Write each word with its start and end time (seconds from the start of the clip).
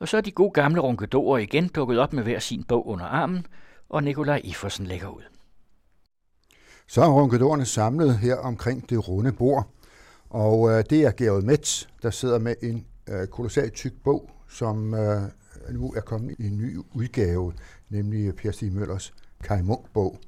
Og 0.00 0.08
så 0.08 0.16
er 0.16 0.20
de 0.20 0.30
gode 0.30 0.50
gamle 0.50 0.80
ronkedorer 0.80 1.38
igen 1.38 1.68
dukket 1.68 1.98
op 1.98 2.12
med 2.12 2.22
hver 2.22 2.38
sin 2.38 2.64
bog 2.64 2.86
under 2.86 3.04
armen, 3.04 3.46
og 3.88 4.02
Nikolaj 4.02 4.40
Iffersen 4.44 4.86
lægger 4.86 5.08
ud. 5.08 5.22
Så 6.86 7.02
er 7.02 7.08
ronkedorerne 7.08 7.64
samlet 7.64 8.18
her 8.18 8.36
omkring 8.36 8.90
det 8.90 9.08
runde 9.08 9.32
bord, 9.32 9.68
og 10.30 10.70
øh, 10.70 10.84
det 10.90 11.02
er 11.02 11.10
Gerald 11.16 11.42
Metz, 11.42 11.86
der 12.02 12.10
sidder 12.10 12.38
med 12.38 12.54
en 12.62 12.86
øh, 13.08 13.26
kolossalt 13.26 13.74
tyk 13.74 13.92
bog, 14.04 14.30
som 14.48 14.94
øh, 14.94 15.22
nu 15.70 15.92
er 15.96 16.00
kommet 16.00 16.36
i 16.38 16.46
en 16.46 16.58
ny 16.58 16.78
udgave, 16.94 17.52
nemlig 17.88 18.34
Per 18.34 18.50
Stig 18.50 18.72
Møllers 18.72 19.14
Kai 19.44 19.62
Munk-bog. 19.62 20.18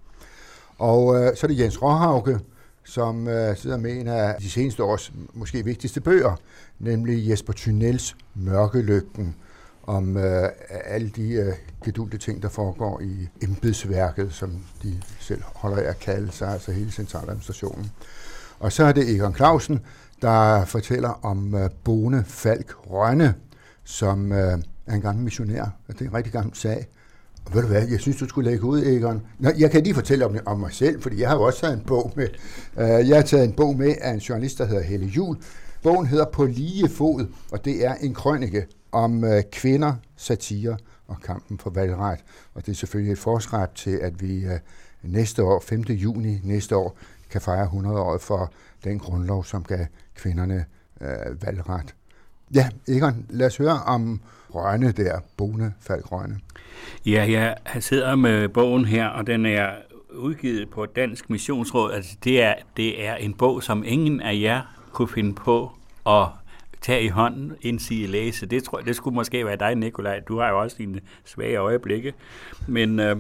Og 0.79 1.17
øh, 1.17 1.37
så 1.37 1.47
er 1.47 1.49
det 1.49 1.59
Jens 1.59 1.83
Råhauke, 1.83 2.39
som 2.85 3.29
øh, 3.29 3.57
sidder 3.57 3.77
med 3.77 3.93
en 4.01 4.09
af 4.09 4.37
de 4.41 4.51
seneste 4.51 4.85
års 4.85 5.13
måske 5.33 5.65
vigtigste 5.65 6.01
bøger, 6.01 6.37
nemlig 6.79 7.29
Jesper 7.29 7.53
Thynels 7.53 8.17
Mørkelygten, 8.35 9.37
om 9.93 10.17
øh, 10.17 10.49
alle 10.85 11.09
de 11.09 11.33
øh, 11.33 11.53
gedulte 11.85 12.19
ting, 12.19 12.43
der 12.43 12.49
foregår 12.49 13.01
i 13.01 13.29
embedsværket, 13.43 14.33
som 14.33 14.65
de 14.83 15.01
selv 15.21 15.43
holder 15.55 15.77
af 15.77 15.89
at 15.89 15.99
kalde 15.99 16.33
sig, 16.33 16.49
altså 16.49 16.73
hele 16.73 16.91
centraladministrationen. 16.91 17.91
Og 18.59 18.73
så 18.73 18.85
er 18.85 18.93
det 18.93 19.15
Egon 19.15 19.35
Clausen, 19.35 19.81
der 20.23 20.65
fortæller 20.65 21.25
om 21.25 21.55
øh, 21.55 21.71
Bone 21.85 22.25
Falk 22.27 22.75
Rønne, 22.91 23.35
som 23.85 24.33
øh, 24.33 24.59
er 24.87 24.95
en 24.95 25.01
gammel 25.01 25.25
missionær. 25.25 25.65
Det 25.89 26.01
er 26.01 26.05
en 26.05 26.15
rigtig 26.15 26.33
gammel 26.33 26.57
sag. 26.57 26.89
Og 27.45 27.55
ved 27.55 27.63
du 27.63 27.69
hvad, 27.69 27.89
jeg 27.89 28.01
synes, 28.01 28.17
du 28.17 28.29
skulle 28.29 28.51
lægge 28.51 28.65
ud, 28.65 28.83
Egon. 28.83 29.23
Nå, 29.39 29.51
jeg 29.59 29.71
kan 29.71 29.83
lige 29.83 29.95
fortælle 29.95 30.27
om, 30.27 30.37
om 30.47 30.61
mig 30.61 30.73
selv, 30.73 31.03
fordi 31.03 31.21
jeg 31.21 31.29
har 31.29 31.37
jo 31.37 31.43
også 31.43 31.61
taget 31.61 31.75
en 31.75 31.85
bog 31.87 32.13
med. 32.17 32.29
Uh, 32.77 33.09
jeg 33.09 33.17
har 33.17 33.23
taget 33.23 33.45
en 33.45 33.53
bog 33.53 33.77
med 33.77 33.95
af 34.01 34.11
en 34.11 34.19
journalist, 34.19 34.59
der 34.59 34.65
hedder 34.65 34.83
Helle 34.83 35.07
Jul. 35.07 35.37
Bogen 35.83 36.07
hedder 36.07 36.25
På 36.25 36.45
lige 36.45 36.89
fod, 36.89 37.27
og 37.53 37.65
det 37.65 37.87
er 37.87 37.95
en 37.95 38.15
krønike 38.15 38.67
om 38.93 39.25
øh, 39.25 39.43
kvinder, 39.53 39.95
satire 40.17 40.77
og 41.09 41.21
kampen 41.21 41.59
for 41.59 41.71
valgret. 41.71 42.19
Og 42.55 42.67
det 42.67 42.73
er 42.73 42.77
selvfølgelig 42.77 43.13
et 43.13 43.19
forsret 43.19 43.71
til, 43.71 43.91
at 43.91 44.23
vi 44.23 44.45
øh, 44.45 44.59
næste 45.03 45.45
år, 45.45 45.61
5. 45.61 45.81
juni 45.81 46.41
næste 46.45 46.77
år, 46.77 46.97
kan 47.31 47.41
fejre 47.41 47.65
100 47.65 48.01
år 48.01 48.19
for 48.19 48.53
den 48.85 48.99
grundlov, 48.99 49.45
som 49.45 49.65
gav 49.65 49.87
kvinderne 50.15 50.65
øh, 51.01 51.43
valgret. 51.47 51.95
Ja, 52.55 52.69
Egon, 52.89 53.27
lad 53.31 53.47
os 53.47 53.57
høre 53.57 53.83
om 53.87 54.21
Rønne 54.51 54.93
der, 54.93 55.21
Bone 55.37 55.75
Falk 55.81 56.13
Rønne. 56.13 56.41
Ja, 57.07 57.27
jeg 57.31 57.57
sidder 57.81 58.17
med 58.17 58.49
bogen 58.49 58.85
her, 58.85 59.07
og 59.07 59.27
den 59.27 59.47
er 59.47 59.71
udgivet 60.15 60.71
på 60.71 60.87
Dansk 60.87 61.31
Missionsråd. 61.31 61.93
Altså, 61.93 62.17
det 62.25 62.43
er, 62.43 62.55
det 62.77 63.07
er 63.07 63.15
en 63.15 63.35
bog, 63.35 63.63
som 63.63 63.85
ingen 63.87 64.21
af 64.21 64.39
jer 64.41 64.82
kunne 64.93 65.09
finde 65.09 65.35
på 65.35 65.73
at 66.07 66.27
tage 66.81 67.03
i 67.03 67.09
hånden, 67.09 67.53
indsige 67.63 68.07
læse. 68.07 68.47
Det, 68.47 68.65
tror 68.65 68.79
jeg, 68.79 68.87
det 68.87 68.97
skulle 68.97 69.15
måske 69.15 69.47
være 69.47 69.57
dig, 69.57 69.75
Nikolaj. 69.75 70.21
Du 70.21 70.39
har 70.39 70.49
jo 70.49 70.61
også 70.61 70.77
dine 70.79 71.01
svage 71.25 71.57
øjeblikke. 71.57 72.15
Men 72.69 73.01
øh, 73.01 73.17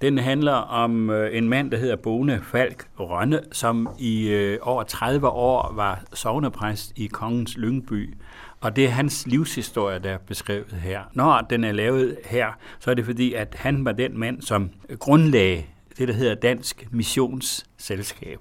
den 0.00 0.18
handler 0.18 0.52
om 0.52 1.10
øh, 1.10 1.36
en 1.36 1.48
mand, 1.48 1.70
der 1.70 1.76
hedder 1.76 1.96
Bone 1.96 2.40
Falk 2.42 2.88
Rønne, 2.98 3.40
som 3.52 3.88
i 3.98 4.28
øh, 4.28 4.58
over 4.62 4.82
30 4.82 5.28
år 5.28 5.72
var 5.74 6.02
sovnepræst 6.14 6.92
i 6.96 7.06
Kongens 7.06 7.56
Lyngby. 7.56 8.14
Og 8.60 8.76
det 8.76 8.84
er 8.84 8.88
hans 8.88 9.26
livshistorie, 9.26 9.98
der 9.98 10.10
er 10.10 10.18
beskrevet 10.18 10.78
her. 10.82 11.00
Når 11.12 11.46
den 11.50 11.64
er 11.64 11.72
lavet 11.72 12.16
her, 12.24 12.52
så 12.78 12.90
er 12.90 12.94
det 12.94 13.04
fordi, 13.04 13.34
at 13.34 13.54
han 13.58 13.84
var 13.84 13.92
den 13.92 14.18
mand, 14.18 14.42
som 14.42 14.70
grundlagde 14.98 15.64
det, 15.98 16.08
der 16.08 16.14
hedder 16.14 16.34
Dansk 16.34 16.88
Missionsselskab. 16.90 18.40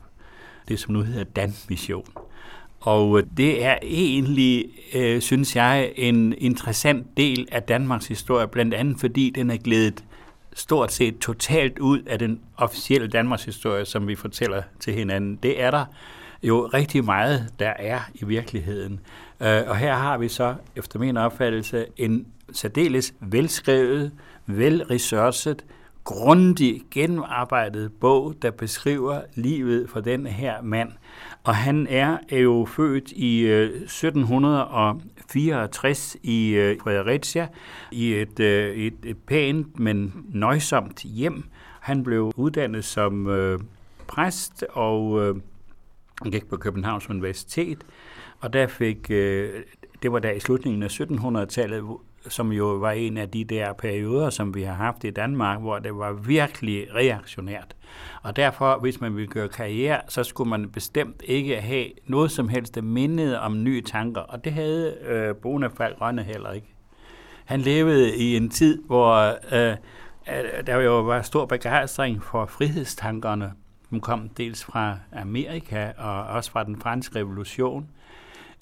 Det, 0.68 0.80
som 0.80 0.94
nu 0.94 1.02
hedder 1.02 1.24
Dan 1.24 1.54
Mission. 1.70 2.06
Og 2.80 3.20
øh, 3.20 3.24
det 3.38 3.64
er 3.66 3.78
egentlig, 3.84 4.66
øh, 4.94 5.22
synes 5.22 5.56
jeg, 5.56 5.94
en 5.96 6.34
interessant 6.38 7.18
del 7.18 7.48
af 7.52 7.64
Danmarks 7.64 8.08
historie, 8.08 8.48
blandt 8.48 8.74
andet 8.74 9.00
fordi 9.00 9.30
den 9.30 9.52
er 9.52 9.58
glædet 9.58 10.04
stort 10.54 10.94
set 10.94 11.18
totalt 11.18 11.80
ud 11.80 12.02
af 12.02 12.20
den 12.20 12.40
officielle 12.58 13.08
Danmarks 13.08 13.44
historie, 13.44 13.86
som 13.86 14.08
vi 14.08 14.16
fortæller 14.16 14.62
til 14.80 14.94
hinanden. 14.94 15.40
Det 15.44 15.62
er 15.62 15.72
der 15.72 15.86
jo 16.44 16.70
rigtig 16.74 17.06
meget, 17.06 17.54
der 17.60 17.74
er 17.80 18.00
i 18.14 18.26
virkeligheden. 18.26 19.00
Øh, 19.42 19.62
og 19.68 19.78
her 19.78 19.96
har 19.96 20.18
vi 20.18 20.28
så, 20.28 20.56
efter 20.76 21.00
min 21.00 21.18
opfattelse, 21.18 21.86
en 21.98 22.28
særdeles 22.52 23.14
velskrevet, 23.20 24.12
velresearchet, 24.46 25.66
grundig 26.04 26.82
gennemarbejdet 26.92 27.92
bog, 27.94 28.36
der 28.42 28.52
beskriver 28.52 29.22
livet 29.36 29.90
for 29.90 30.00
den 30.00 30.28
her 30.28 30.62
mand. 30.62 30.92
Og 31.48 31.56
han 31.56 31.88
er 31.90 32.18
jo 32.32 32.68
født 32.70 33.12
i 33.12 33.40
øh, 33.40 33.70
1764 33.70 36.18
i 36.24 36.50
øh, 36.50 36.78
Fredericia, 36.84 37.48
i 37.92 38.14
et, 38.14 38.40
øh, 38.40 38.76
et, 38.76 38.94
et 39.04 39.18
pænt, 39.18 39.80
men 39.80 40.26
nøjsomt 40.30 41.02
hjem. 41.02 41.44
Han 41.80 42.04
blev 42.04 42.32
uddannet 42.36 42.86
som 42.86 43.28
øh, 43.28 43.60
præst 44.08 44.66
og 44.70 45.28
øh, 45.28 45.36
gik 46.32 46.50
på 46.50 46.58
Københavns 46.58 47.10
Universitet, 47.10 47.78
og 48.40 48.54
der 48.54 48.68
fik, 48.68 49.12
øh, 49.12 49.50
det 50.04 50.12
var 50.12 50.20
der 50.20 50.32
i 50.32 50.40
slutningen 50.40 50.84
af 50.84 51.00
1700-tallet, 51.00 51.84
som 52.28 52.52
jo 52.52 52.66
var 52.66 52.92
en 52.92 53.18
af 53.18 53.30
de 53.30 53.44
der 53.44 53.74
perioder, 53.74 54.30
som 54.30 54.56
vi 54.56 54.64
har 54.64 54.74
haft 54.74 55.04
i 55.04 55.10
Danmark, 55.10 55.60
hvor 55.60 55.80
det 55.80 55.96
var 55.96 56.14
virkelig 56.14 56.88
reaktionært. 56.96 57.76
Og 58.22 58.36
derfor, 58.36 58.80
hvis 58.80 59.02
man 59.02 59.16
ville 59.16 59.28
gøre 59.28 59.50
karriere, 59.50 60.02
så 60.08 60.24
skulle 60.24 60.50
man 60.50 60.70
bestemt 60.70 61.24
ikke 61.26 61.62
have 61.62 61.88
noget 62.06 62.32
som 62.32 62.50
helst, 62.50 62.76
der 62.76 62.82
mindede 62.82 63.40
om 63.40 63.64
nye 63.64 63.82
tanker. 63.82 64.22
Og 64.22 64.44
det 64.44 64.54
havde 64.54 64.98
øh, 65.06 65.36
Bonafald 65.36 66.02
Rønne 66.02 66.24
heller 66.24 66.52
ikke. 66.52 66.68
Han 67.46 67.62
levede 67.62 68.16
i 68.18 68.38
en 68.38 68.50
tid, 68.50 68.84
hvor 68.86 69.38
øh, 69.56 69.78
der 70.68 70.76
jo 70.76 71.02
var 71.02 71.22
stor 71.22 71.46
begejstring 71.46 72.24
for 72.24 72.46
frihedstankerne, 72.46 73.54
som 73.90 74.00
kom 74.00 74.30
dels 74.30 74.64
fra 74.64 74.98
Amerika 75.14 75.92
og 75.98 76.24
også 76.24 76.52
fra 76.52 76.64
den 76.64 76.82
franske 76.82 77.20
revolution. 77.20 77.90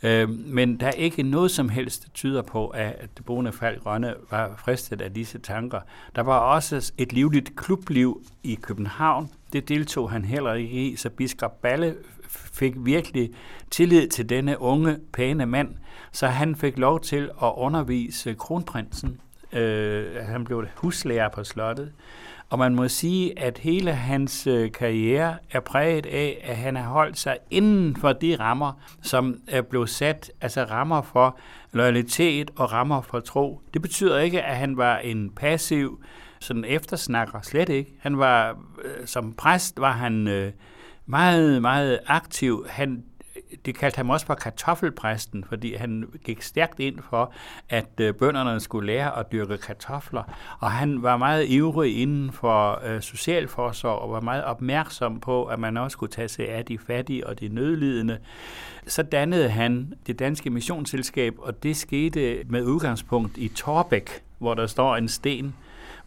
Øh, 0.03 0.29
men 0.29 0.79
der 0.79 0.87
er 0.87 0.91
ikke 0.91 1.23
noget 1.23 1.51
som 1.51 1.69
helst, 1.69 2.03
der 2.03 2.09
tyder 2.13 2.41
på, 2.41 2.67
at 2.67 3.09
Bonafald 3.25 3.79
Grønne 3.79 4.13
var 4.31 4.53
fristet 4.57 5.01
af 5.01 5.13
disse 5.13 5.39
tanker. 5.39 5.79
Der 6.15 6.21
var 6.21 6.39
også 6.39 6.91
et 6.97 7.13
livligt 7.13 7.55
klubliv 7.55 8.21
i 8.43 8.55
København. 8.61 9.29
Det 9.53 9.69
deltog 9.69 10.11
han 10.11 10.25
heller 10.25 10.53
ikke 10.53 10.73
i, 10.73 10.95
så 10.95 11.09
biskop 11.09 11.61
Balle 11.61 11.95
fik 12.29 12.73
virkelig 12.77 13.31
tillid 13.71 14.07
til 14.07 14.29
denne 14.29 14.61
unge, 14.61 14.97
pæne 15.13 15.45
mand, 15.45 15.69
så 16.11 16.27
han 16.27 16.55
fik 16.55 16.77
lov 16.77 16.99
til 17.01 17.29
at 17.43 17.53
undervise 17.55 18.33
kronprinsen. 18.33 19.21
Øh, 19.53 20.15
han 20.15 20.43
blev 20.43 20.65
huslærer 20.75 21.29
på 21.29 21.43
slottet. 21.43 21.91
Og 22.49 22.59
man 22.59 22.75
må 22.75 22.87
sige, 22.87 23.39
at 23.39 23.57
hele 23.57 23.91
hans 23.91 24.47
øh, 24.47 24.71
karriere 24.71 25.37
er 25.51 25.59
præget 25.59 26.05
af, 26.05 26.41
at 26.43 26.57
han 26.57 26.75
har 26.75 26.89
holdt 26.89 27.17
sig 27.17 27.37
inden 27.51 27.95
for 27.95 28.13
de 28.13 28.35
rammer, 28.39 28.73
som 29.01 29.39
er 29.47 29.61
blevet 29.61 29.89
sat, 29.89 30.31
altså 30.41 30.63
rammer 30.63 31.01
for 31.01 31.37
loyalitet 31.71 32.51
og 32.55 32.71
rammer 32.71 33.01
for 33.01 33.19
tro. 33.19 33.61
Det 33.73 33.81
betyder 33.81 34.19
ikke, 34.19 34.41
at 34.41 34.57
han 34.57 34.77
var 34.77 34.97
en 34.97 35.29
passiv 35.29 36.03
sådan 36.39 36.65
eftersnakker, 36.67 37.41
slet 37.41 37.69
ikke. 37.69 37.93
Han 37.99 38.17
var, 38.17 38.57
øh, 38.83 39.07
som 39.07 39.33
præst 39.33 39.79
var 39.79 39.91
han 39.91 40.27
øh, 40.27 40.51
meget, 41.05 41.61
meget 41.61 41.99
aktiv. 42.07 42.65
Han 42.69 43.03
det 43.65 43.75
kaldte 43.75 43.97
ham 43.97 44.09
også 44.09 44.25
for 44.25 44.33
kartoffelpræsten, 44.33 45.43
fordi 45.43 45.75
han 45.75 46.05
gik 46.23 46.41
stærkt 46.41 46.79
ind 46.79 46.99
for, 47.09 47.33
at 47.69 47.89
øh, 48.01 48.13
bønderne 48.13 48.59
skulle 48.59 48.87
lære 48.87 49.19
at 49.19 49.31
dyrke 49.31 49.57
kartofler. 49.57 50.23
Og 50.59 50.71
han 50.71 51.03
var 51.03 51.17
meget 51.17 51.49
ivrig 51.49 52.01
inden 52.01 52.31
for 52.31 52.81
øh, 52.85 53.01
socialforsorg 53.01 53.99
og 53.99 54.11
var 54.11 54.21
meget 54.21 54.43
opmærksom 54.43 55.19
på, 55.19 55.45
at 55.45 55.59
man 55.59 55.77
også 55.77 55.95
skulle 55.95 56.11
tage 56.11 56.27
sig 56.27 56.49
af 56.49 56.65
de 56.65 56.77
fattige 56.77 57.27
og 57.27 57.39
de 57.39 57.47
nødlidende. 57.47 58.17
Så 58.87 59.03
dannede 59.03 59.49
han 59.49 59.93
det 60.07 60.19
danske 60.19 60.49
missionsselskab, 60.49 61.33
og 61.37 61.63
det 61.63 61.77
skete 61.77 62.43
med 62.49 62.63
udgangspunkt 62.63 63.37
i 63.37 63.47
Torbæk, 63.47 64.09
hvor 64.37 64.53
der 64.53 64.67
står 64.67 64.95
en 64.95 65.07
sten. 65.07 65.55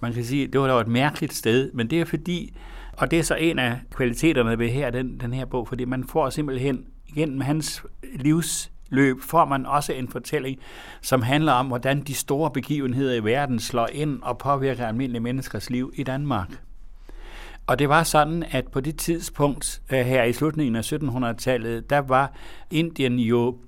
Man 0.01 0.13
kan 0.13 0.25
sige, 0.25 0.47
det 0.47 0.61
var 0.61 0.67
da 0.67 0.81
et 0.81 0.89
mærkeligt 0.89 1.35
sted, 1.35 1.73
men 1.73 1.91
det 1.91 2.01
er 2.01 2.05
fordi, 2.05 2.57
og 2.93 3.11
det 3.11 3.19
er 3.19 3.23
så 3.23 3.35
en 3.35 3.59
af 3.59 3.79
kvaliteterne 3.91 4.59
ved 4.59 4.69
her, 4.69 4.91
den, 4.91 5.21
den 5.21 5.33
her 5.33 5.45
bog, 5.45 5.69
fordi 5.69 5.85
man 5.85 6.05
får 6.05 6.31
simpelthen 6.31 6.87
gennem 7.15 7.41
hans 7.41 7.83
livsløb 8.03 9.21
får 9.21 9.45
man 9.45 9.67
også 9.67 9.93
en 9.93 10.09
fortælling, 10.09 10.59
som 11.03 11.23
handler 11.23 11.53
om, 11.53 11.67
hvordan 11.67 12.01
de 12.01 12.15
store 12.15 12.51
begivenheder 12.51 13.15
i 13.15 13.25
verden 13.25 13.59
slår 13.61 13.89
ind 13.93 14.23
og 14.23 14.39
påvirker 14.39 14.87
almindelige 14.87 15.23
menneskers 15.23 15.71
liv 15.71 15.93
i 15.97 16.03
Danmark. 16.03 16.49
Og 17.67 17.79
det 17.79 17.89
var 17.89 18.03
sådan, 18.03 18.45
at 18.51 18.69
på 18.69 18.81
det 18.81 18.97
tidspunkt 18.97 19.83
øh, 19.93 19.99
her 19.99 20.25
i 20.25 20.33
slutningen 20.33 20.77
af 20.77 20.93
1700-tallet, 20.93 21.91
der 21.91 21.99
var 21.99 22.33
Indien 22.71 23.19
jo 23.19 23.59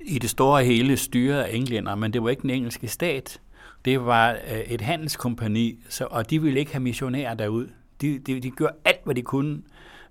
i 0.00 0.18
det 0.18 0.30
store 0.30 0.64
hele 0.64 0.96
styret 0.96 1.42
af 1.42 1.54
englænder, 1.54 1.94
men 1.94 2.12
det 2.12 2.22
var 2.22 2.30
ikke 2.30 2.42
den 2.42 2.50
engelske 2.50 2.88
stat. 2.88 3.40
Det 3.84 4.04
var 4.04 4.30
øh, 4.30 4.60
et 4.60 4.80
handelskompani, 4.80 5.78
så, 5.88 6.06
og 6.10 6.30
de 6.30 6.42
ville 6.42 6.60
ikke 6.60 6.72
have 6.72 6.82
missionærer 6.82 7.34
derud. 7.34 7.68
De, 8.00 8.18
de, 8.18 8.40
de 8.40 8.50
gjorde 8.50 8.74
alt, 8.84 9.04
hvad 9.04 9.14
de 9.14 9.22
kunne, 9.22 9.62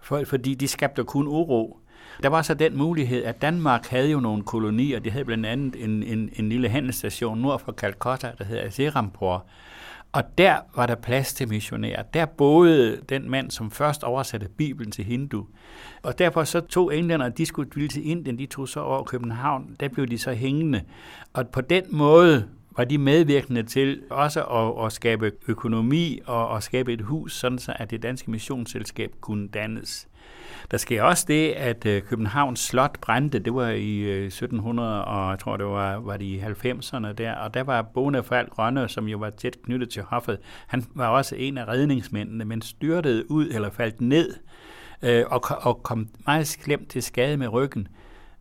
for, 0.01 0.23
fordi 0.25 0.55
de 0.55 0.67
skabte 0.67 1.03
kun 1.03 1.27
uro. 1.27 1.78
Der 2.23 2.29
var 2.29 2.41
så 2.41 2.53
den 2.53 2.77
mulighed, 2.77 3.23
at 3.23 3.41
Danmark 3.41 3.87
havde 3.87 4.11
jo 4.11 4.19
nogle 4.19 4.43
kolonier. 4.43 4.99
Det 4.99 5.11
havde 5.11 5.25
blandt 5.25 5.45
andet 5.45 5.83
en, 5.83 6.03
en, 6.03 6.29
en 6.35 6.49
lille 6.49 6.69
handelsstation 6.69 7.37
nord 7.37 7.59
for 7.59 7.71
Calcutta, 7.71 8.31
der 8.37 8.43
hedder 8.43 8.69
Serampore. 8.69 9.41
Og 10.11 10.23
der 10.37 10.57
var 10.75 10.85
der 10.85 10.95
plads 10.95 11.33
til 11.33 11.49
missionærer. 11.49 12.03
Der 12.03 12.25
boede 12.25 13.01
den 13.09 13.29
mand, 13.29 13.51
som 13.51 13.71
først 13.71 14.03
oversatte 14.03 14.49
Bibelen 14.57 14.91
til 14.91 15.05
hindu. 15.05 15.47
Og 16.03 16.19
derfor 16.19 16.43
så 16.43 16.59
tog 16.59 16.95
englænderne, 16.95 17.33
de 17.37 17.45
skulle 17.45 17.69
ville 17.75 17.89
til 17.89 18.09
Indien, 18.09 18.39
de 18.39 18.45
tog 18.45 18.67
så 18.67 18.79
over 18.79 19.03
København, 19.03 19.75
der 19.79 19.87
blev 19.87 20.07
de 20.07 20.17
så 20.17 20.33
hængende. 20.33 20.81
Og 21.33 21.49
på 21.49 21.61
den 21.61 21.83
måde 21.89 22.47
var 22.77 22.83
de 22.83 22.97
medvirkende 22.97 23.63
til 23.63 24.01
også 24.09 24.43
at, 24.43 24.85
at 24.85 24.91
skabe 24.91 25.31
økonomi 25.47 26.19
og 26.25 26.57
at 26.57 26.63
skabe 26.63 26.93
et 26.93 27.01
hus, 27.01 27.33
sådan 27.33 27.59
så 27.59 27.73
at 27.75 27.91
det 27.91 28.03
danske 28.03 28.31
missionsselskab 28.31 29.11
kunne 29.21 29.47
dannes. 29.47 30.08
Der 30.71 30.77
sker 30.77 31.03
også 31.03 31.25
det, 31.27 31.51
at 31.51 31.85
øh, 31.85 32.01
Københavns 32.01 32.59
Slot 32.59 32.99
brændte, 33.01 33.39
det 33.39 33.53
var 33.53 33.69
i 33.69 33.97
øh, 33.97 34.25
1700, 34.25 35.05
og 35.05 35.29
jeg 35.29 35.39
tror, 35.39 35.57
det 35.57 35.65
var, 35.65 35.95
var 35.95 36.17
de 36.17 36.25
i 36.25 36.39
90'erne 36.39 37.13
der, 37.13 37.35
og 37.35 37.53
der 37.53 37.63
var 37.63 37.81
Bonafald 37.81 38.49
Grønne, 38.49 38.89
som 38.89 39.07
jo 39.07 39.17
var 39.17 39.29
tæt 39.29 39.57
knyttet 39.63 39.89
til 39.89 40.03
hoffet, 40.03 40.39
han 40.67 40.85
var 40.95 41.07
også 41.07 41.35
en 41.35 41.57
af 41.57 41.67
redningsmændene, 41.67 42.45
men 42.45 42.61
styrtede 42.61 43.31
ud 43.31 43.47
eller 43.47 43.69
faldt 43.69 44.01
ned 44.01 44.33
øh, 45.01 45.25
og, 45.27 45.41
og 45.61 45.83
kom 45.83 46.07
meget 46.25 46.47
slemt 46.47 46.89
til 46.89 47.03
skade 47.03 47.37
med 47.37 47.47
ryggen. 47.47 47.87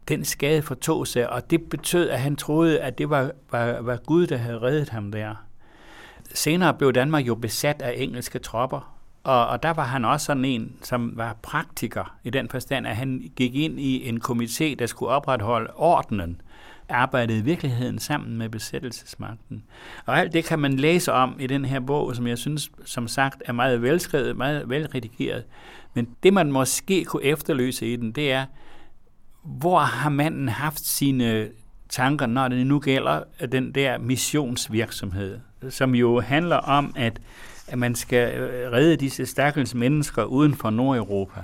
Den 0.09 0.25
skade 0.25 0.63
fortog 0.63 1.07
sig, 1.07 1.31
og 1.31 1.51
det 1.51 1.71
betød, 1.71 2.09
at 2.09 2.21
han 2.21 2.37
troede, 2.37 2.81
at 2.81 2.99
det 2.99 3.11
var, 3.11 3.31
var, 3.51 3.81
var 3.81 3.97
Gud, 3.97 4.27
der 4.27 4.37
havde 4.37 4.63
reddet 4.63 4.89
ham 4.89 5.13
der. 5.13 5.35
Senere 6.35 6.75
blev 6.75 6.93
Danmark 6.93 7.27
jo 7.27 7.35
besat 7.35 7.83
af 7.83 7.95
engelske 7.97 8.39
tropper, 8.39 8.98
og, 9.29 9.47
og 9.47 9.63
der 9.63 9.71
var 9.71 9.85
han 9.85 10.05
også 10.05 10.27
sådan 10.27 10.45
en, 10.45 10.73
som 10.83 11.13
var 11.17 11.37
praktiker 11.43 12.17
i 12.25 12.31
den 12.31 12.49
forstand, 12.49 12.87
at 12.87 12.97
han 12.97 13.31
gik 13.37 13.55
ind 13.55 13.81
i 13.81 14.09
en 14.09 14.21
komité, 14.25 14.75
der 14.79 14.87
skulle 14.87 15.13
opretholde 15.13 15.71
ordenen, 15.75 16.41
arbejdede 16.89 17.39
i 17.39 17.43
virkeligheden 17.43 17.99
sammen 17.99 18.39
med 18.39 18.49
besættelsesmagten. 18.49 19.65
Og 20.07 20.19
alt 20.19 20.33
det 20.33 20.45
kan 20.45 20.59
man 20.59 20.77
læse 20.77 21.13
om 21.13 21.37
i 21.41 21.47
den 21.47 21.65
her 21.65 21.81
bog, 21.81 22.17
som 22.17 22.27
jeg 22.27 22.39
synes, 22.39 22.71
som 22.85 23.09
sagt, 23.09 23.43
er 23.45 23.53
meget 23.53 23.83
velskrevet, 23.83 24.37
meget 24.37 24.69
velredigeret. 24.69 25.45
Men 25.95 26.09
det, 26.23 26.33
man 26.33 26.53
måske 26.53 27.05
kunne 27.05 27.25
efterløse 27.25 27.93
i 27.93 27.97
den, 27.97 28.13
det 28.13 28.33
er, 28.33 28.45
hvor 29.43 29.79
har 29.79 30.11
manden 30.11 30.49
haft 30.49 30.81
sine 30.81 31.49
tanker, 31.89 32.27
når 32.27 32.49
det 32.49 32.67
nu 32.67 32.79
gælder 32.79 33.23
den 33.53 33.75
der 33.75 33.99
missionsvirksomhed, 33.99 35.39
som 35.71 35.95
jo 35.95 36.21
handler 36.21 36.57
om, 36.57 36.93
at 36.97 37.21
at 37.69 37.79
man 37.79 37.95
skal 37.95 38.39
øh, 38.39 38.73
redde 38.73 38.97
disse 38.97 39.27
stakkels 39.27 39.75
mennesker 39.75 40.25
uden 40.25 40.55
for 40.55 40.71
Nordeuropa, 40.71 41.41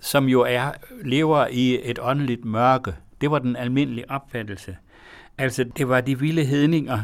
som 0.00 0.28
jo 0.28 0.40
er, 0.40 0.72
lever 1.04 1.46
i 1.46 1.90
et 1.90 1.98
åndeligt 2.02 2.44
mørke. 2.44 2.94
Det 3.20 3.30
var 3.30 3.38
den 3.38 3.56
almindelige 3.56 4.10
opfattelse. 4.10 4.76
Altså, 5.38 5.64
det 5.64 5.88
var 5.88 6.00
de 6.00 6.18
vilde 6.18 6.44
hedninger, 6.44 7.00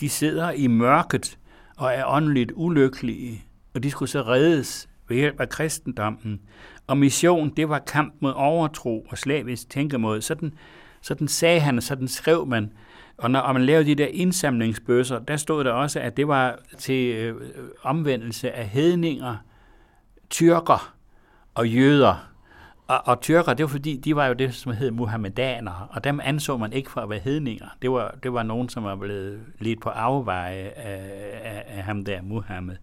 de 0.00 0.08
sidder 0.08 0.50
i 0.50 0.66
mørket 0.66 1.38
og 1.76 1.92
er 1.94 2.04
åndeligt 2.06 2.52
ulykkelige, 2.54 3.44
og 3.74 3.82
de 3.82 3.90
skulle 3.90 4.08
så 4.08 4.22
reddes 4.22 4.88
ved 5.08 5.16
hjælp 5.16 5.40
af 5.40 5.48
kristendommen. 5.48 6.40
Og 6.86 6.98
mission, 6.98 7.50
det 7.56 7.68
var 7.68 7.78
kamp 7.78 8.14
mod 8.20 8.32
overtro 8.36 9.06
og 9.10 9.18
slavisk 9.18 9.70
tænkemåde. 9.70 10.22
Sådan, 10.22 10.54
sådan 11.00 11.28
sagde 11.28 11.60
han, 11.60 11.76
og 11.76 11.82
sådan 11.82 12.08
skrev 12.08 12.46
man 12.46 12.72
og 13.18 13.30
når 13.30 13.52
man 13.52 13.62
lavede 13.62 13.84
de 13.84 13.94
der 13.94 14.06
indsamlingsbøsser, 14.06 15.18
der 15.18 15.36
stod 15.36 15.64
der 15.64 15.72
også, 15.72 16.00
at 16.00 16.16
det 16.16 16.28
var 16.28 16.58
til 16.78 17.14
øh, 17.14 17.34
omvendelse 17.82 18.52
af 18.52 18.68
hedninger, 18.68 19.36
tyrker 20.30 20.94
og 21.54 21.68
jøder. 21.68 22.32
Og, 22.86 23.00
og 23.04 23.20
tyrker, 23.20 23.54
det 23.54 23.62
var 23.62 23.68
fordi, 23.68 23.96
de 23.96 24.16
var 24.16 24.26
jo 24.26 24.32
det, 24.32 24.54
som 24.54 24.72
hed 24.72 24.90
muhammedanere, 24.90 25.86
og 25.90 26.04
dem 26.04 26.20
anså 26.22 26.56
man 26.56 26.72
ikke 26.72 26.90
for 26.90 27.00
at 27.00 27.10
være 27.10 27.18
hedninger. 27.18 27.66
Det 27.82 27.90
var, 27.90 28.14
det 28.22 28.32
var 28.32 28.42
nogen, 28.42 28.68
som 28.68 28.84
var 28.84 28.96
blevet 28.96 29.40
lidt 29.58 29.80
på 29.80 29.88
afveje 29.88 30.72
af, 30.76 31.02
af, 31.42 31.64
af 31.66 31.82
ham 31.82 32.04
der, 32.04 32.22
Muhammed. 32.22 32.76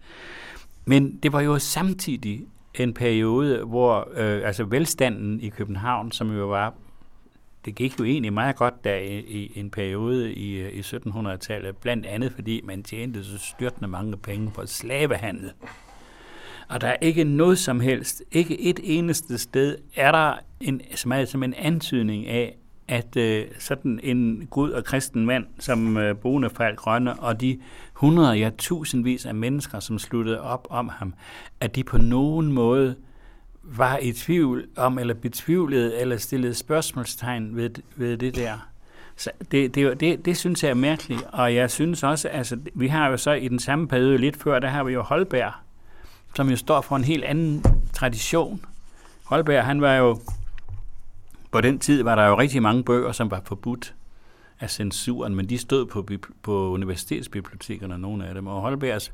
Men 0.85 1.19
det 1.23 1.33
var 1.33 1.41
jo 1.41 1.59
samtidig 1.59 2.45
en 2.73 2.93
periode, 2.93 3.63
hvor 3.63 4.09
øh, 4.15 4.41
altså 4.47 4.63
velstanden 4.63 5.39
i 5.39 5.49
København, 5.49 6.11
som 6.11 6.37
jo 6.37 6.47
var 6.47 6.73
det 7.65 7.75
gik 7.75 7.99
jo 7.99 8.03
egentlig 8.03 8.33
meget 8.33 8.55
godt 8.55 8.83
der 8.83 8.95
i, 8.95 9.19
i 9.19 9.59
en 9.59 9.69
periode 9.69 10.33
i, 10.33 10.69
i 10.69 10.79
1700-tallet, 10.79 11.77
blandt 11.77 12.05
andet 12.05 12.31
fordi 12.31 12.61
man 12.63 12.83
tjente 12.83 13.23
så 13.23 13.37
styrtende 13.37 13.87
mange 13.87 14.17
penge 14.17 14.51
på 14.51 14.65
slavehandel. 14.65 15.51
Og 16.69 16.81
der 16.81 16.87
er 16.87 16.97
ikke 17.01 17.23
noget 17.23 17.57
som 17.57 17.79
helst, 17.79 18.23
ikke 18.31 18.61
et 18.61 18.79
eneste 18.83 19.37
sted, 19.37 19.77
er 19.95 20.11
der 20.11 20.33
en, 20.59 20.81
som, 20.95 21.11
er, 21.11 21.25
som 21.25 21.43
en 21.43 21.53
antydning 21.53 22.27
af, 22.27 22.57
at 22.87 23.17
øh, 23.17 23.45
sådan 23.59 23.99
en 24.03 24.47
god 24.51 24.71
og 24.71 24.83
kristen 24.83 25.25
mand 25.25 25.45
som 25.59 25.97
øh, 25.97 26.17
Bonefald 26.17 26.75
Grønne 26.75 27.19
og 27.19 27.41
de 27.41 27.59
hundrede, 27.93 28.33
ja 28.33 28.49
tusindvis 28.57 29.25
af 29.25 29.35
mennesker, 29.35 29.79
som 29.79 29.99
sluttede 29.99 30.41
op 30.41 30.67
om 30.69 30.89
ham, 30.89 31.13
at 31.59 31.75
de 31.75 31.83
på 31.83 31.97
nogen 31.97 32.51
måde 32.51 32.95
var 33.63 33.97
i 33.97 34.11
tvivl 34.11 34.67
om, 34.75 34.99
eller 34.99 35.13
betvivlede, 35.13 35.99
eller 35.99 36.17
stillede 36.17 36.53
spørgsmålstegn 36.53 37.55
ved, 37.55 37.69
ved 37.95 38.17
det 38.17 38.35
der. 38.35 38.69
Så 39.15 39.31
det, 39.51 39.75
det, 39.75 39.99
det, 39.99 40.25
det 40.25 40.37
synes 40.37 40.63
jeg 40.63 40.69
er 40.69 40.73
mærkeligt, 40.73 41.23
og 41.31 41.55
jeg 41.55 41.71
synes 41.71 42.03
også, 42.03 42.27
altså 42.27 42.57
vi 42.73 42.87
har 42.87 43.07
jo 43.07 43.17
så 43.17 43.31
i 43.31 43.47
den 43.47 43.59
samme 43.59 43.87
periode 43.87 44.17
lidt 44.17 44.43
før, 44.43 44.59
der 44.59 44.67
har 44.67 44.83
vi 44.83 44.93
jo 44.93 45.01
Holberg, 45.01 45.53
som 46.35 46.49
jo 46.49 46.55
står 46.55 46.81
for 46.81 46.95
en 46.95 47.03
helt 47.03 47.23
anden 47.23 47.63
tradition. 47.93 48.65
Holberg, 49.23 49.65
han 49.65 49.81
var 49.81 49.95
jo, 49.95 50.19
på 51.51 51.61
den 51.61 51.79
tid 51.79 52.03
var 52.03 52.15
der 52.15 52.27
jo 52.27 52.37
rigtig 52.37 52.61
mange 52.61 52.83
bøger, 52.83 53.11
som 53.11 53.31
var 53.31 53.41
forbudt 53.45 53.95
af 54.59 54.69
censuren, 54.69 55.35
men 55.35 55.49
de 55.49 55.57
stod 55.57 55.85
på, 55.85 56.07
på 56.41 56.69
universitetsbibliotekerne, 56.69 57.97
nogle 57.97 58.27
af 58.27 58.33
dem, 58.33 58.47
og 58.47 58.61
Holbergs 58.61 59.13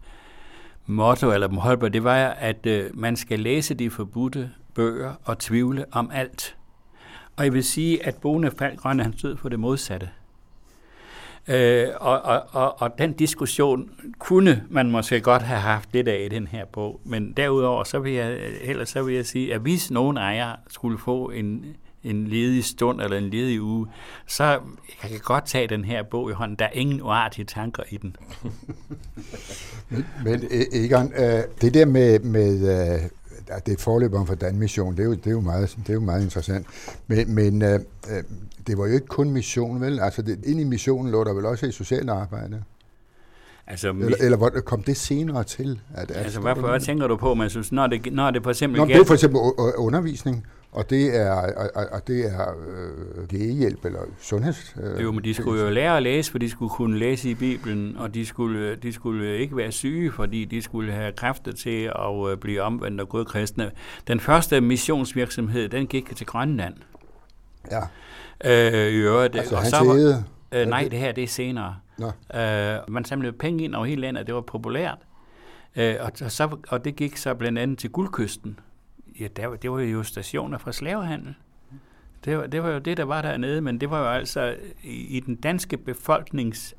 motto, 0.90 1.32
eller 1.32 1.60
Holberg, 1.60 1.94
det 1.94 2.04
var, 2.04 2.16
at 2.28 2.66
øh, 2.66 2.90
man 2.94 3.16
skal 3.16 3.40
læse 3.40 3.74
de 3.74 3.90
forbudte 3.90 4.52
bøger 4.76 5.14
og 5.24 5.40
tvivle 5.40 5.86
om 5.92 6.12
alt. 6.14 6.56
Og 7.38 7.44
jeg 7.44 7.54
vil 7.54 7.64
sige, 7.64 8.06
at 8.06 8.16
Bone 8.16 8.52
Falkgrønne, 8.52 9.04
han 9.04 9.18
stod 9.18 9.38
for 9.38 9.50
det 9.50 9.60
modsatte. 9.60 10.10
Øh, 11.48 11.88
og, 12.00 12.22
og, 12.22 12.44
og, 12.52 12.82
og 12.82 12.98
den 12.98 13.14
diskussion 13.14 13.90
kunne 14.20 14.64
man 14.70 14.92
måske 14.92 15.22
godt 15.22 15.42
have 15.42 15.60
haft 15.60 15.94
lidt 15.94 16.08
af 16.08 16.26
i 16.26 16.36
den 16.36 16.48
her 16.48 16.66
bog. 16.66 17.02
Men 17.04 17.34
derudover, 17.34 17.84
så 17.84 18.00
vil 18.00 18.14
jeg, 18.14 18.32
øh, 18.32 18.54
ellers 18.62 18.90
så 18.90 19.04
vil 19.04 19.16
jeg 19.16 19.26
sige, 19.26 19.54
at 19.54 19.62
hvis 19.62 19.92
nogen 19.92 20.18
ejer 20.18 20.56
skulle 20.68 20.98
få 20.98 21.30
en, 21.30 21.66
en 22.04 22.28
ledig 22.28 22.66
stund 22.66 23.02
eller 23.02 23.18
en 23.18 23.30
ledig 23.30 23.62
uge, 23.62 23.88
så 24.28 24.44
jeg 25.04 25.12
kan 25.12 25.20
godt 25.20 25.46
tage 25.46 25.68
den 25.68 25.86
her 25.86 26.04
bog 26.04 26.30
i 26.30 26.34
hånden. 26.34 26.60
Der 26.60 26.66
er 26.66 26.72
ingen 26.74 27.02
uartige 27.02 27.46
tanker 27.46 27.84
i 27.90 27.98
den. 27.98 28.16
men, 29.90 30.06
men 30.24 30.40
e- 30.40 30.78
Egon, 30.78 31.14
øh, 31.18 31.44
det 31.62 31.74
der 31.74 31.86
med, 31.86 32.20
med 32.20 32.54
øh, 32.54 33.10
det 33.66 33.74
er 33.74 33.78
forløberen 33.80 34.28
for 34.28 34.36
Dan 34.36 34.58
Mission, 34.58 34.98
det 34.98 35.00
er 35.00 35.06
jo, 35.06 35.14
det 35.14 35.28
er 35.28 35.32
jo, 35.32 35.42
meget, 35.42 35.78
det 35.78 35.90
er 35.90 35.94
jo 35.94 36.00
meget 36.00 36.24
interessant. 36.24 36.68
Men, 37.08 37.36
men 37.36 37.62
øh, 37.62 37.80
det 38.68 38.78
var 38.78 38.88
jo 38.88 38.94
ikke 38.94 39.08
kun 39.08 39.32
mission, 39.32 39.82
vel? 39.82 40.00
Altså, 40.00 40.22
det, 40.22 40.46
ind 40.46 40.60
i 40.60 40.64
missionen 40.64 41.12
lå 41.12 41.24
der 41.24 41.34
vel 41.34 41.46
også 41.46 41.66
i 41.66 41.72
socialt 41.72 42.10
arbejde? 42.10 42.64
Altså, 43.68 43.90
eller, 43.90 44.18
eller 44.20 44.38
hvor 44.38 44.50
kom 44.50 44.84
det 44.84 44.98
senere 44.98 45.44
til? 45.44 45.80
At, 45.94 46.12
at 46.12 46.18
altså, 46.18 46.40
hvorfor 46.40 46.68
hvad 46.68 46.80
tænker 46.80 47.08
du 47.08 47.16
på, 47.16 47.34
man 47.34 47.50
synes, 47.50 47.72
når 47.72 47.88
det, 47.88 48.14
når 48.14 48.32
det 48.32 48.44
for 48.44 48.50
eksempel... 48.50 48.80
Nå, 48.82 48.86
det 48.86 48.96
er 48.96 49.06
for 49.06 49.14
eksempel 49.14 49.40
undervisning. 49.78 50.46
Og 50.72 50.90
det 50.90 51.16
er, 51.16 51.32
og, 51.76 51.86
og 51.92 52.08
det 52.08 52.26
er 52.26 52.50
øh, 52.50 53.32
lægehjælp 53.32 53.86
eller 53.86 54.00
sundheds... 54.20 54.76
Øh, 54.84 55.04
jo, 55.04 55.12
men 55.12 55.24
de 55.24 55.34
skulle 55.34 55.64
jo 55.64 55.70
lære 55.70 55.98
at 55.98 56.04
læse, 56.04 56.32
for 56.32 56.38
de 56.38 56.50
skulle 56.50 56.70
kunne 56.70 56.98
læse 56.98 57.30
i 57.30 57.36
Bibelen, 57.36 57.98
og 57.98 58.14
de 58.14 58.26
skulle, 58.26 58.76
de 58.76 58.94
skulle 58.94 59.38
ikke 59.38 59.58
være 59.58 59.72
syge, 59.72 60.12
fordi 60.12 60.46
de 60.46 60.62
skulle 60.62 60.92
have 60.92 61.12
kræfter 61.12 61.52
til 61.52 61.92
at 61.96 62.32
øh, 62.32 62.38
blive 62.38 62.62
omvendt 62.62 63.02
og 63.02 63.28
kristne. 63.28 63.72
Den 64.08 64.20
første 64.20 64.62
missionsvirksomhed, 64.62 65.70
den 65.70 65.88
gik 65.88 66.16
til 66.16 66.26
Grønland. 66.26 66.74
Ja. 67.72 67.82
Øh, 68.46 68.92
i 68.92 68.96
øvrigt, 68.96 69.36
altså 69.36 69.56
og 69.56 69.66
så 69.66 69.84
var, 69.86 70.24
øh, 70.52 70.68
nej, 70.68 70.88
det 70.92 71.00
her 71.00 71.12
det 71.12 71.24
er 71.24 71.28
senere. 71.28 71.76
Nå. 71.98 72.08
Øh, 72.40 72.78
man 72.88 73.06
samlede 73.06 73.34
penge 73.34 73.64
ind 73.64 73.76
over 73.76 73.86
hele 73.86 74.02
landet, 74.02 74.28
det 74.28 74.36
var 74.36 74.42
populært. 74.42 74.98
Øh, 75.76 75.96
og, 76.00 76.12
så, 76.16 76.58
og 76.70 76.86
det 76.86 76.96
gik 76.96 77.18
så 77.18 77.34
blandt 77.34 77.60
andet 77.60 77.78
til 77.78 77.90
Guldkysten, 77.90 78.60
ja, 79.20 79.28
der, 79.28 79.56
det 79.56 79.72
var 79.72 79.80
jo 79.80 80.04
stationer 80.04 80.58
fra 80.58 80.72
slavehandel. 80.72 81.34
Det 82.26 82.38
var, 82.38 82.48
det 82.48 82.64
var 82.64 82.70
jo 82.70 82.80
det, 82.80 82.98
der 82.98 83.04
var 83.04 83.22
dernede, 83.22 83.62
men 83.62 83.82
det 83.82 83.90
var 83.90 84.00
jo 84.00 84.08
altså 84.08 84.56
i, 84.84 85.18
i 85.18 85.20
den 85.20 85.36
danske 85.36 85.78
befolknings 85.78 86.76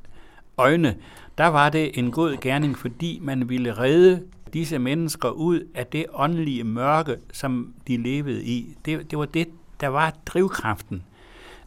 øjne, 0.56 0.96
der 1.38 1.46
var 1.46 1.70
det 1.70 1.98
en 1.98 2.10
god 2.10 2.36
gerning, 2.40 2.78
fordi 2.78 3.18
man 3.22 3.48
ville 3.48 3.78
redde 3.78 4.22
disse 4.52 4.78
mennesker 4.78 5.28
ud 5.28 5.60
af 5.74 5.86
det 5.86 6.06
åndelige 6.12 6.64
mørke, 6.64 7.16
som 7.32 7.74
de 7.88 7.96
levede 7.96 8.44
i. 8.44 8.76
Det, 8.84 9.10
det 9.10 9.18
var 9.18 9.24
det, 9.24 9.48
der 9.80 9.88
var 9.88 10.16
drivkraften 10.26 11.02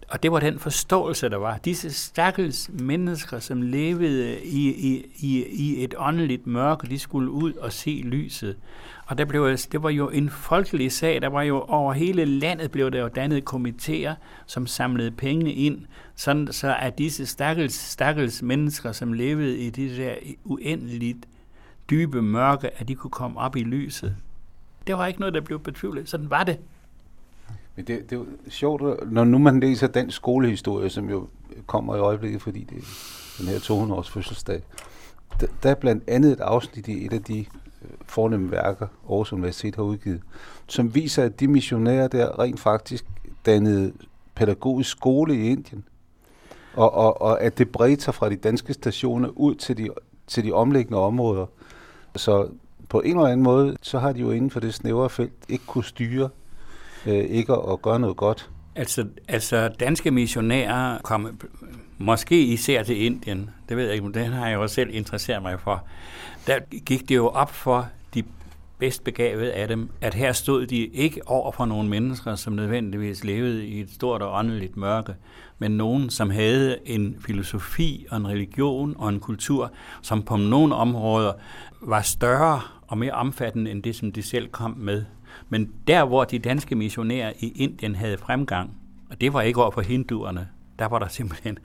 og 0.10 0.24
det 0.24 0.32
var 0.32 0.40
den 0.40 0.60
forståelse, 0.60 1.30
der 1.30 1.38
var. 1.38 1.58
Disse 1.58 1.92
stakkels 1.92 2.70
mennesker, 2.74 3.40
som 3.40 3.62
levede 3.62 4.44
i, 4.44 4.70
i, 4.70 5.06
i, 5.16 5.46
i 5.46 5.84
et 5.84 5.94
åndeligt 5.98 6.48
mørke, 6.48 6.88
de 6.88 7.00
skulle 7.00 7.32
ud 7.32 7.54
og 7.54 7.74
se 7.74 8.02
lyset. 8.06 8.58
Og 9.06 9.18
der 9.18 9.26
blev, 9.26 9.58
det 9.72 9.84
var 9.84 9.90
jo 9.90 10.10
en 10.10 10.30
folkelig 10.30 10.92
sag. 10.92 11.22
Der 11.22 11.28
var 11.28 11.42
jo 11.42 11.62
over 11.62 11.94
hele 11.94 12.26
landet 12.26 12.72
blev 12.72 12.92
der 12.92 13.02
jo 13.02 13.08
dannet 13.08 13.54
komitéer, 13.54 14.14
som 14.46 14.68
samlede 14.68 15.12
penge 15.12 15.54
ind, 15.54 15.86
sådan 16.16 16.48
så 16.52 16.76
at 16.80 16.98
disse 16.98 17.26
stakkels, 17.26 17.74
stakkels 17.74 18.42
mennesker, 18.42 18.92
som 18.92 19.14
levede 19.14 19.58
i 19.58 19.70
det 19.70 19.98
der 19.98 20.16
uendeligt 20.44 21.28
dybe 21.90 22.22
mørke, 22.22 22.80
at 22.80 22.88
de 22.88 22.96
kunne 22.96 23.12
komme 23.12 23.40
op 23.40 23.56
i 23.56 23.64
lyset. 23.64 24.16
Det 24.88 24.98
var 24.98 25.08
ikke 25.08 25.20
noget, 25.20 25.34
der 25.34 25.42
blev 25.42 25.60
betvivlet. 25.60 26.10
Sådan 26.10 26.30
var 26.30 26.44
det. 26.44 26.60
Men 27.76 27.86
det, 27.86 28.10
det 28.10 28.16
er 28.16 28.20
jo 28.20 28.26
sjovt, 28.50 29.12
når 29.12 29.24
nu 29.24 29.38
man 29.38 29.60
læser 29.60 29.88
den 29.88 30.12
skolehistorie, 30.12 30.90
som 30.90 31.10
jo 31.10 31.28
kommer 31.66 31.96
i 31.96 32.00
øjeblikket, 32.00 32.42
fordi 32.42 32.64
det 32.64 32.78
er 32.78 32.82
den 33.40 33.48
her 33.48 33.58
200-års 33.58 34.10
fødselsdag. 34.10 34.62
Der, 35.40 35.48
der 35.64 35.70
er 35.70 35.76
blandt 35.76 36.04
andet 36.08 36.32
et 36.32 36.40
afsnit 36.40 36.88
i 36.88 37.06
et 37.06 37.14
af 37.14 37.24
de 37.24 37.40
øh, 37.40 37.46
fornemme 38.06 38.52
værker, 38.52 38.88
Aarhus 39.10 39.34
Universitet 39.34 39.76
har 39.76 39.84
udgivet, 39.84 40.22
som 40.68 40.96
viser, 40.96 41.24
at 41.24 41.40
de 41.40 41.48
missionærer 41.48 42.08
der 42.08 42.40
rent 42.40 42.60
faktisk 42.60 43.06
dannede 43.46 43.94
pædagogisk 44.36 44.90
skole 44.90 45.36
i 45.36 45.50
Indien, 45.50 45.84
og, 46.74 46.94
og, 46.94 47.22
og 47.22 47.42
at 47.42 47.58
det 47.58 47.70
bredte 47.70 48.04
sig 48.04 48.14
fra 48.14 48.30
de 48.30 48.36
danske 48.36 48.74
stationer 48.74 49.30
ud 49.30 49.56
til 49.56 49.78
de, 49.78 49.90
til 50.28 50.44
de 50.44 50.52
omliggende 50.52 51.00
områder. 51.00 51.46
Så 52.16 52.50
på 52.90 53.02
en 53.02 53.18
eller 53.18 53.28
anden 53.28 53.44
måde, 53.44 53.78
så 53.82 54.00
har 54.00 54.12
de 54.12 54.20
jo 54.20 54.32
inden 54.32 54.50
for 54.50 54.60
det 54.60 54.74
snævre 54.74 55.10
felt 55.10 55.34
ikke 55.50 55.66
kunne 55.66 55.84
styre 55.84 56.30
øh, 57.06 57.14
ikke 57.14 57.54
at 57.54 57.82
gøre 57.82 58.00
noget 58.00 58.18
godt. 58.18 58.50
Altså, 58.76 59.06
altså 59.28 59.68
danske 59.80 60.12
missionærer 60.12 60.98
kom 61.04 61.40
måske 61.98 62.44
især 62.44 62.84
til 62.84 63.02
Indien, 63.02 63.50
det 63.70 63.78
ved 63.78 63.84
jeg 63.84 63.94
ikke, 63.94 64.06
men 64.06 64.14
det 64.14 64.26
har 64.26 64.48
jeg 64.48 64.56
jo 64.56 64.68
selv 64.68 64.90
interesseret 64.96 65.42
mig 65.42 65.60
for. 65.60 65.84
Der 66.48 66.60
gik 66.86 67.10
det 67.10 67.16
jo 67.16 67.28
op 67.28 67.52
for 67.52 67.88
de 68.14 68.24
bedst 68.80 69.04
begavede 69.04 69.54
af 69.54 69.68
dem, 69.68 69.90
at 70.02 70.14
her 70.14 70.32
stod 70.32 70.66
de 70.66 70.86
ikke 70.86 71.22
over 71.26 71.52
for 71.52 71.66
nogle 71.66 71.90
mennesker, 71.90 72.36
som 72.36 72.54
nødvendigvis 72.54 73.24
levede 73.24 73.68
i 73.68 73.80
et 73.80 73.92
stort 73.92 74.22
og 74.22 74.40
åndeligt 74.40 74.78
mørke, 74.78 75.16
men 75.60 75.72
nogen, 75.72 76.10
som 76.10 76.30
havde 76.30 76.78
en 76.86 77.18
filosofi 77.26 78.06
og 78.12 78.18
en 78.18 78.28
religion 78.28 78.96
og 78.98 79.10
en 79.10 79.20
kultur, 79.20 79.72
som 80.02 80.24
på 80.24 80.38
nogle 80.38 80.76
områder 80.76 81.34
var 81.82 82.02
større 82.02 82.62
og 82.88 82.98
mere 82.98 83.12
omfattende 83.12 83.72
end 83.72 83.84
det, 83.84 83.96
som 83.96 84.12
de 84.12 84.24
selv 84.24 84.48
kom 84.48 84.76
med. 84.78 85.06
Men 85.50 85.74
der, 85.88 86.06
hvor 86.06 86.24
de 86.24 86.40
danske 86.40 86.76
missionærer 86.76 87.34
i 87.40 87.52
Indien 87.56 87.96
havde 87.96 88.18
fremgang, 88.18 88.72
og 89.10 89.22
det 89.22 89.34
var 89.34 89.42
ikke 89.42 89.62
over 89.62 89.72
for 89.72 89.82
hinduerne, 89.82 90.48
der 90.80 90.86
var 90.86 91.00
der 91.00 91.08
simpelthen, 91.08 91.60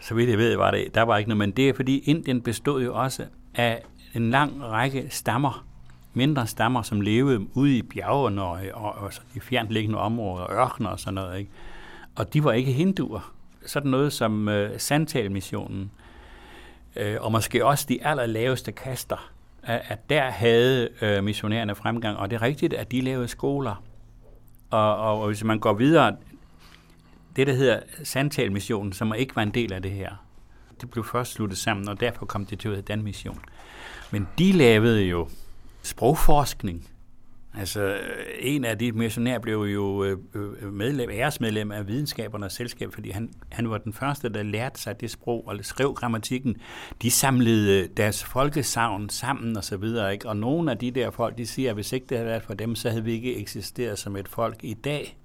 så 0.00 0.14
vidt 0.14 0.30
jeg 0.30 0.38
ved, 0.38 0.56
var 0.56 0.70
det, 0.70 0.94
der 0.94 1.02
var 1.02 1.16
ikke 1.16 1.28
noget, 1.28 1.38
men 1.38 1.50
det 1.50 1.68
er 1.68 1.74
fordi 1.74 1.98
Indien 1.98 2.42
bestod 2.42 2.84
jo 2.84 2.94
også 2.94 3.24
af 3.54 3.82
en 4.14 4.30
lang 4.30 4.62
række 4.62 5.06
stammer, 5.10 5.66
mindre 6.14 6.46
stammer, 6.46 6.82
som 6.82 7.00
levede 7.00 7.56
ude 7.56 7.78
i 7.78 7.82
bjergene 7.82 8.42
og, 8.42 8.60
og, 8.74 8.94
og 8.94 9.12
i 9.34 9.40
fjernliggende 9.40 9.98
områder, 9.98 10.52
ørkener 10.52 10.90
og 10.90 11.00
sådan 11.00 11.14
noget. 11.14 11.38
Ikke? 11.38 11.50
Og 12.16 12.34
de 12.34 12.44
var 12.44 12.52
ikke 12.52 12.72
hinduer. 12.72 13.32
Sådan 13.66 13.90
noget 13.90 14.12
som 14.12 14.48
øh, 14.48 14.80
Santal-missionen, 14.80 15.90
øh, 16.96 17.16
og 17.20 17.32
måske 17.32 17.66
også 17.66 17.86
de 17.88 18.06
allerlaveste 18.06 18.72
kaster, 18.72 19.30
at, 19.66 19.82
at 19.88 20.10
der 20.10 20.30
havde 20.30 20.88
uh, 21.02 21.24
missionærerne 21.24 21.74
fremgang, 21.74 22.18
og 22.18 22.30
det 22.30 22.36
er 22.36 22.42
rigtigt, 22.42 22.74
at 22.74 22.92
de 22.92 23.00
lavede 23.00 23.28
skoler. 23.28 23.82
Og, 24.70 24.96
og, 24.96 25.20
og 25.20 25.26
hvis 25.26 25.44
man 25.44 25.58
går 25.58 25.74
videre, 25.74 26.16
det 27.36 27.46
der 27.46 27.52
hedder 27.52 27.80
Sandtalmissionen, 28.04 28.92
som 28.92 29.14
ikke 29.14 29.36
var 29.36 29.42
en 29.42 29.54
del 29.54 29.72
af 29.72 29.82
det 29.82 29.90
her, 29.90 30.10
det 30.80 30.90
blev 30.90 31.04
først 31.04 31.32
sluttet 31.32 31.58
sammen, 31.58 31.88
og 31.88 32.00
derfor 32.00 32.26
kom 32.26 32.46
det 32.46 32.58
til 32.58 32.68
at 32.68 32.74
hedde 32.74 32.92
Danmission. 32.92 33.40
Men 34.10 34.28
de 34.38 34.52
lavede 34.52 35.02
jo 35.02 35.28
sprogforskning. 35.82 36.88
Altså, 37.58 37.80
øh, 37.80 37.98
en 38.38 38.64
af 38.64 38.78
de 38.78 38.92
missionærer 38.92 39.38
blev 39.38 39.58
jo 39.58 40.04
øh, 40.04 40.18
øh, 40.34 40.72
medlem, 40.72 41.10
æresmedlem 41.10 41.72
af 41.72 41.88
videnskabernes 41.88 42.52
selskab, 42.52 42.94
fordi 42.94 43.10
han, 43.10 43.30
han 43.52 43.70
var 43.70 43.78
den 43.78 43.92
første, 43.92 44.28
der 44.28 44.42
lærte 44.42 44.80
sig 44.80 45.00
det 45.00 45.10
sprog 45.10 45.48
og 45.48 45.56
skrev 45.62 45.94
grammatikken. 45.94 46.56
De 47.02 47.10
samlede 47.10 47.88
deres 47.96 48.24
folkesavn 48.24 49.08
sammen 49.08 49.56
og 49.56 49.64
så 49.64 49.76
videre, 49.76 50.12
ikke? 50.12 50.28
Og 50.28 50.36
nogle 50.36 50.70
af 50.70 50.78
de 50.78 50.90
der 50.90 51.10
folk, 51.10 51.38
de 51.38 51.46
siger, 51.46 51.70
at 51.70 51.76
hvis 51.76 51.92
ikke 51.92 52.06
det 52.08 52.16
havde 52.16 52.28
været 52.28 52.42
for 52.42 52.54
dem, 52.54 52.74
så 52.74 52.90
havde 52.90 53.04
vi 53.04 53.12
ikke 53.12 53.36
eksisteret 53.36 53.98
som 53.98 54.16
et 54.16 54.28
folk 54.28 54.56
i 54.62 54.74
dag. 54.74 55.16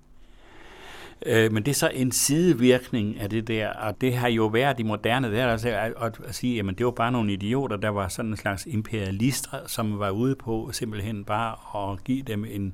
Øh, 1.26 1.52
men 1.52 1.64
det 1.64 1.72
er 1.72 1.76
så 1.76 1.90
en 1.94 2.12
sidevirkning 2.12 3.20
af 3.20 3.30
det 3.30 3.48
der, 3.48 3.70
og 3.70 4.02
det 4.02 4.16
har 4.16 4.28
jo 4.28 4.46
været 4.46 4.80
i 4.80 4.84
moderne, 4.84 5.32
det 5.32 5.40
er 5.40 5.48
altså 5.48 5.70
at, 5.70 6.20
at, 6.28 6.36
sige, 6.36 6.56
jamen 6.56 6.76
det 6.76 6.86
var 6.86 6.92
bare 6.92 7.12
nogle 7.12 7.34
idioter, 7.34 7.78
der 7.78 7.90
var 7.90 8.08
sådan 8.08 8.32
en 8.32 8.38
slags 8.38 8.66
imperialister, 8.66 9.58
som 9.68 10.00
var 10.00 10.10
ude 10.10 10.36
på 10.36 10.70
simpelthen 10.72 11.24
bare 11.24 11.92
at 11.92 12.04
give 12.04 12.22
dem 12.22 12.46
en, 12.46 12.74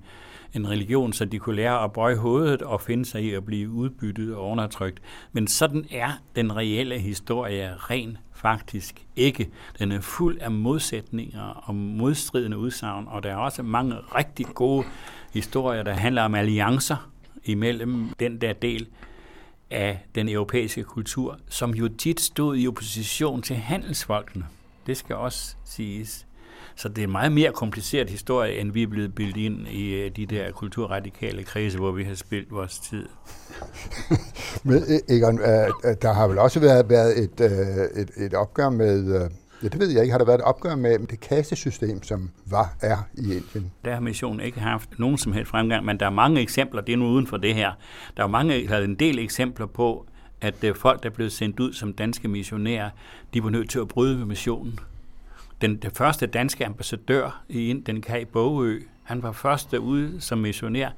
en 0.54 0.70
religion, 0.70 1.14
så 1.14 1.26
de 1.26 1.40
kunne 1.40 1.56
lære 1.56 1.84
at 1.84 1.94
bøje 1.94 2.16
hovedet 2.16 2.62
og 2.62 2.82
finde 2.82 3.06
sig 3.06 3.24
i 3.24 3.34
at 3.34 3.46
blive 3.46 3.70
udbyttet 3.70 4.36
og 4.36 4.50
undertrykt. 4.50 5.02
Men 5.32 5.48
sådan 5.48 5.86
er 5.92 6.12
den 6.36 6.56
reelle 6.56 7.00
historie 7.00 7.76
ren 7.76 8.18
faktisk 8.34 9.06
ikke. 9.16 9.50
Den 9.80 9.92
er 9.92 10.02
fuld 10.02 10.38
af 10.42 10.52
modsætninger 10.52 11.64
og 11.66 11.76
modstridende 11.76 12.58
udsagn, 12.58 13.06
og 13.08 13.24
der 13.24 13.30
er 13.30 13.36
også 13.36 13.64
mange 13.64 13.96
rigtig 14.16 14.46
gode 14.46 14.86
historier, 15.34 15.84
der 15.84 15.94
handler 15.94 16.24
om 16.24 16.36
alliancer, 16.36 17.10
imellem 17.52 18.10
den 18.20 18.42
der 18.42 18.54
del 18.54 18.88
af 19.72 20.06
den 20.16 20.30
europæiske 20.30 20.84
kultur, 20.84 21.40
som 21.50 21.72
jo 21.72 21.90
tit 21.98 22.22
stod 22.22 22.58
i 22.58 22.68
opposition 22.68 23.42
til 23.42 23.56
handelsfolkene. 23.56 24.46
Det 24.88 24.98
skal 24.98 25.16
også 25.16 25.56
siges. 25.66 26.28
Så 26.76 26.90
det 26.90 26.98
er 26.98 27.04
en 27.04 27.12
meget 27.12 27.32
mere 27.32 27.52
kompliceret 27.52 28.10
historie, 28.10 28.60
end 28.60 28.72
vi 28.72 28.84
er 28.84 28.88
blevet 28.88 29.16
bildet 29.16 29.38
ind 29.38 29.68
i 29.68 29.94
øh, 29.94 30.12
de 30.16 30.26
der 30.26 30.52
kulturradikale 30.52 31.44
kredse, 31.44 31.78
hvor 31.78 31.92
vi 31.92 32.04
har 32.04 32.16
spillet 32.16 32.52
vores 32.52 32.80
tid. 32.80 33.06
Men 34.64 34.76
øh, 34.76 35.16
Egon, 35.16 35.40
øh, 35.40 35.96
der 36.02 36.14
har 36.14 36.28
vel 36.28 36.38
også 36.38 36.60
været, 36.60 36.90
været 36.90 37.20
et, 37.24 37.42
et, 37.96 38.12
et 38.18 38.34
opgør 38.34 38.70
med 38.70 39.30
Ja, 39.64 39.68
det 39.68 39.80
ved 39.80 39.90
jeg 39.90 40.02
ikke. 40.02 40.12
Har 40.12 40.18
der 40.18 40.26
været 40.26 40.40
et 40.40 40.46
opgør 40.46 40.76
med 40.76 41.00
det 41.00 41.20
kastesystem, 41.20 42.04
som 42.04 42.30
var 42.46 42.76
er 42.82 42.98
i 43.14 43.22
Indien? 43.22 43.72
Der 43.86 43.94
har 43.94 44.00
missionen 44.00 44.40
ikke 44.40 44.60
haft 44.60 45.00
nogen 45.00 45.18
som 45.18 45.34
helst 45.34 45.52
fremgang, 45.52 45.86
men 45.86 46.00
der 46.00 46.06
er 46.06 46.10
mange 46.10 46.42
eksempler, 46.42 46.82
det 46.82 46.94
er 46.94 46.98
nu 46.98 47.06
uden 47.06 47.28
for 47.28 47.38
det 47.38 47.56
her. 47.56 47.72
Der 48.18 48.24
er 48.24 48.28
mange, 48.28 48.68
der 48.68 48.76
er 48.76 48.84
en 48.84 48.96
del 48.96 49.20
eksempler 49.20 49.66
på, 49.66 50.06
at 50.42 50.64
øh, 50.64 50.76
folk, 50.76 51.04
der 51.04 51.10
er 51.10 51.14
blevet 51.14 51.32
sendt 51.32 51.60
ud 51.60 51.74
som 51.74 51.94
danske 51.94 52.28
missionærer, 52.28 52.90
de 53.34 53.44
var 53.44 53.50
nødt 53.50 53.70
til 53.70 53.80
at 53.80 53.88
bryde 53.88 54.18
med 54.18 54.26
missionen. 54.26 54.80
Den, 55.62 55.76
den 55.76 55.92
første 55.92 56.28
danske 56.28 56.66
ambassadør 56.66 57.44
i 57.50 57.70
Indien, 57.70 58.02
Kai 58.02 58.26
Bogø, 58.26 58.80
han 59.04 59.24
var 59.24 59.32
først 59.32 59.74
ude 59.74 60.22
som 60.22 60.38
missionær, 60.38 60.90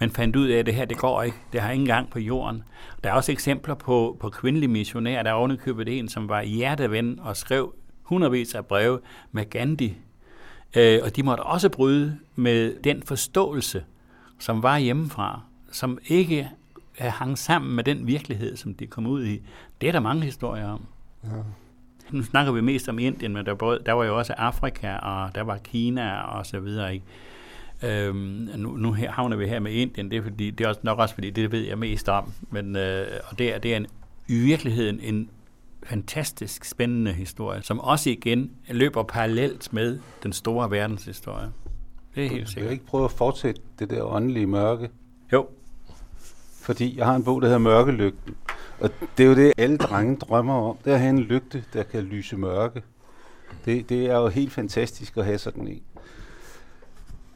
men 0.00 0.10
fandt 0.10 0.36
ud 0.36 0.48
af, 0.48 0.58
at 0.58 0.66
det 0.66 0.74
her, 0.74 0.84
det 0.84 0.96
går 0.96 1.22
ikke. 1.22 1.36
Det 1.52 1.60
har 1.60 1.70
ingen 1.70 1.86
gang 1.86 2.10
på 2.10 2.18
jorden. 2.18 2.62
Der 3.04 3.10
er 3.10 3.14
også 3.14 3.32
eksempler 3.32 3.74
på, 3.74 4.16
på 4.20 4.30
kvindelige 4.30 4.68
missionærer. 4.68 5.22
Der 5.22 5.30
er 5.30 5.34
ovenikøbet 5.34 5.98
en, 5.98 6.08
som 6.08 6.28
var 6.28 6.42
hjerteven 6.42 7.20
og 7.20 7.36
skrev 7.36 7.74
hundredvis 8.08 8.54
af 8.54 8.66
breve 8.66 9.00
med 9.32 9.50
Gandhi, 9.50 9.96
øh, 10.76 11.00
og 11.02 11.16
de 11.16 11.22
måtte 11.22 11.42
også 11.42 11.68
bryde 11.68 12.18
med 12.36 12.74
den 12.84 13.02
forståelse, 13.02 13.84
som 14.38 14.62
var 14.62 14.78
hjemmefra, 14.78 15.40
som 15.72 15.98
ikke 16.06 16.48
hang 16.98 17.38
sammen 17.38 17.76
med 17.76 17.84
den 17.84 18.06
virkelighed, 18.06 18.56
som 18.56 18.74
de 18.74 18.86
kom 18.86 19.06
ud 19.06 19.24
i. 19.24 19.42
Det 19.80 19.88
er 19.88 19.92
der 19.92 20.00
mange 20.00 20.22
historier 20.22 20.68
om. 20.68 20.84
Ja. 21.24 21.28
Nu 22.10 22.22
snakker 22.22 22.52
vi 22.52 22.60
mest 22.60 22.88
om 22.88 22.98
Indien, 22.98 23.32
men 23.32 23.46
der, 23.46 23.54
både, 23.54 23.80
der 23.86 23.92
var 23.92 24.04
jo 24.04 24.18
også 24.18 24.32
Afrika, 24.32 24.96
og 24.96 25.34
der 25.34 25.42
var 25.42 25.58
Kina 25.58 26.20
og 26.20 26.46
så 26.46 26.60
videre. 26.60 26.94
Ikke? 26.94 27.04
Øhm, 27.82 28.50
nu, 28.56 28.76
nu 28.76 28.96
havner 29.08 29.36
vi 29.36 29.46
her 29.46 29.60
med 29.60 29.72
Indien, 29.72 30.10
det 30.10 30.18
er, 30.18 30.22
fordi, 30.22 30.50
det 30.50 30.64
er 30.64 30.68
også, 30.68 30.80
nok 30.84 30.98
også 30.98 31.14
fordi, 31.14 31.30
det 31.30 31.52
ved 31.52 31.60
jeg 31.60 31.78
mest 31.78 32.08
om. 32.08 32.32
Men, 32.50 32.76
øh, 32.76 33.06
og 33.30 33.38
det 33.38 33.54
er, 33.54 33.58
det 33.58 33.72
er 33.72 33.76
en, 33.76 33.86
i 34.28 34.38
virkeligheden 34.38 35.00
en 35.00 35.28
fantastisk 35.82 36.64
spændende 36.64 37.12
historie, 37.12 37.62
som 37.62 37.80
også 37.80 38.10
igen 38.10 38.50
løber 38.68 39.02
parallelt 39.02 39.72
med 39.72 39.98
den 40.22 40.32
store 40.32 40.70
verdenshistorie. 40.70 41.52
Det 42.14 42.26
er 42.26 42.30
helt 42.30 42.48
sikkert. 42.48 42.64
Jeg 42.64 42.72
ikke 42.72 42.86
prøve 42.86 43.04
at 43.04 43.10
fortsætte 43.10 43.60
det 43.78 43.90
der 43.90 44.02
åndelige 44.02 44.46
mørke? 44.46 44.90
Jo. 45.32 45.46
Fordi 46.62 46.98
jeg 46.98 47.06
har 47.06 47.16
en 47.16 47.24
bog, 47.24 47.42
der 47.42 47.46
hedder 47.46 47.58
Mørkelygten. 47.58 48.34
Og 48.80 48.90
det 49.16 49.24
er 49.24 49.28
jo 49.28 49.34
det, 49.34 49.52
alle 49.58 49.76
drenge 49.76 50.16
drømmer 50.16 50.54
om. 50.54 50.76
Det 50.84 50.90
er 50.90 50.94
at 50.94 51.00
have 51.00 51.10
en 51.10 51.18
lygte, 51.18 51.64
der 51.72 51.82
kan 51.82 52.02
lyse 52.02 52.36
mørke. 52.36 52.82
Det, 53.64 53.88
det 53.88 54.06
er 54.06 54.16
jo 54.16 54.28
helt 54.28 54.52
fantastisk 54.52 55.16
at 55.16 55.24
have 55.24 55.38
sådan 55.38 55.68
en. 55.68 55.82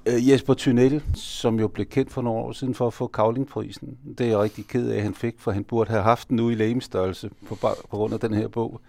Uh, 0.08 0.28
Jesper 0.28 0.54
Thunel, 0.54 1.02
som 1.14 1.60
jo 1.60 1.68
blev 1.68 1.86
kendt 1.86 2.12
for 2.12 2.22
nogle 2.22 2.40
år 2.40 2.52
siden 2.52 2.74
for 2.74 2.86
at 2.86 2.92
få 2.92 3.06
Kavlingprisen, 3.06 3.98
det 4.18 4.26
er 4.26 4.30
jeg 4.30 4.38
rigtig 4.38 4.66
ked 4.66 4.90
af, 4.90 4.96
at 4.96 5.02
han 5.02 5.14
fik, 5.14 5.34
for 5.38 5.50
han 5.52 5.64
burde 5.64 5.90
have 5.90 6.02
haft 6.02 6.28
den 6.28 6.36
nu 6.36 6.50
i 6.50 6.54
lægemstørrelse 6.54 7.30
på, 7.46 7.54
på 7.54 7.96
grund 7.96 8.14
af 8.14 8.20
den 8.20 8.34
her 8.34 8.48
bog. 8.48 8.80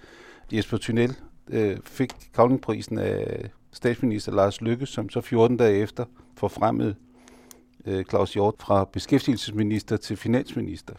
Jesper 0.52 0.78
Thunel 0.78 1.16
øh, 1.48 1.78
fik 1.86 2.12
Kavlingprisen 2.34 2.98
af 2.98 3.50
statsminister 3.72 4.32
Lars 4.32 4.62
Lykke, 4.62 4.86
som 4.86 5.10
så 5.10 5.22
14 5.22 5.58
dage 5.58 5.78
efter 5.78 6.06
forfremmede 6.38 6.96
øh, 7.86 8.06
Claus 8.06 8.34
Hjort 8.34 8.56
fra 8.60 8.86
beskæftigelsesminister 8.86 9.98
til 9.98 10.18
finansminister. 10.18 10.94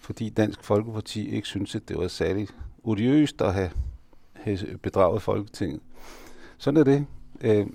fordi 0.00 0.28
Dansk 0.28 0.64
Folkeparti 0.64 1.28
ikke 1.28 1.48
synes, 1.48 1.74
at 1.74 1.88
det 1.88 1.98
var 1.98 2.08
særligt 2.08 2.54
odiøst 2.84 3.42
at 3.42 3.54
have, 3.54 3.70
have 4.32 4.58
bedraget 4.82 5.22
Folketinget. 5.22 5.80
Sådan 6.58 6.80
er 6.80 6.84
det. 6.84 7.06
Øh, 7.40 7.66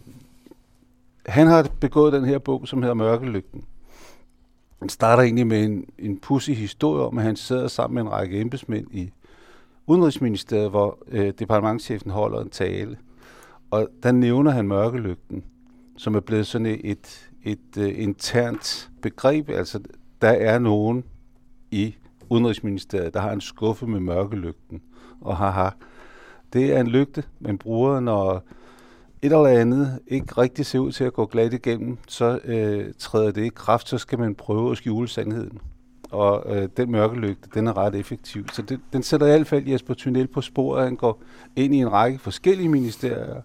han 1.26 1.48
har 1.48 1.68
begået 1.80 2.14
den 2.14 2.26
her 2.26 2.40
bog, 2.40 2.68
som 2.68 2.82
hedder 2.82 2.96
Mørkelygten. 2.96 3.64
Den 4.80 4.90
starter 4.90 5.24
egentlig 5.24 5.48
med 5.48 5.64
en, 5.64 5.86
en 6.00 6.20
pussy 6.20 6.52
historie 6.52 7.04
om, 7.04 7.18
at 7.18 7.24
han 7.24 7.36
sidder 7.36 7.68
sammen 7.68 7.96
med 7.96 8.02
en 8.02 8.18
række 8.18 8.42
embedsmænd 8.42 8.88
i 8.92 9.12
Udenrigsministeriet, 9.88 10.70
hvor 10.70 10.98
øh, 11.08 11.34
departementchefen 11.40 12.12
holder 12.12 12.42
en 12.42 12.50
tale. 12.50 12.98
Og 13.72 13.88
der 14.04 14.12
nævner 14.12 14.52
han 14.52 14.68
mørkelygten, 14.68 15.44
som 15.98 16.16
er 16.16 16.20
blevet 16.20 16.48
sådan 16.48 16.66
et, 16.66 16.82
et, 16.84 17.32
et 17.44 17.78
uh, 17.78 18.04
internt 18.04 18.90
begreb. 19.02 19.50
Altså, 19.50 19.80
der 20.22 20.30
er 20.30 20.60
nogen 20.60 21.04
i 21.72 21.96
Udenrigsministeriet, 22.30 23.14
der 23.14 23.20
har 23.20 23.32
en 23.32 23.42
skuffe 23.42 23.88
med 23.88 24.00
mørkelygten. 24.00 24.82
Og 25.22 25.38
haha, 25.38 25.70
det 26.54 26.76
er 26.76 26.80
en 26.80 26.88
lygte, 26.88 27.24
man 27.40 27.58
bruger, 27.58 28.00
når 28.00 28.44
et 29.22 29.32
eller 29.32 29.48
andet 29.48 30.00
ikke 30.08 30.34
rigtig 30.38 30.66
ser 30.66 30.80
ud 30.80 30.92
til 30.92 31.04
at 31.04 31.14
gå 31.14 31.26
glat 31.26 31.54
igennem, 31.54 31.98
så 32.08 32.40
øh, 32.44 32.94
træder 32.98 33.32
det 33.32 33.44
i 33.44 33.50
kraft, 33.56 33.90
så 33.90 33.98
skal 33.98 34.20
man 34.20 34.36
prøve 34.36 34.72
at 34.72 34.78
skjule 34.78 35.08
sandheden. 35.08 35.60
Og 36.12 36.56
øh, 36.56 36.70
den 36.78 36.92
mørkelygte, 36.92 37.50
den 37.54 37.68
er 37.68 37.78
ret 37.78 37.96
effektiv. 37.96 38.48
Så 38.54 38.62
det, 38.62 38.80
den 38.94 39.04
sætter 39.04 39.28
i 39.28 39.30
hvert 39.30 39.48
fald 39.48 39.68
Jesper 39.68 39.94
Thunel 39.94 40.28
på 40.28 40.42
sporet. 40.42 40.84
Han 40.84 40.96
går 40.96 41.22
ind 41.56 41.76
i 41.76 41.78
en 41.78 41.92
række 41.92 42.20
forskellige 42.20 42.70
ministerier, 42.70 43.42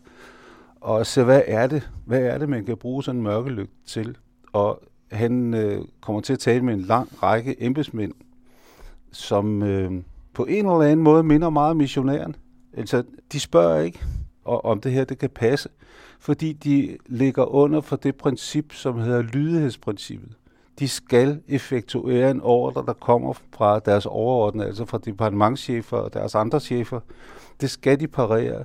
og 0.81 1.07
ser, 1.07 1.25
hvad 1.25 1.43
er 1.47 1.67
det, 1.67 1.91
hvad 2.05 2.21
er 2.21 2.39
det 2.39 2.49
man 2.49 2.65
kan 2.65 2.77
bruge 2.77 3.03
sådan 3.03 3.17
en 3.17 3.23
mørkelygte 3.23 3.75
til. 3.87 4.17
Og 4.53 4.83
han 5.13 5.55
øh, 5.55 5.83
kommer 6.01 6.21
til 6.21 6.33
at 6.33 6.39
tale 6.39 6.65
med 6.65 6.75
en 6.75 6.81
lang 6.81 7.23
række 7.23 7.65
embedsmænd, 7.65 8.13
som 9.13 9.63
øh, 9.63 9.93
på 10.35 10.45
en 10.45 10.67
eller 10.67 10.81
anden 10.81 11.05
måde 11.05 11.23
minder 11.23 11.51
meget 11.51 11.71
om 11.71 11.77
missionæren. 11.77 12.37
Altså, 12.77 13.03
de 13.33 13.41
spørger 13.41 13.81
ikke, 13.81 14.05
og 14.47 14.65
om 14.65 14.81
det 14.81 14.93
her 14.93 15.05
det 15.05 15.19
kan 15.19 15.31
passe, 15.31 15.69
fordi 16.21 16.53
de 16.53 16.97
ligger 17.07 17.45
under 17.45 17.81
for 17.81 17.97
det 17.97 18.15
princip, 18.17 18.73
som 18.73 18.99
hedder 18.99 19.23
lydighedsprincippet. 19.23 20.33
De 20.79 20.89
skal 20.89 21.41
effektuere 21.49 22.31
en 22.31 22.41
ordre, 22.41 22.85
der 22.87 22.93
kommer 22.93 23.33
fra 23.33 23.79
deres 23.79 24.07
overordnede, 24.07 24.67
altså 24.67 24.85
fra 24.85 24.99
departementchefer 24.99 25.97
og 25.97 26.15
deres 26.15 26.35
andre 26.35 26.61
chefer. 26.61 27.01
Det 27.61 27.71
skal 27.71 28.01
de 28.01 28.09
parere. 28.09 28.65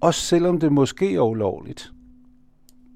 Også 0.00 0.20
selvom 0.20 0.60
det 0.60 0.72
måske 0.72 1.14
er 1.14 1.20
ulovligt. 1.20 1.92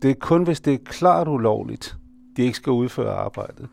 Det 0.02 0.10
er 0.10 0.14
kun, 0.14 0.42
hvis 0.42 0.60
det 0.60 0.74
er 0.74 0.78
klart 0.84 1.28
ulovligt, 1.28 1.96
de 2.36 2.42
ikke 2.42 2.56
skal 2.56 2.70
udføre 2.70 3.14
arbejdet. 3.14 3.68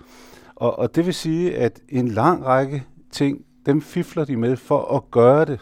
Og, 0.56 0.80
og 0.80 0.96
det 0.96 1.06
vil 1.06 1.14
sige, 1.14 1.56
at 1.58 1.80
en 1.90 2.08
lang 2.08 2.46
række 2.46 2.84
ting, 3.12 3.46
dem 3.66 3.82
fifler 3.82 4.26
de 4.26 4.38
med 4.38 4.56
for 4.56 4.96
at 4.96 5.12
gøre 5.12 5.46
det 5.46 5.60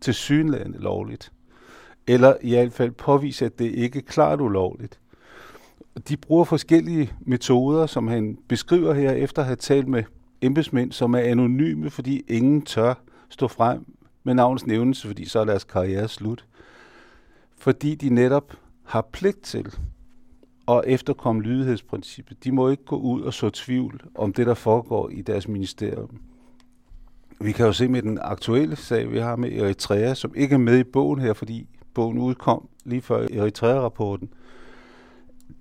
til 0.00 0.14
synlædende 0.14 0.78
lovligt 0.78 1.32
eller 2.06 2.34
i 2.42 2.50
hvert 2.50 2.72
fald 2.72 2.90
påvise, 2.90 3.44
at 3.44 3.58
det 3.58 3.70
ikke 3.70 3.98
er 3.98 4.02
klart 4.02 4.40
ulovligt. 4.40 5.00
De 6.08 6.16
bruger 6.16 6.44
forskellige 6.44 7.12
metoder, 7.20 7.86
som 7.86 8.08
han 8.08 8.38
beskriver 8.48 8.94
her, 8.94 9.12
efter 9.12 9.42
at 9.42 9.46
have 9.46 9.56
talt 9.56 9.88
med 9.88 10.04
embedsmænd, 10.40 10.92
som 10.92 11.14
er 11.14 11.18
anonyme, 11.18 11.90
fordi 11.90 12.24
ingen 12.28 12.62
tør 12.62 12.94
stå 13.28 13.48
frem 13.48 13.84
med 14.24 14.34
navns 14.34 14.66
nævnelse, 14.66 15.06
fordi 15.06 15.24
så 15.24 15.38
er 15.38 15.44
deres 15.44 15.64
karriere 15.64 16.08
slut. 16.08 16.44
Fordi 17.58 17.94
de 17.94 18.10
netop 18.10 18.52
har 18.84 19.08
pligt 19.12 19.42
til 19.42 19.74
at 20.68 20.82
efterkomme 20.86 21.42
lydighedsprincippet. 21.42 22.44
De 22.44 22.52
må 22.52 22.68
ikke 22.68 22.84
gå 22.84 22.96
ud 22.96 23.22
og 23.22 23.34
så 23.34 23.50
tvivl 23.50 24.00
om 24.14 24.32
det, 24.32 24.46
der 24.46 24.54
foregår 24.54 25.08
i 25.08 25.22
deres 25.22 25.48
ministerium. 25.48 26.20
Vi 27.40 27.52
kan 27.52 27.66
jo 27.66 27.72
se 27.72 27.88
med 27.88 28.02
den 28.02 28.18
aktuelle 28.22 28.76
sag, 28.76 29.12
vi 29.12 29.18
har 29.18 29.36
med 29.36 29.52
Eritrea, 29.52 30.14
som 30.14 30.32
ikke 30.36 30.54
er 30.54 30.58
med 30.58 30.78
i 30.78 30.84
bogen 30.84 31.20
her, 31.20 31.32
fordi 31.32 31.68
bogen 31.96 32.18
udkom 32.18 32.68
lige 32.84 33.02
før 33.02 33.26
Eritrea-rapporten, 33.32 34.28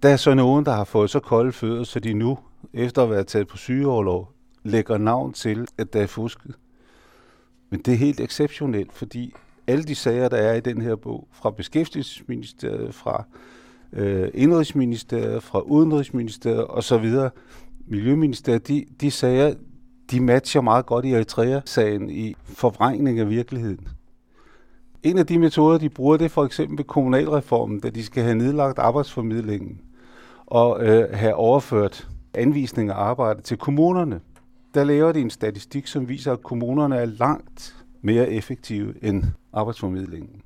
der 0.04 0.10
er 0.10 0.18
så 0.18 0.34
nogen, 0.34 0.66
der 0.66 0.72
har 0.72 0.84
fået 0.84 1.10
så 1.10 1.20
kolde 1.20 1.52
fødder, 1.52 1.84
så 1.84 2.00
de 2.00 2.14
nu, 2.14 2.38
efter 2.74 3.04
at 3.04 3.10
være 3.10 3.24
taget 3.24 3.48
på 3.48 3.58
sygeoverlov, 3.58 4.32
lægger 4.64 4.98
navn 4.98 5.34
til, 5.34 5.68
at 5.78 5.94
der 5.94 6.02
er 6.02 6.08
fusket. 6.08 6.56
Men 7.70 7.80
det 7.80 7.94
er 7.94 7.98
helt 7.98 8.20
exceptionelt, 8.20 8.94
fordi 8.94 9.34
alle 9.68 9.84
de 9.84 9.96
sager, 9.96 10.30
der 10.30 10.38
er 10.38 10.54
i 10.54 10.60
den 10.60 10.82
her 10.82 10.96
bog, 10.96 11.28
fra 11.32 11.52
Beskæftigelsesministeriet, 11.52 12.96
fra 12.96 13.24
øh, 13.94 14.30
Indrigsministeriet, 14.34 15.44
fra 15.44 15.60
Udenrigsministeriet 15.60 16.66
osv., 16.70 17.16
Miljøministeriet, 17.88 18.68
de, 18.68 18.86
de 19.02 19.12
sager, 19.12 19.54
de 20.12 20.22
matcher 20.22 20.62
meget 20.62 20.86
godt 20.86 21.06
i 21.06 21.12
Eritrea-sagen 21.12 22.10
i 22.10 22.36
forvrængning 22.44 23.20
af 23.20 23.30
virkeligheden. 23.30 23.88
En 25.06 25.18
af 25.18 25.26
de 25.26 25.40
metoder, 25.40 25.78
de 25.78 25.90
bruger, 25.90 26.18
det 26.18 26.26
er 26.26 26.30
for 26.30 26.46
eksempel 26.46 26.78
ved 26.78 26.86
kommunalreformen, 26.86 27.80
da 27.80 27.90
de 27.90 28.04
skal 28.04 28.24
have 28.24 28.36
nedlagt 28.36 28.80
arbejdsformidlingen 28.80 29.82
og 30.46 30.84
øh, 30.84 31.10
have 31.14 31.34
overført 31.34 32.08
anvisninger 32.34 32.94
af 32.94 33.04
arbejde 33.04 33.42
til 33.42 33.58
kommunerne. 33.58 34.22
Der 34.74 34.84
laver 34.84 35.12
de 35.12 35.22
en 35.22 35.30
statistik, 35.30 35.88
som 35.88 36.10
viser, 36.10 36.32
at 36.32 36.44
kommunerne 36.44 36.96
er 36.96 37.06
langt 37.06 37.86
mere 38.02 38.30
effektive 38.30 38.94
end 39.04 39.24
arbejdsformidlingen. 39.54 40.42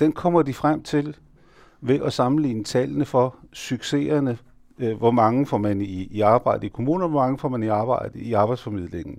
Den 0.00 0.12
kommer 0.12 0.42
de 0.42 0.54
frem 0.54 0.82
til 0.82 1.16
ved 1.80 2.00
at 2.02 2.12
sammenligne 2.12 2.64
tallene 2.64 3.04
for 3.04 3.36
succeserne. 3.52 4.38
Øh, 4.78 4.96
hvor 4.96 5.10
mange 5.10 5.46
får 5.46 5.58
man 5.58 5.80
i, 5.80 6.08
i 6.10 6.20
arbejde 6.20 6.66
i 6.66 6.70
kommunerne, 6.70 7.10
hvor 7.10 7.20
mange 7.20 7.38
får 7.38 7.48
man 7.48 7.62
i 7.62 7.68
arbejde 7.68 8.18
i 8.18 8.32
arbejdsformidlingen. 8.32 9.18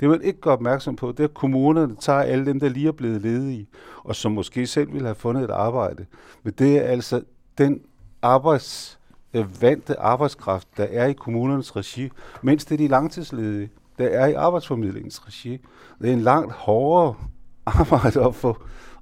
Det 0.00 0.08
man 0.08 0.22
ikke 0.22 0.40
gør 0.40 0.50
opmærksom 0.50 0.96
på, 0.96 1.12
det 1.12 1.20
er, 1.20 1.24
at 1.24 1.34
kommunerne 1.34 1.96
tager 1.96 2.20
alle 2.20 2.46
dem, 2.46 2.60
der 2.60 2.68
lige 2.68 2.88
er 2.88 2.92
blevet 2.92 3.22
ledige, 3.22 3.66
og 4.04 4.16
som 4.16 4.32
måske 4.32 4.66
selv 4.66 4.92
ville 4.92 5.06
have 5.06 5.14
fundet 5.14 5.44
et 5.44 5.50
arbejde. 5.50 6.06
Men 6.42 6.52
det 6.58 6.76
er 6.76 6.82
altså 6.82 7.22
den 7.58 7.80
arbejds, 8.22 8.98
vante 9.60 10.00
arbejdskraft, 10.00 10.68
der 10.76 10.84
er 10.84 11.06
i 11.06 11.12
kommunernes 11.12 11.76
regi, 11.76 12.10
mens 12.42 12.64
det 12.64 12.74
er 12.74 12.78
de 12.78 12.88
langtidsledige, 12.88 13.70
der 13.98 14.08
er 14.08 14.26
i 14.26 14.32
arbejdsformidlingens 14.32 15.26
regi. 15.26 15.58
Det 16.00 16.08
er 16.08 16.12
en 16.12 16.20
langt 16.20 16.52
hårdere 16.52 17.14
arbejde 17.80 18.24
at 18.24 18.34
få, 18.34 18.56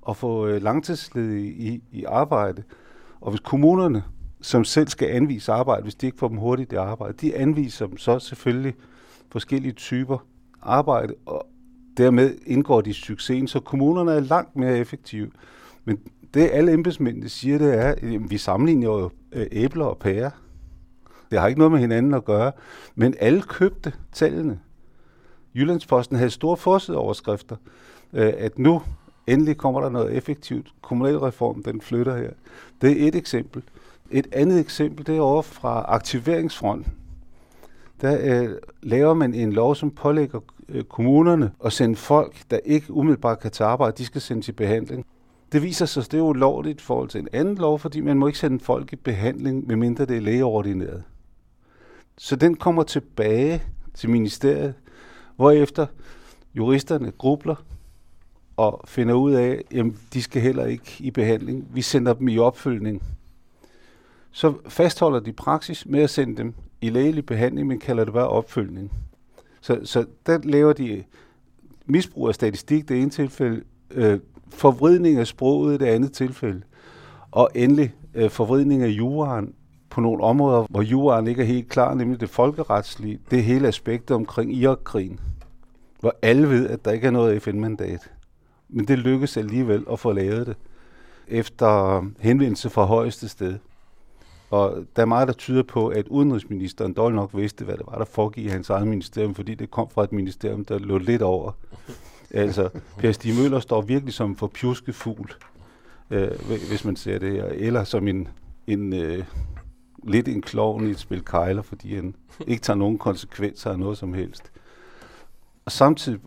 at 0.09 0.17
få 0.17 0.47
øh, 0.47 0.63
langtidsledige 0.63 1.53
i, 1.53 1.83
i 1.93 2.05
arbejde. 2.05 2.63
Og 3.21 3.31
hvis 3.31 3.41
kommunerne, 3.41 4.05
som 4.41 4.65
selv 4.65 4.89
skal 4.89 5.09
anvise 5.09 5.53
arbejde, 5.53 5.83
hvis 5.83 5.95
de 5.95 6.07
ikke 6.07 6.19
får 6.19 6.29
dem 6.29 6.37
hurtigt 6.37 6.73
i 6.73 6.77
arbejde, 6.77 7.13
de 7.13 7.37
anviser 7.37 7.87
dem 7.87 7.99
så 7.99 8.19
selvfølgelig 8.19 8.75
forskellige 9.31 9.73
typer 9.73 10.19
arbejde, 10.65 11.15
og 11.27 11.47
dermed 11.97 12.35
indgår 12.47 12.81
de 12.81 12.91
i 12.91 12.93
succesen, 12.93 13.49
så 13.49 13.61
kommunerne 13.61 14.13
er 14.13 14.21
langt 14.21 14.57
mere 14.57 14.79
effektive. 14.79 15.31
Men 15.85 15.99
det 16.35 16.51
alle 16.53 16.73
embedsmændene 16.73 17.29
siger, 17.29 17.59
det 17.59 17.75
er, 17.75 17.89
at 17.89 18.31
vi 18.31 18.39
sammenligner 18.39 18.87
jo 18.87 19.11
øh, 19.33 19.47
æbler 19.53 19.85
og 19.85 19.99
pærer. 19.99 20.31
Det 21.31 21.41
har 21.41 21.49
ikke 21.49 21.59
noget 21.59 21.73
med 21.73 21.81
hinanden 21.81 22.15
at 22.15 22.25
gøre. 22.25 22.53
Men 22.95 23.15
alle 23.21 23.43
købte 23.43 23.93
tallene. 24.13 24.61
Jyllandsposten 25.55 26.17
havde 26.17 26.31
store 26.31 26.57
forsideoverskrifter, 26.57 27.57
øh, 28.13 28.33
at 28.39 28.59
nu 28.59 28.83
endelig 29.27 29.57
kommer 29.57 29.81
der 29.81 29.89
noget 29.89 30.17
effektivt. 30.17 30.75
Kommunalreform, 30.83 31.63
den 31.63 31.81
flytter 31.81 32.17
her. 32.17 32.31
Det 32.81 33.03
er 33.03 33.09
et 33.09 33.15
eksempel. 33.15 33.63
Et 34.11 34.27
andet 34.33 34.61
eksempel, 34.61 35.07
det 35.07 35.17
er 35.17 35.21
over 35.21 35.43
fra 35.43 35.85
aktiveringsfronten. 35.89 36.93
Der 38.01 38.43
øh, 38.43 38.57
laver 38.83 39.15
man 39.15 39.35
en 39.35 39.53
lov, 39.53 39.75
som 39.75 39.91
pålægger 39.91 40.41
øh, 40.69 40.85
kommunerne 40.85 41.51
at 41.65 41.73
sende 41.73 41.97
folk, 41.97 42.37
der 42.51 42.59
ikke 42.65 42.93
umiddelbart 42.93 43.41
kan 43.41 43.51
tage 43.51 43.69
arbejde, 43.69 43.97
de 43.97 44.05
skal 44.05 44.21
sendes 44.21 44.49
i 44.49 44.53
behandling. 44.53 45.07
Det 45.53 45.63
viser 45.63 45.87
sig, 45.87 46.01
at 46.01 46.13
det 46.13 46.19
er 46.19 46.23
ulovligt 46.23 46.81
i 46.81 46.85
forhold 46.85 47.09
til 47.09 47.21
en 47.21 47.29
anden 47.33 47.55
lov, 47.55 47.79
fordi 47.79 48.01
man 48.01 48.19
må 48.19 48.27
ikke 48.27 48.39
sende 48.39 48.61
folk 48.61 48.93
i 48.93 48.97
behandling, 48.97 49.67
medmindre 49.67 50.05
det 50.05 50.17
er 50.17 50.21
lægeordineret. 50.21 51.03
Så 52.19 52.37
den 52.37 52.55
kommer 52.55 52.83
tilbage 52.83 53.63
til 53.95 54.11
ministeriet, 54.11 54.75
hvorefter 55.37 55.87
juristerne 56.55 57.11
grubler 57.11 57.65
og 58.57 58.85
finder 58.87 59.15
ud 59.15 59.33
af, 59.33 59.63
at 59.75 59.87
de 60.13 60.23
skal 60.23 60.43
heller 60.43 60.67
ikke 60.67 60.97
i 60.99 61.11
behandling. 61.11 61.69
Vi 61.73 61.83
sender 61.83 62.13
dem 62.15 62.29
i 62.29 62.39
opfølgning. 62.39 63.03
Så 64.31 64.55
fastholder 64.69 65.21
de 65.21 65.33
praksis 65.33 65.87
med 65.87 66.01
at 66.01 66.11
sende 66.11 66.37
dem 66.37 66.55
i 66.81 66.91
lægelig 66.91 67.27
behandling, 67.27 67.69
men 67.69 67.79
kalder 67.79 68.05
det 68.05 68.13
bare 68.15 68.29
opfølgning. 68.29 68.93
Så, 69.65 69.81
så 69.85 70.05
der 70.27 70.39
laver 70.43 70.73
de 70.73 71.05
misbrug 71.87 72.29
af 72.29 72.35
statistik 72.35 72.89
det 72.89 73.01
ene 73.01 73.11
tilfælde, 73.11 73.63
øh, 73.91 74.21
forvridning 74.49 75.19
af 75.19 75.27
sproget 75.27 75.75
i 75.75 75.79
det 75.79 75.87
andet 75.87 76.13
tilfælde, 76.13 76.63
og 77.31 77.51
endelig 77.55 77.95
øh, 78.15 78.31
forvridning 78.31 78.83
af 78.83 78.89
juraen 78.89 79.55
på 79.91 80.01
nogle 80.01 80.25
områder, 80.25 80.67
hvor 80.71 80.83
juraen 80.83 81.27
ikke 81.27 81.43
er 81.43 81.47
helt 81.47 81.69
klar, 81.69 81.95
nemlig 81.95 82.21
det 82.21 82.31
folkeretslige, 82.31 83.19
det 83.31 83.45
hele 83.45 83.69
aspekt 83.69 84.11
omkring 84.11 84.55
Irak-krigen, 84.55 85.21
hvor 86.01 86.15
alle 86.23 86.49
ved, 86.49 86.69
at 86.69 86.85
der 86.85 86.91
ikke 86.91 87.07
er 87.07 87.11
noget 87.11 87.43
FN-mandat. 87.43 88.11
Men 88.69 88.89
det 88.89 88.99
lykkes 88.99 89.37
alligevel 89.37 89.85
at 89.93 89.99
få 89.99 90.13
lavet 90.13 90.47
det 90.47 90.57
efter 91.29 92.05
henvendelse 92.21 92.71
fra 92.71 92.85
højeste 92.85 93.29
sted. 93.29 93.59
Og 94.55 94.85
der 94.97 95.03
er 95.03 95.07
meget, 95.07 95.29
der 95.29 95.35
tyder 95.35 95.63
på, 95.63 95.89
at 95.89 96.09
udenrigsministeren 96.09 96.93
dårligt 96.93 97.17
nok 97.17 97.31
vidste, 97.35 97.65
hvad 97.65 97.77
det 97.77 97.87
var, 97.87 97.99
der 97.99 98.05
foregik 98.05 98.45
i 98.45 98.49
hans 98.49 98.71
eget 98.71 98.87
ministerium, 98.89 99.35
fordi 99.35 99.55
det 99.55 99.71
kom 99.71 99.91
fra 99.91 100.05
et 100.05 100.13
ministerium, 100.13 100.65
der 100.65 100.79
lå 100.79 100.99
lidt 100.99 101.23
over. 101.23 101.53
altså, 102.31 102.69
Per 102.99 103.13
Stig 103.13 103.35
Møller 103.43 103.61
står 103.61 103.81
virkelig 103.81 104.15
som 104.15 104.37
for 104.37 104.47
pjusket 104.47 104.95
fugl, 104.95 105.33
øh, 106.11 106.31
hvis 106.69 106.85
man 106.85 106.97
ser 106.97 107.19
det 107.19 107.33
her. 107.33 107.45
Eller 107.45 107.85
som 107.85 108.09
en, 108.09 108.29
en 108.67 108.93
øh, 108.93 109.25
lidt 110.05 110.29
en 110.29 110.43
klovn 110.43 110.87
i 110.87 110.91
et 110.91 110.99
spil 110.99 111.25
kejler, 111.25 111.63
fordi 111.63 111.95
han 111.95 112.15
ikke 112.47 112.63
tager 112.63 112.77
nogen 112.77 112.99
konsekvenser 112.99 113.71
af 113.71 113.79
noget 113.79 113.99
som 113.99 114.15
helst. 114.15 114.53
Og 115.65 115.73
samtidig 115.73 116.21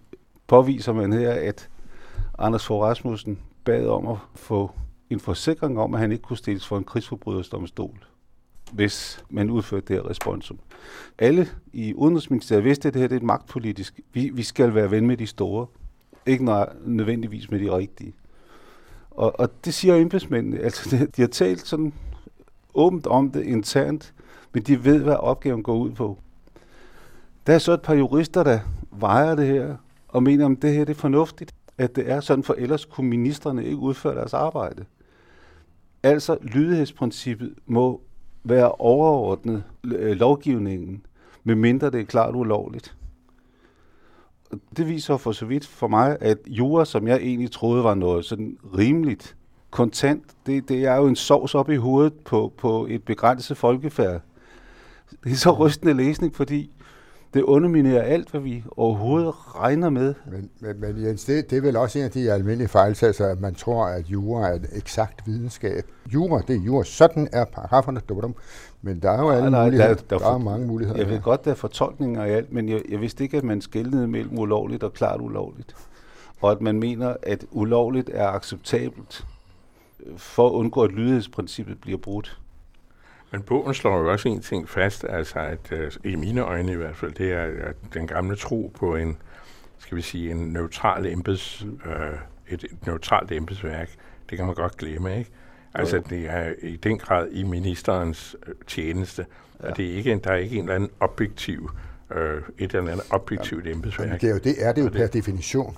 påviser 0.47 0.93
man 0.93 1.13
her, 1.13 1.31
at 1.31 1.69
Anders 2.37 2.65
Fogh 2.65 2.83
Rasmussen 2.83 3.39
bad 3.63 3.87
om 3.87 4.07
at 4.07 4.17
få 4.35 4.71
en 5.09 5.19
forsikring 5.19 5.79
om, 5.79 5.93
at 5.93 5.99
han 5.99 6.11
ikke 6.11 6.21
kunne 6.21 6.37
stilles 6.37 6.67
for 6.67 6.77
en 6.77 6.83
krigsforbrydersdomstol, 6.83 8.06
hvis 8.71 9.23
man 9.29 9.49
udførte 9.49 9.85
det 9.87 9.95
her 9.95 10.09
responsum. 10.09 10.59
Alle 11.19 11.47
i 11.73 11.93
Udenrigsministeriet 11.93 12.63
vidste, 12.63 12.87
at 12.87 12.93
det 12.93 13.01
her 13.01 13.07
det 13.07 13.15
er 13.15 13.19
et 13.19 13.23
magtpolitisk. 13.23 13.99
Vi, 14.13 14.29
vi 14.33 14.43
skal 14.43 14.75
være 14.75 14.91
ven 14.91 15.07
med 15.07 15.17
de 15.17 15.27
store, 15.27 15.67
ikke 16.25 16.45
nødvendigvis 16.85 17.51
med 17.51 17.59
de 17.59 17.77
rigtige. 17.77 18.13
Og, 19.11 19.39
og 19.39 19.65
det 19.65 19.73
siger 19.73 19.95
embedsmændene. 19.95 20.59
Altså, 20.59 21.07
de 21.15 21.21
har 21.21 21.27
talt 21.27 21.67
sådan 21.67 21.93
åbent 22.73 23.07
om 23.07 23.31
det 23.31 23.43
internt, 23.43 24.13
men 24.53 24.63
de 24.63 24.85
ved, 24.85 25.03
hvad 25.03 25.15
opgaven 25.15 25.63
går 25.63 25.75
ud 25.75 25.91
på. 25.91 26.17
Der 27.47 27.53
er 27.53 27.59
så 27.59 27.73
et 27.73 27.81
par 27.81 27.93
jurister, 27.93 28.43
der 28.43 28.59
vejer 28.91 29.35
det 29.35 29.47
her, 29.47 29.75
og 30.07 30.23
mener, 30.23 30.45
om 30.45 30.55
det 30.55 30.73
her 30.73 30.85
det 30.85 30.93
er 30.93 30.99
fornuftigt, 30.99 31.55
at 31.77 31.95
det 31.95 32.11
er 32.11 32.19
sådan, 32.19 32.43
for 32.43 32.53
ellers 32.57 32.85
kunne 32.85 33.09
ministerne 33.09 33.65
ikke 33.65 33.77
udføre 33.77 34.15
deres 34.15 34.33
arbejde. 34.33 34.85
Altså, 36.03 36.37
lydighedsprincippet 36.41 37.53
må 37.65 38.01
være 38.49 38.71
overordnet 38.71 39.63
øh, 39.85 40.17
lovgivningen, 40.17 41.05
medmindre 41.43 41.89
det 41.91 42.01
er 42.01 42.05
klart 42.05 42.35
ulovligt. 42.35 42.95
Det 44.77 44.87
viser 44.87 45.17
for 45.17 45.31
så 45.31 45.45
vidt 45.45 45.67
for 45.67 45.87
mig, 45.87 46.17
at 46.21 46.37
jura, 46.47 46.85
som 46.85 47.07
jeg 47.07 47.17
egentlig 47.17 47.51
troede 47.51 47.83
var 47.83 47.95
noget 47.95 48.25
sådan 48.25 48.57
rimeligt, 48.77 49.35
kontant, 49.69 50.23
det, 50.45 50.69
det 50.69 50.85
er 50.85 50.95
jo 50.95 51.07
en 51.07 51.15
sovs 51.15 51.55
op 51.55 51.69
i 51.69 51.75
hovedet 51.75 52.13
på, 52.13 52.53
på 52.57 52.87
et 52.89 53.03
begrænset 53.03 53.57
folkefærd. 53.57 54.21
Det 55.23 55.31
er 55.31 55.35
så 55.35 55.51
rystende 55.51 55.93
læsning, 55.93 56.35
fordi 56.35 56.71
det 57.33 57.41
underminerer 57.41 58.01
alt, 58.01 58.31
hvad 58.31 58.41
vi 58.41 58.63
overhovedet 58.77 59.33
regner 59.55 59.89
med. 59.89 60.13
Men, 60.31 60.49
men, 60.59 60.79
men 60.79 61.05
Jens, 61.05 61.25
det, 61.25 61.49
det 61.49 61.57
er 61.57 61.61
vel 61.61 61.75
også 61.75 61.99
en 61.99 62.05
af 62.05 62.11
de 62.11 62.31
almindelige 62.31 62.67
fejltagelser, 62.67 63.27
at 63.27 63.39
man 63.39 63.55
tror, 63.55 63.85
at 63.85 64.05
jura 64.05 64.49
er 64.49 64.53
et 64.53 64.67
eksakt 64.71 65.27
videnskab. 65.27 65.83
Jura, 66.13 66.41
det 66.47 66.55
er 66.55 66.61
jura. 66.61 66.83
Sådan 66.83 67.27
er 67.31 67.45
paragraferne, 67.45 68.01
dum, 68.09 68.35
men 68.81 68.99
der 68.99 69.11
er 69.11 69.21
jo 69.21 69.29
alle 69.29 69.41
nej, 69.41 69.49
nej, 69.49 69.65
muligheder. 69.65 69.87
Der, 69.87 69.95
der, 69.95 70.17
der, 70.17 70.25
der 70.25 70.33
er 70.33 70.37
mange 70.37 70.67
muligheder. 70.67 70.99
Jeg 70.99 71.09
ved 71.09 71.21
godt, 71.21 71.45
der 71.45 71.51
er 71.51 71.55
fortolkninger 71.55 72.25
i 72.25 72.31
alt, 72.31 72.53
men 72.53 72.69
jeg, 72.69 72.81
jeg 72.89 73.01
vidste 73.01 73.23
ikke, 73.23 73.37
at 73.37 73.43
man 73.43 73.61
skældede 73.61 74.07
mellem 74.07 74.39
ulovligt 74.39 74.83
og 74.83 74.93
klart 74.93 75.21
ulovligt. 75.21 75.75
Og 76.41 76.51
at 76.51 76.61
man 76.61 76.79
mener, 76.79 77.15
at 77.23 77.45
ulovligt 77.51 78.09
er 78.13 78.27
acceptabelt 78.27 79.25
for 80.17 80.47
at 80.47 80.51
undgå, 80.51 80.81
at 80.81 80.91
lydighedsprincippet 80.91 81.81
bliver 81.81 81.97
brudt. 81.97 82.39
Men 83.37 83.43
bogen 83.43 83.73
slår 83.73 83.99
jo 83.99 84.11
også 84.11 84.29
en 84.29 84.41
ting 84.41 84.69
fast, 84.69 85.05
altså 85.09 85.39
at 85.39 85.71
øh, 85.71 85.91
i 86.03 86.15
mine 86.15 86.41
øjne 86.41 86.71
i 86.71 86.75
hvert 86.75 86.95
fald, 86.95 87.11
det 87.11 87.31
er 87.31 87.43
at 87.43 87.75
den 87.93 88.07
gamle 88.07 88.35
tro 88.35 88.71
på 88.79 88.95
en, 88.95 89.17
skal 89.79 89.97
vi 89.97 90.01
sige, 90.01 90.31
en 90.31 90.37
neutral 90.37 91.05
embeds, 91.05 91.65
øh, 91.85 92.17
et, 92.49 92.63
et 92.63 92.87
neutralt 92.87 93.31
embedsværk, 93.31 93.89
det 94.29 94.37
kan 94.37 94.45
man 94.45 94.55
godt 94.55 94.77
glemme, 94.77 95.17
ikke? 95.17 95.31
Altså, 95.73 96.01
det 96.09 96.29
er 96.29 96.53
i 96.61 96.75
den 96.75 96.97
grad 96.97 97.27
i 97.31 97.43
ministerens 97.43 98.35
øh, 98.47 98.53
tjeneste, 98.67 99.25
ja. 99.63 99.69
og 99.69 99.77
det 99.77 99.91
er 99.91 99.95
ikke, 99.95 100.19
der 100.23 100.31
er 100.31 100.37
ikke 100.37 100.55
en 100.55 100.61
eller 100.61 100.75
anden 100.75 100.89
objektiv, 100.99 101.69
øh, 102.15 102.41
et 102.57 102.75
eller 102.75 102.91
andet 102.91 103.05
objektivt 103.09 103.65
ja, 103.65 103.71
embedsværk. 103.71 104.21
Det 104.21 104.29
er, 104.29 104.33
jo, 104.33 104.39
det 104.43 104.65
er 104.65 104.73
det 104.73 104.83
jo 104.83 104.89
per 104.89 104.99
det, 104.99 105.13
definition. 105.13 105.77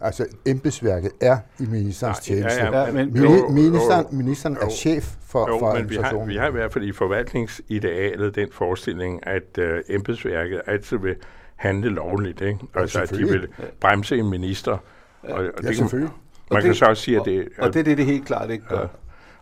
Altså, 0.00 0.26
embedsværket 0.46 1.10
er 1.20 1.38
i 1.58 1.66
ministerens 1.66 2.18
tjeneste. 2.18 2.64
Ja, 2.64 2.84
ja, 2.84 2.92
men, 2.92 3.16
jo, 3.16 3.48
ministeren, 3.48 4.06
jo, 4.12 4.16
ministeren 4.16 4.54
jo, 4.54 4.66
er 4.66 4.70
chef 4.70 5.14
for, 5.26 5.48
jo, 5.48 5.58
for 5.58 5.74
men 5.74 5.90
vi 5.90 5.96
har, 5.96 6.24
vi 6.24 6.36
har 6.36 6.48
i 6.48 6.50
hvert 6.50 6.72
fald 6.72 6.84
i 6.84 6.92
forvaltningsidealet 6.92 8.34
den 8.34 8.48
forestilling, 8.52 9.26
at 9.26 9.58
uh, 9.58 9.64
embedsværket 9.88 10.60
altid 10.66 10.96
vil 10.96 11.16
handle 11.56 11.90
lovligt. 11.90 12.40
Ikke? 12.40 12.58
Altså, 12.74 13.00
at 13.00 13.10
de 13.10 13.28
vil 13.28 13.48
bremse 13.80 14.16
en 14.16 14.30
minister. 14.30 14.72
Og, 14.72 15.32
og 15.32 15.44
ja, 15.62 15.68
det 15.68 15.76
selvfølgelig. 15.76 16.12
Man 16.50 16.56
og 16.56 16.62
kan 16.62 16.68
det, 16.70 16.78
så 16.78 16.84
også 16.84 17.02
sige, 17.02 17.20
at 17.20 17.22
det... 17.24 17.48
Og, 17.58 17.64
og 17.64 17.74
det 17.74 17.80
er 17.80 17.84
det, 17.84 17.98
det 17.98 18.06
helt 18.06 18.26
klart 18.26 18.50
ikke 18.50 18.64
gør. 18.68 18.80
Ja. 18.80 18.86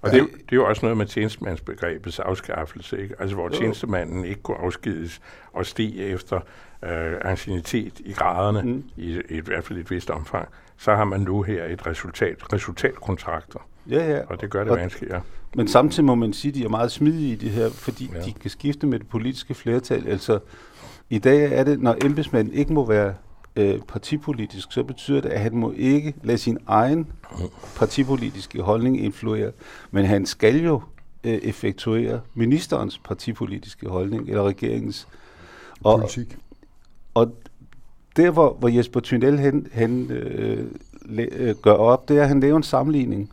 Og 0.01 0.11
det, 0.11 0.29
det 0.33 0.53
er 0.53 0.57
jo 0.57 0.67
også 0.67 0.83
noget 0.83 0.97
med 0.97 1.07
tjenestemandsbegrebets 1.07 2.19
afskaffelse, 2.19 3.03
ikke? 3.03 3.15
Altså 3.19 3.37
hvor 3.37 3.49
tjenestemanden 3.49 4.25
ikke 4.25 4.43
kunne 4.43 4.57
afskedes 4.57 5.21
og 5.53 5.67
stige 5.67 6.05
efter 6.05 6.41
øh, 6.85 7.15
ancienitet 7.25 8.01
i 8.01 8.13
graderne, 8.13 8.63
mm. 8.63 8.85
i, 8.97 9.11
i, 9.13 9.21
i 9.29 9.41
hvert 9.41 9.65
fald 9.65 9.79
et 9.79 9.91
vist 9.91 10.11
omfang, 10.11 10.49
så 10.77 10.95
har 10.95 11.05
man 11.05 11.21
nu 11.21 11.43
her 11.43 11.65
et 11.65 11.87
resultat, 11.87 12.53
resultatkontrakter. 12.53 13.69
Ja, 13.91 14.11
ja. 14.13 14.21
Og 14.27 14.41
det 14.41 14.51
gør 14.51 14.65
det 14.65 14.73
og, 14.73 14.79
vanskeligere. 14.79 15.23
Men 15.55 15.69
samtidig 15.69 16.05
må 16.05 16.15
man 16.15 16.33
sige, 16.33 16.51
at 16.51 16.55
de 16.55 16.65
er 16.65 16.69
meget 16.69 16.93
smidige 16.93 17.33
i 17.33 17.37
det 17.37 17.51
her, 17.51 17.71
fordi 17.71 18.11
ja. 18.15 18.21
de 18.21 18.33
kan 18.33 18.51
skifte 18.51 18.87
med 18.87 18.99
det 18.99 19.09
politiske 19.09 19.55
flertal. 19.55 20.09
Altså, 20.09 20.39
i 21.11 21.19
dag 21.19 21.53
er 21.53 21.65
det, 21.65 21.81
når 21.81 21.97
embedsmanden 22.05 22.55
ikke 22.55 22.73
må 22.73 22.87
være 22.87 23.15
øh, 23.57 23.81
partipolitisk, 23.89 24.73
så 24.73 24.83
betyder 24.83 25.21
det, 25.21 25.29
at 25.29 25.41
han 25.41 25.57
må 25.57 25.73
ikke 25.77 26.15
lade 26.23 26.39
sin 26.39 26.59
egen 26.67 27.07
partipolitiske 27.77 28.63
holdning 28.63 29.05
influere, 29.05 29.53
men 29.91 30.05
han 30.05 30.27
skal 30.27 30.65
jo 30.65 30.83
øh, 31.25 31.35
effektuere 31.35 32.21
ministerens 32.35 32.99
partipolitiske 32.99 33.89
holdning, 33.89 34.29
eller 34.29 34.43
regeringens 34.43 35.09
og, 35.85 35.99
politik. 36.01 36.37
Og 37.15 37.35
der, 38.17 38.31
hvor, 38.31 38.55
hvor 38.55 38.69
Jesper 38.69 39.01
Tyndell 39.01 39.39
han, 39.39 39.67
han 39.73 40.11
øh, 40.11 40.67
øh, 41.19 41.55
gør 41.63 41.73
op, 41.73 42.09
det 42.09 42.19
er, 42.19 42.23
at 42.23 42.29
han 42.29 42.41
laver 42.41 42.57
en 42.57 42.63
sammenligning 42.63 43.31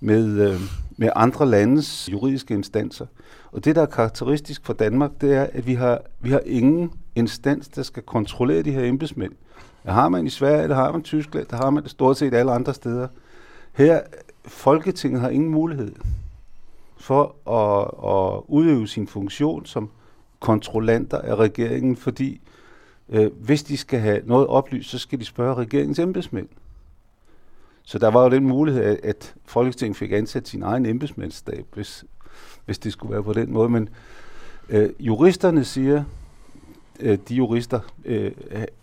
med, 0.00 0.50
øh, 0.50 0.60
med 0.96 1.10
andre 1.16 1.46
landes 1.46 2.08
juridiske 2.12 2.54
instanser. 2.54 3.06
Og 3.52 3.64
det, 3.64 3.76
der 3.76 3.82
er 3.82 3.86
karakteristisk 3.86 4.66
for 4.66 4.72
Danmark, 4.72 5.10
det 5.20 5.34
er, 5.34 5.46
at 5.52 5.66
vi 5.66 5.74
har, 5.74 6.00
vi 6.20 6.30
har 6.30 6.42
ingen 6.46 6.92
instans, 7.14 7.68
der 7.68 7.82
skal 7.82 8.02
kontrollere 8.02 8.62
de 8.62 8.72
her 8.72 8.84
embedsmænd. 8.84 9.32
Det 9.84 9.92
har 9.92 10.08
man 10.08 10.26
i 10.26 10.30
Sverige, 10.30 10.68
det 10.68 10.76
har 10.76 10.92
man 10.92 11.00
i 11.00 11.04
Tyskland, 11.04 11.46
det 11.46 11.58
har 11.58 11.70
man 11.70 11.82
det 11.82 11.90
stort 11.90 12.16
set 12.16 12.34
alle 12.34 12.52
andre 12.52 12.74
steder. 12.74 13.08
Her, 13.72 14.00
Folketinget 14.46 15.20
har 15.20 15.28
ingen 15.28 15.50
mulighed 15.50 15.92
for 16.96 17.48
at, 17.50 17.90
at 18.14 18.42
udøve 18.48 18.88
sin 18.88 19.06
funktion 19.06 19.66
som 19.66 19.90
kontrollanter 20.40 21.18
af 21.18 21.36
regeringen, 21.36 21.96
fordi 21.96 22.40
øh, 23.08 23.30
hvis 23.40 23.62
de 23.62 23.76
skal 23.76 24.00
have 24.00 24.20
noget 24.24 24.46
oplyst, 24.46 24.90
så 24.90 24.98
skal 24.98 25.20
de 25.20 25.24
spørge 25.24 25.54
regeringens 25.54 25.98
embedsmænd. 25.98 26.48
Så 27.84 27.98
der 27.98 28.10
var 28.10 28.22
jo 28.22 28.30
den 28.30 28.46
mulighed, 28.46 28.98
at, 29.02 29.34
Folketinget 29.44 29.96
fik 29.96 30.12
ansat 30.12 30.48
sin 30.48 30.62
egen 30.62 30.86
embedsmandsstab, 30.86 31.66
hvis, 31.74 32.04
hvis 32.64 32.78
det 32.78 32.92
skulle 32.92 33.12
være 33.12 33.22
på 33.22 33.32
den 33.32 33.52
måde. 33.52 33.68
Men 33.68 33.88
øh, 34.68 34.90
juristerne 35.00 35.64
siger, 35.64 36.04
øh, 37.02 37.18
de 37.28 37.34
jurister, 37.34 37.80
øh, 38.04 38.32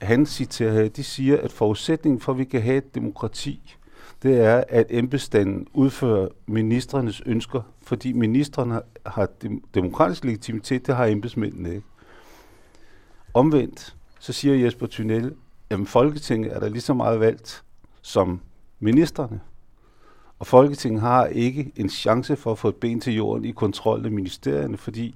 han 0.02 0.26
citerer 0.26 0.74
her, 0.74 0.90
de 0.90 1.04
siger, 1.04 1.38
at 1.42 1.52
forudsætningen 1.52 2.22
for, 2.22 2.32
at 2.32 2.38
vi 2.38 2.44
kan 2.44 2.62
have 2.62 2.78
et 2.78 2.96
demokrati, 2.96 3.76
det 4.24 4.42
er, 4.42 4.64
at 4.70 4.88
embedsstanden 4.90 5.68
udfører 5.74 6.28
ministerernes 6.46 7.22
ønsker, 7.26 7.62
fordi 7.82 8.14
ministerne 8.14 8.82
har 9.06 9.30
demokratisk 9.74 10.26
legitimitet, 10.26 10.88
det 10.88 10.96
har 10.96 11.06
embedsmændene 11.06 11.70
ikke. 11.70 11.88
Omvendt, 13.34 13.96
så 14.20 14.34
siger 14.34 14.56
Jesper 14.56 14.88
Thunel, 14.88 15.34
at 15.70 15.80
Folketinget 15.86 16.56
er 16.56 16.60
der 16.60 16.70
lige 16.70 16.82
så 16.82 16.94
meget 16.94 17.20
valgt 17.20 17.64
som 18.02 18.42
ministerne. 18.80 19.40
Og 20.40 20.48
Folketinget 20.48 21.02
har 21.02 21.26
ikke 21.26 21.72
en 21.76 21.90
chance 21.90 22.36
for 22.36 22.52
at 22.52 22.58
få 22.58 22.68
et 22.68 22.76
ben 22.76 23.00
til 23.00 23.16
jorden 23.16 23.46
i 23.46 23.52
kontrol 23.52 24.06
af 24.06 24.12
ministerierne, 24.12 24.78
fordi 24.78 25.16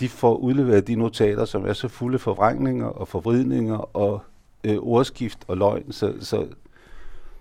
de 0.00 0.08
får 0.08 0.36
udleveret 0.36 0.86
de 0.86 0.94
notater, 0.94 1.44
som 1.44 1.66
er 1.66 1.72
så 1.72 1.88
fulde 1.88 2.18
forvrængninger 2.18 2.86
og 2.86 3.08
forvridninger 3.08 3.96
og 3.96 4.22
øh, 4.64 4.76
ordskift 4.76 5.38
og 5.48 5.56
løgn. 5.56 5.92
Så, 5.92 6.14
så 6.20 6.46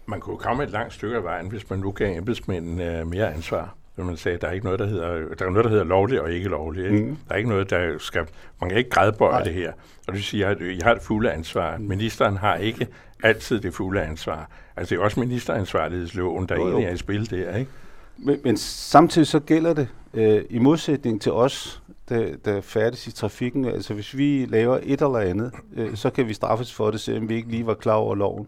man 0.06 0.20
kunne 0.20 0.38
komme 0.38 0.64
et 0.64 0.70
langt 0.70 0.94
stykke 0.94 1.16
af 1.16 1.24
vejen, 1.24 1.50
hvis 1.50 1.70
man 1.70 1.80
nu 1.80 1.92
gav 1.92 2.18
embedsmændene 2.18 3.00
øh, 3.00 3.08
mere 3.08 3.34
ansvar. 3.34 3.76
Når 3.98 4.06
man 4.06 4.18
sagde, 4.18 4.36
at 4.36 4.42
der 4.42 4.48
er 4.48 4.52
ikke 4.52 4.66
noget, 4.66 4.80
der 4.80 4.86
hedder, 4.86 5.36
der 5.40 5.46
er 5.46 5.50
noget, 5.50 5.64
der 5.64 5.70
hedder 5.70 5.84
lovligt 5.84 6.22
og 6.22 6.32
ikke 6.32 6.50
lovligt. 6.50 6.86
Ikke? 6.86 7.06
Mm. 7.06 7.18
Der 7.28 7.34
er 7.34 7.38
ikke 7.38 7.50
noget, 7.50 7.70
der 7.70 7.98
skal... 7.98 8.28
Man 8.62 8.70
kan 8.70 8.78
ikke 8.78 8.90
grædbøje 8.90 9.46
det 9.46 9.54
her. 9.54 9.72
Og 9.72 10.08
det 10.08 10.14
vil 10.14 10.24
sige, 10.24 10.46
at 10.46 10.62
jeg 10.62 10.80
har 10.84 10.94
det 10.94 11.04
fulde 11.04 11.32
ansvar. 11.32 11.78
Mm. 11.78 11.84
Ministeren 11.84 12.38
har 12.38 12.56
ikke 12.56 12.88
altid 13.24 13.60
det 13.60 13.74
fulde 13.74 14.02
ansvar. 14.02 14.50
Altså 14.76 14.96
det 14.96 15.00
er 15.02 15.04
også 15.04 15.20
ministeransvarlighedsloven, 15.20 16.46
der 16.50 16.56
jo, 16.56 16.62
jo. 16.62 16.68
egentlig 16.68 16.88
er 16.88 16.94
i 16.94 16.98
spil 16.98 17.30
der, 17.30 17.56
ikke? 17.56 17.72
Men, 18.18 18.40
men 18.44 18.58
samtidig 18.58 19.28
så 19.28 19.40
gælder 19.40 19.74
det, 19.74 19.88
øh, 20.14 20.42
i 20.50 20.60
modsætning 20.60 21.22
til 21.22 21.32
os, 21.32 21.82
der, 22.10 22.36
der 22.46 22.62
færdes 22.62 23.08
i 23.08 23.12
trafikken, 23.12 23.66
altså 23.66 23.94
hvis 23.94 24.18
vi 24.18 24.46
laver 24.46 24.80
et 24.84 25.02
eller 25.02 25.18
andet, 25.18 25.52
øh, 25.76 25.96
så 25.96 26.10
kan 26.10 26.28
vi 26.28 26.34
straffes 26.34 26.74
for 26.74 26.92
det, 26.92 27.00
selvom 27.00 27.30
vi 27.30 27.36
ikke 27.36 27.50
lige 27.50 27.66
var 27.66 27.74
klar 27.74 27.94
over 27.94 28.16
loven. 28.16 28.48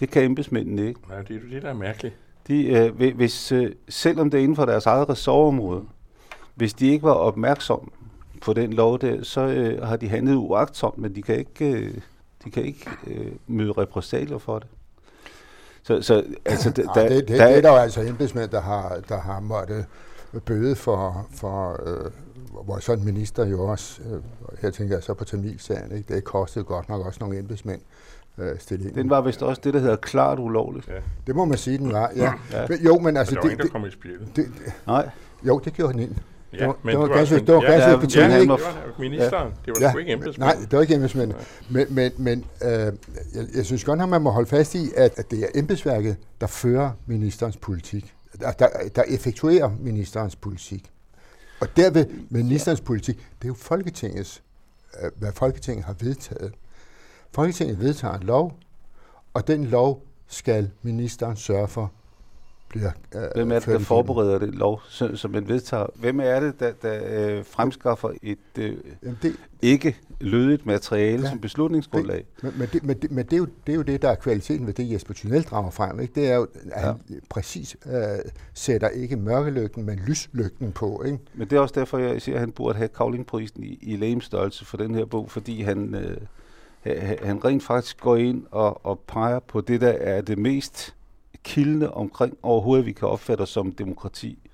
Det 0.00 0.10
kan 0.10 0.22
embedsmændene 0.22 0.88
ikke. 0.88 1.00
Nej, 1.08 1.22
det 1.22 1.36
er 1.36 1.40
det, 1.50 1.62
der 1.62 1.68
er 1.68 1.74
mærkeligt. 1.74 2.14
De, 2.48 2.66
øh, 2.66 3.14
hvis, 3.16 3.52
øh, 3.52 3.72
selvom 3.88 4.30
det 4.30 4.38
er 4.38 4.42
inden 4.42 4.56
for 4.56 4.64
deres 4.64 4.86
eget 4.86 5.08
ressortområde, 5.08 5.82
hvis 6.54 6.74
de 6.74 6.88
ikke 6.88 7.02
var 7.02 7.12
opmærksomme 7.12 7.88
på 8.40 8.52
den 8.52 8.72
lov 8.72 8.98
der, 8.98 9.22
så 9.22 9.40
øh, 9.40 9.82
har 9.82 9.96
de 9.96 10.08
handlet 10.08 10.34
uagtsomt, 10.34 10.98
men 10.98 11.14
de 11.14 11.22
kan 11.22 11.38
ikke, 11.38 11.72
øh, 11.72 11.94
de 12.44 12.50
kan 12.50 12.64
ikke 12.64 12.90
øh, 13.06 13.32
møde 13.46 13.72
repræsalier 13.72 14.38
for 14.38 14.58
det. 14.58 14.68
Så, 15.82 16.02
så 16.02 16.24
altså, 16.44 16.70
da, 16.70 16.82
Ej, 16.82 17.08
det, 17.08 17.28
det, 17.28 17.38
der, 17.38 17.46
det 17.46 17.56
er 17.56 17.60
der 17.60 17.70
jo 17.70 17.76
altså 17.76 18.00
embedsmænd, 18.02 18.50
der 18.50 18.60
har, 18.60 19.00
der 19.08 19.20
har 19.20 19.40
måttet 19.40 19.86
bøde 20.44 20.76
for, 20.76 21.26
for 21.34 21.80
øh, 21.86 22.10
hvor 22.64 22.78
sådan 22.78 22.98
en 22.98 23.04
minister 23.04 23.46
jo 23.46 23.64
også, 23.64 24.02
øh, 24.02 24.20
her 24.60 24.70
tænker 24.70 24.94
jeg 24.96 25.02
så 25.02 25.14
på 25.14 25.24
Tamilsagen, 25.24 25.96
ikke? 25.96 26.14
det 26.14 26.24
kostede 26.24 26.64
godt 26.64 26.88
nok 26.88 27.06
også 27.06 27.18
nogle 27.20 27.38
embedsmænd 27.38 27.80
øh, 28.38 28.58
stillingen. 28.58 28.94
Den 28.94 29.10
var 29.10 29.20
vist 29.20 29.42
også 29.42 29.60
det, 29.64 29.74
der 29.74 29.80
hedder 29.80 29.96
klart 29.96 30.38
ulovligt. 30.38 30.88
Ja. 30.88 30.92
Det 31.26 31.36
må 31.36 31.44
man 31.44 31.58
sige, 31.58 31.78
den 31.78 31.92
var, 31.92 32.12
ja. 32.16 32.32
ja. 32.52 32.66
Men, 32.68 32.78
jo, 32.78 32.98
men 32.98 33.16
altså... 33.16 33.34
Men 33.34 33.36
der 33.36 33.40
var 33.42 33.48
det, 33.48 33.52
ingen, 33.52 33.66
der 33.66 33.72
kom 33.72 33.86
i 33.86 33.90
spillet. 33.90 34.28
Det, 34.36 34.46
det, 34.46 34.72
Nej. 34.86 35.10
Jo, 35.46 35.58
det 35.58 35.72
gjorde 35.72 35.92
den 35.92 36.02
ind. 36.02 36.14
Ja, 36.52 36.58
det 36.58 36.66
var, 36.66 36.76
men 36.82 36.90
det 36.90 36.98
var, 36.98 37.04
det 37.04 37.10
var 37.10 37.16
ganske, 37.16 37.36
det 37.36 37.54
var 37.54 37.62
ja, 37.62 37.70
ganske 37.70 38.20
ja, 38.20 38.28
ja, 38.28 38.36
ikke? 38.40 38.52
Det 38.52 38.62
var 38.62 38.94
ministeren, 38.98 39.48
ja. 39.66 39.72
det 39.72 39.82
var 39.82 39.88
ja, 39.88 39.98
ikke 39.98 40.12
embedsmænd. 40.12 40.48
Nej, 40.48 40.56
det 40.70 40.72
var 40.72 40.80
ikke 40.80 40.94
embedsmænd. 40.94 41.32
Men, 41.70 41.86
men, 41.90 42.12
men 42.16 42.44
øh, 42.62 42.70
jeg, 42.70 42.92
jeg 43.56 43.64
synes 43.64 43.84
godt, 43.84 44.00
at 44.00 44.08
man 44.08 44.22
må 44.22 44.30
holde 44.30 44.48
fast 44.48 44.74
i, 44.74 44.90
at, 44.96 45.18
at 45.18 45.30
det 45.30 45.42
er 45.42 45.46
embedsværket, 45.54 46.16
der 46.40 46.46
fører 46.46 46.90
ministerens 47.06 47.56
politik. 47.56 48.14
Der, 48.40 48.52
der, 48.52 48.68
der 48.96 49.02
effektuerer 49.08 49.70
ministerens 49.80 50.36
politik. 50.36 50.90
Og 51.60 51.76
derved, 51.76 52.06
ministerens 52.30 52.80
politik, 52.80 53.16
det 53.16 53.44
er 53.44 53.48
jo 53.48 53.54
Folketingets, 53.54 54.42
øh, 55.02 55.10
hvad 55.16 55.32
Folketinget 55.32 55.84
har 55.84 55.96
vedtaget. 56.00 56.54
Folketinget 57.32 57.80
vedtager 57.80 58.14
en 58.14 58.22
lov, 58.22 58.58
og 59.34 59.46
den 59.46 59.64
lov 59.64 60.02
skal 60.26 60.70
ministeren 60.82 61.36
sørge 61.36 61.68
for 61.68 61.92
bliver 62.68 62.90
øh, 63.14 63.22
Hvem 63.34 63.52
er 63.52 63.58
det, 63.58 63.68
der 63.68 63.78
forbereder 63.78 64.38
det 64.38 64.54
lov, 64.54 64.80
som 65.14 65.30
man 65.30 65.48
vedtager? 65.48 65.86
Hvem 65.94 66.20
er 66.20 66.40
det, 66.40 66.60
der, 66.60 66.72
der 66.82 67.00
øh, 67.06 67.44
fremskaffer 67.44 68.10
et 68.22 68.38
øh, 68.58 68.76
Jamen 69.02 69.18
det, 69.22 69.36
ikke 69.62 69.96
lødigt 70.20 70.66
materiale 70.66 71.22
ja, 71.22 71.28
som 71.28 71.40
beslutningsgrundlag? 71.40 72.24
Det, 72.36 72.42
men, 72.42 72.52
men, 72.58 72.68
det, 72.72 72.84
men, 72.84 72.96
det, 73.02 73.10
men 73.10 73.24
det, 73.24 73.32
er 73.32 73.36
jo, 73.36 73.46
det 73.66 73.72
er 73.72 73.76
jo 73.76 73.82
det, 73.82 74.02
der 74.02 74.08
er 74.08 74.14
kvaliteten 74.14 74.66
ved 74.66 74.74
det, 74.74 74.92
Jesper 74.92 75.14
Thunel 75.14 75.42
drager 75.42 75.70
frem. 75.70 76.00
Ikke? 76.00 76.14
Det 76.14 76.30
er 76.30 76.34
jo, 76.34 76.42
at 76.42 76.82
ja. 76.82 76.86
han 76.86 76.96
præcis 77.28 77.76
øh, 77.86 77.92
sætter 78.54 78.88
ikke 78.88 79.16
mørkelygten, 79.16 79.86
men 79.86 79.98
lyslygten 80.06 80.72
på. 80.72 81.02
Ikke? 81.02 81.18
Men 81.34 81.48
det 81.48 81.56
er 81.56 81.60
også 81.60 81.74
derfor, 81.80 81.98
jeg 81.98 82.22
siger, 82.22 82.36
at 82.36 82.40
han 82.40 82.52
burde 82.52 82.78
have 82.78 82.88
Kavlingprisen 82.88 83.64
i, 83.64 83.78
i 83.82 83.96
lægemstørrelse 83.96 84.64
for 84.64 84.76
den 84.76 84.94
her 84.94 85.04
bog, 85.04 85.30
fordi 85.30 85.62
han... 85.62 85.94
Øh, 85.94 86.16
han 87.22 87.44
rent 87.44 87.62
faktisk 87.62 88.00
går 88.00 88.16
ind 88.16 88.44
og, 88.50 88.86
og 88.86 88.98
peger 88.98 89.38
på 89.38 89.60
det, 89.60 89.80
der 89.80 89.88
er 89.88 90.20
det 90.20 90.38
mest 90.38 90.94
kildende 91.44 91.90
omkring 91.90 92.38
overhovedet, 92.42 92.86
vi 92.86 92.92
kan 92.92 93.08
opfatte 93.08 93.42
os 93.42 93.48
som 93.48 93.72
demokrati. 93.72 94.45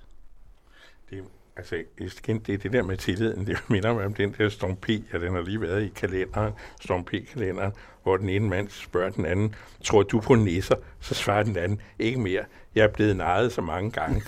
Altså, 1.55 1.75
igen, 1.97 2.39
det 2.39 2.53
er 2.53 2.57
det 2.57 2.73
der 2.73 2.83
med 2.83 2.97
tilliden, 2.97 3.47
det 3.47 3.57
minder 3.69 3.93
mig 3.93 4.05
om 4.05 4.13
den 4.13 4.35
der 4.37 4.49
Storm 4.49 4.75
P, 4.75 4.89
ja, 4.89 5.17
den 5.19 5.33
har 5.33 5.41
lige 5.41 5.61
været 5.61 5.83
i 5.83 5.91
kalenderen, 5.95 6.53
Storm 6.81 7.03
P-kalenderen, 7.03 7.71
hvor 8.03 8.17
den 8.17 8.29
ene 8.29 8.49
mand 8.49 8.69
spørger 8.69 9.09
den 9.09 9.25
anden, 9.25 9.55
tror 9.83 10.03
du 10.03 10.19
på 10.19 10.35
nisser? 10.35 10.75
Så 10.99 11.13
svarer 11.13 11.43
den 11.43 11.57
anden, 11.57 11.81
ikke 11.99 12.19
mere, 12.19 12.43
jeg 12.75 12.83
er 12.83 12.87
blevet 12.87 13.15
nejet 13.17 13.51
så 13.51 13.61
mange 13.61 13.91
gange. 13.91 14.21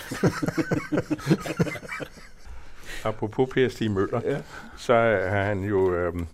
Apropos 3.04 3.50
Per 3.54 3.70
Stig 3.70 3.92
Møller, 3.92 4.22
ja. 4.26 4.38
så 4.78 4.94
har 5.30 5.44
han 5.44 5.64
jo 5.64 5.96
øhm, 5.96 6.28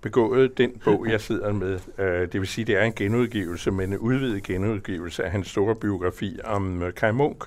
begået 0.00 0.58
den 0.58 0.80
bog, 0.84 1.06
jeg 1.10 1.20
sidder 1.20 1.52
med. 1.52 1.80
Uh, 1.98 2.04
det 2.04 2.34
vil 2.34 2.46
sige, 2.46 2.64
det 2.64 2.76
er 2.76 2.82
en 2.82 2.92
genudgivelse, 2.92 3.70
men 3.70 3.92
en 3.92 3.98
udvidet 3.98 4.42
genudgivelse 4.42 5.24
af 5.24 5.30
hans 5.30 5.48
store 5.48 5.76
biografi 5.76 6.38
om 6.44 6.82
uh, 6.82 6.90
Kai 6.90 7.12
Munk. 7.12 7.44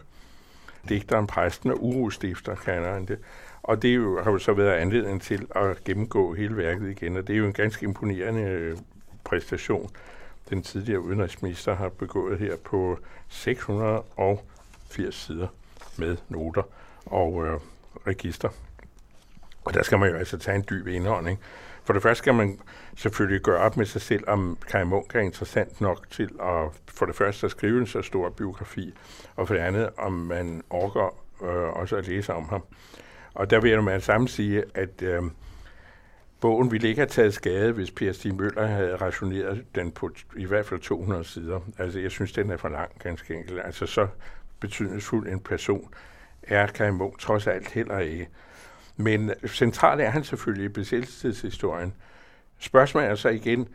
Digteren, 0.89 1.27
præsten 1.27 1.71
og 1.71 1.83
urostifter, 1.83 2.55
kalder 2.55 2.93
han 2.93 3.05
det. 3.05 3.19
Og 3.63 3.81
det 3.81 3.95
jo, 3.95 4.23
har 4.23 4.31
jo 4.31 4.37
så 4.37 4.53
været 4.53 4.71
anledning 4.71 5.21
til 5.21 5.47
at 5.55 5.83
gennemgå 5.83 6.33
hele 6.33 6.57
værket 6.57 6.89
igen, 6.89 7.17
og 7.17 7.27
det 7.27 7.33
er 7.33 7.37
jo 7.37 7.45
en 7.45 7.53
ganske 7.53 7.83
imponerende 7.83 8.41
øh, 8.41 8.77
præstation, 9.23 9.89
den 10.49 10.61
tidligere 10.61 11.01
udenrigsminister 11.01 11.75
har 11.75 11.89
begået 11.89 12.39
her 12.39 12.55
på 12.63 12.99
680 13.29 15.15
sider 15.15 15.47
med 15.97 16.17
noter 16.29 16.63
og 17.05 17.45
øh, 17.47 17.59
register. 18.07 18.49
Og 19.65 19.73
der 19.73 19.83
skal 19.83 19.99
man 19.99 20.09
jo 20.09 20.15
altså 20.15 20.37
tage 20.37 20.55
en 20.55 20.65
dyb 20.69 20.87
indånding. 20.87 21.39
For 21.83 21.93
det 21.93 22.01
første 22.01 22.17
skal 22.17 22.33
man 22.33 22.59
selvfølgelig 22.95 23.41
gøre 23.41 23.57
op 23.57 23.77
med 23.77 23.85
sig 23.85 24.01
selv, 24.01 24.23
om 24.27 24.57
Kai 24.67 24.83
Munk 24.83 25.15
er 25.15 25.19
interessant 25.19 25.81
nok 25.81 26.09
til 26.09 26.29
at 26.41 26.67
for 26.87 27.05
det 27.05 27.15
første 27.15 27.45
at 27.45 27.51
skrive 27.51 27.79
en 27.79 27.87
så 27.87 28.01
stor 28.01 28.29
biografi, 28.29 28.93
og 29.35 29.47
for 29.47 29.55
det 29.55 29.61
andet, 29.61 29.89
om 29.97 30.13
man 30.13 30.63
orker 30.69 31.15
øh, 31.43 31.79
også 31.79 31.95
at 31.95 32.07
læse 32.07 32.33
om 32.33 32.49
ham. 32.49 32.63
Og 33.33 33.49
der 33.49 33.59
vil 33.59 33.71
jeg 33.71 33.83
med 33.83 33.99
samme 33.99 34.27
sige, 34.27 34.63
at 34.73 35.01
øh, 35.01 35.23
bogen 36.41 36.71
ville 36.71 36.87
ikke 36.87 36.99
have 36.99 37.09
taget 37.09 37.33
skade, 37.33 37.71
hvis 37.71 37.91
Per 37.91 38.11
Stig 38.11 38.35
Møller 38.35 38.65
havde 38.65 38.95
rationeret 38.95 39.65
den 39.75 39.91
på 39.91 40.09
i 40.37 40.45
hvert 40.45 40.65
fald 40.65 40.79
200 40.79 41.23
sider. 41.23 41.59
Altså, 41.77 41.99
jeg 41.99 42.11
synes, 42.11 42.31
den 42.31 42.49
er 42.49 42.57
for 42.57 42.69
lang, 42.69 42.91
ganske 42.99 43.35
enkelt. 43.35 43.61
Altså, 43.65 43.85
så 43.85 44.07
betydningsfuld 44.59 45.27
en 45.27 45.39
person 45.39 45.93
er 46.43 46.67
Kai 46.67 46.91
Munk 46.91 47.19
trods 47.19 47.47
alt 47.47 47.71
heller 47.71 47.99
ikke. 47.99 48.29
Men 49.01 49.31
centralt 49.47 50.01
er 50.01 50.09
han 50.09 50.23
selvfølgelig 50.23 50.65
i 50.65 50.67
besættelseshistorien. 50.67 51.93
Spørgsmålet 52.59 53.09
er 53.09 53.15
så 53.15 53.29
igen, 53.29 53.67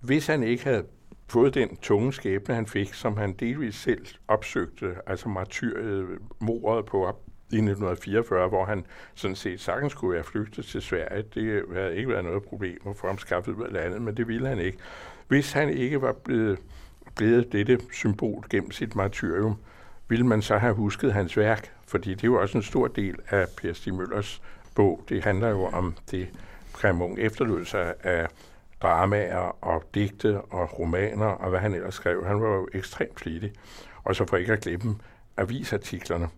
hvis 0.00 0.26
han 0.26 0.42
ikke 0.42 0.64
havde 0.64 0.84
fået 1.28 1.54
den 1.54 1.76
tunge 1.76 2.12
skæbne, 2.12 2.54
han 2.54 2.66
fik, 2.66 2.94
som 2.94 3.16
han 3.16 3.32
delvis 3.32 3.74
selv 3.74 4.06
opsøgte, 4.28 4.94
altså 5.06 5.28
martyret, 5.28 6.06
mordet 6.40 6.86
på 6.86 7.06
op 7.06 7.20
i 7.52 7.56
1944, 7.56 8.48
hvor 8.48 8.64
han 8.64 8.86
sådan 9.14 9.36
set 9.36 9.60
sagtens 9.60 9.92
skulle 9.92 10.14
være 10.14 10.24
flygtet 10.24 10.64
til 10.64 10.82
Sverige. 10.82 11.24
Det 11.34 11.64
havde 11.74 11.96
ikke 11.96 12.08
været 12.08 12.24
noget 12.24 12.42
problem 12.42 12.78
at 12.86 12.96
få 12.96 13.06
ham 13.06 13.18
skaffet 13.18 13.52
ud 13.52 13.64
af 13.64 13.72
landet, 13.72 14.02
men 14.02 14.16
det 14.16 14.28
ville 14.28 14.48
han 14.48 14.58
ikke. 14.58 14.78
Hvis 15.28 15.52
han 15.52 15.68
ikke 15.68 16.02
var 16.02 16.12
blevet, 16.12 16.58
blevet 17.16 17.52
dette 17.52 17.78
symbol 17.92 18.44
gennem 18.50 18.70
sit 18.70 18.96
martyrium, 18.96 19.56
ville 20.08 20.26
man 20.26 20.42
så 20.42 20.58
have 20.58 20.74
husket 20.74 21.12
hans 21.12 21.36
værk, 21.36 21.72
fordi 21.86 22.10
det 22.10 22.24
er 22.24 22.28
jo 22.28 22.40
også 22.40 22.58
en 22.58 22.62
stor 22.62 22.88
del 22.88 23.16
af 23.28 23.46
Per 23.56 23.72
Stig 23.72 23.94
Møllers 23.94 24.42
bog. 24.74 25.04
Det 25.08 25.24
handler 25.24 25.48
jo 25.48 25.64
om 25.64 25.94
det, 26.10 26.28
Kremung 26.72 27.18
efterlod 27.18 27.64
sig 27.64 27.94
af 28.02 28.28
dramaer 28.82 29.64
og 29.64 29.84
digte 29.94 30.40
og 30.40 30.78
romaner 30.78 31.26
og 31.26 31.50
hvad 31.50 31.60
han 31.60 31.74
ellers 31.74 31.94
skrev. 31.94 32.26
Han 32.26 32.40
var 32.40 32.48
jo 32.48 32.68
ekstremt 32.74 33.20
flittig. 33.20 33.52
Og 34.04 34.16
så 34.16 34.26
for 34.26 34.36
ikke 34.36 34.52
at 34.52 34.60
glemme 34.60 34.96
avisartiklerne. 35.36 36.28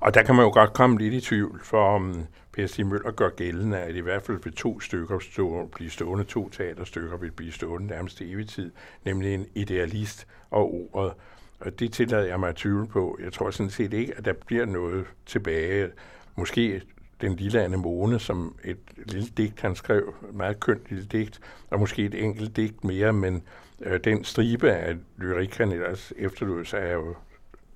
Og 0.00 0.14
der 0.14 0.22
kan 0.22 0.34
man 0.34 0.44
jo 0.44 0.50
godt 0.52 0.72
komme 0.72 0.98
lidt 0.98 1.14
i 1.14 1.20
tvivl, 1.20 1.60
for 1.64 1.94
om 1.94 2.26
Per 2.52 2.66
Stig 2.66 2.86
Møller 2.86 3.10
gør 3.10 3.28
gældende, 3.28 3.78
at 3.78 3.94
i 3.94 4.00
hvert 4.00 4.22
fald 4.22 4.38
vil 4.44 4.52
to 4.52 4.80
stykker 4.80 5.18
stå, 5.18 5.66
blive 5.66 5.90
stående, 5.90 6.24
to 6.24 6.48
teaterstykker 6.48 7.16
vil 7.16 7.30
blive 7.30 7.52
stående 7.52 7.86
nærmest 7.86 8.20
evig 8.20 8.48
tid, 8.48 8.72
nemlig 9.04 9.34
en 9.34 9.46
idealist 9.54 10.26
og 10.50 10.88
ordet. 10.92 11.12
Og 11.60 11.78
det 11.78 11.92
tillader 11.92 12.26
jeg 12.26 12.40
mig 12.40 12.48
at 12.48 12.56
tvivle 12.56 12.86
på. 12.86 13.18
Jeg 13.24 13.32
tror 13.32 13.50
sådan 13.50 13.70
set 13.70 13.92
ikke, 13.92 14.14
at 14.16 14.24
der 14.24 14.32
bliver 14.32 14.66
noget 14.66 15.06
tilbage. 15.26 15.88
Måske 16.36 16.82
den 17.24 17.36
lille 17.36 17.62
anemone, 17.62 18.18
som 18.18 18.56
et 18.64 18.78
lille 18.96 19.28
digt, 19.36 19.60
han 19.60 19.74
skrev, 19.74 20.14
meget 20.32 20.60
kønt 20.60 20.90
lille 20.90 21.04
digt, 21.04 21.40
og 21.70 21.80
måske 21.80 22.04
et 22.04 22.24
enkelt 22.24 22.56
digt 22.56 22.84
mere, 22.84 23.12
men 23.12 23.42
øh, 23.80 24.00
den 24.04 24.24
stribe 24.24 24.72
af 24.72 24.96
lyrik, 25.16 25.56
han 25.58 25.72
ellers 25.72 26.12
efterlod 26.16 26.64
sig, 26.64 26.78
er 26.78 26.92
jo, 26.92 27.14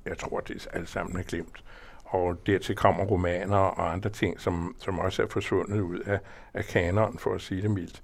jeg 0.06 0.18
tror, 0.18 0.40
det 0.40 0.66
er 0.66 0.78
alt 0.78 0.88
sammen 0.88 1.16
er 1.16 1.22
glemt. 1.22 1.64
Og 2.04 2.46
dertil 2.46 2.76
kommer 2.76 3.04
romaner 3.04 3.56
og 3.56 3.92
andre 3.92 4.10
ting, 4.10 4.40
som, 4.40 4.76
som 4.78 4.98
også 4.98 5.22
er 5.22 5.26
forsvundet 5.26 5.80
ud 5.80 5.98
af, 5.98 6.18
af 6.54 6.64
kanonen, 6.64 7.18
for 7.18 7.34
at 7.34 7.40
sige 7.40 7.62
det 7.62 7.70
mildt. 7.70 8.02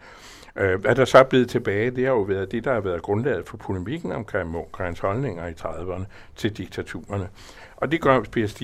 Øh, 0.56 0.80
hvad 0.80 0.94
der 0.94 1.04
så 1.04 1.18
er 1.18 1.22
blevet 1.22 1.48
tilbage, 1.48 1.90
det 1.90 2.04
har 2.04 2.12
jo 2.12 2.20
været 2.20 2.52
det, 2.52 2.64
der 2.64 2.72
har 2.72 2.80
været 2.80 3.02
grundlaget 3.02 3.48
for 3.48 3.56
polemikken 3.56 4.12
omkring 4.12 4.50
Munk 4.50 4.76
holdninger 5.00 5.46
i 5.46 5.52
30'erne 5.52 6.04
til 6.36 6.56
diktaturerne. 6.56 7.28
Og 7.76 7.92
det 7.92 8.00
gør 8.00 8.20
PSG 8.20 8.62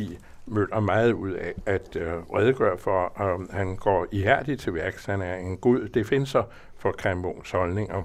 Møller 0.50 0.80
meget 0.80 1.12
ud 1.12 1.32
af 1.32 1.54
at 1.66 1.96
øh, 1.96 2.12
redegøre 2.12 2.78
for, 2.78 3.00
og 3.04 3.46
han 3.50 3.76
går 3.76 4.06
ihærdigt 4.12 4.60
til 4.60 4.74
værks. 4.74 5.04
Han 5.04 5.22
er 5.22 5.34
en 5.34 5.56
god 5.56 5.88
defensor 5.88 6.48
for 6.78 6.92
Kai 6.92 7.14
Munks 7.14 7.50
holdninger. 7.50 8.02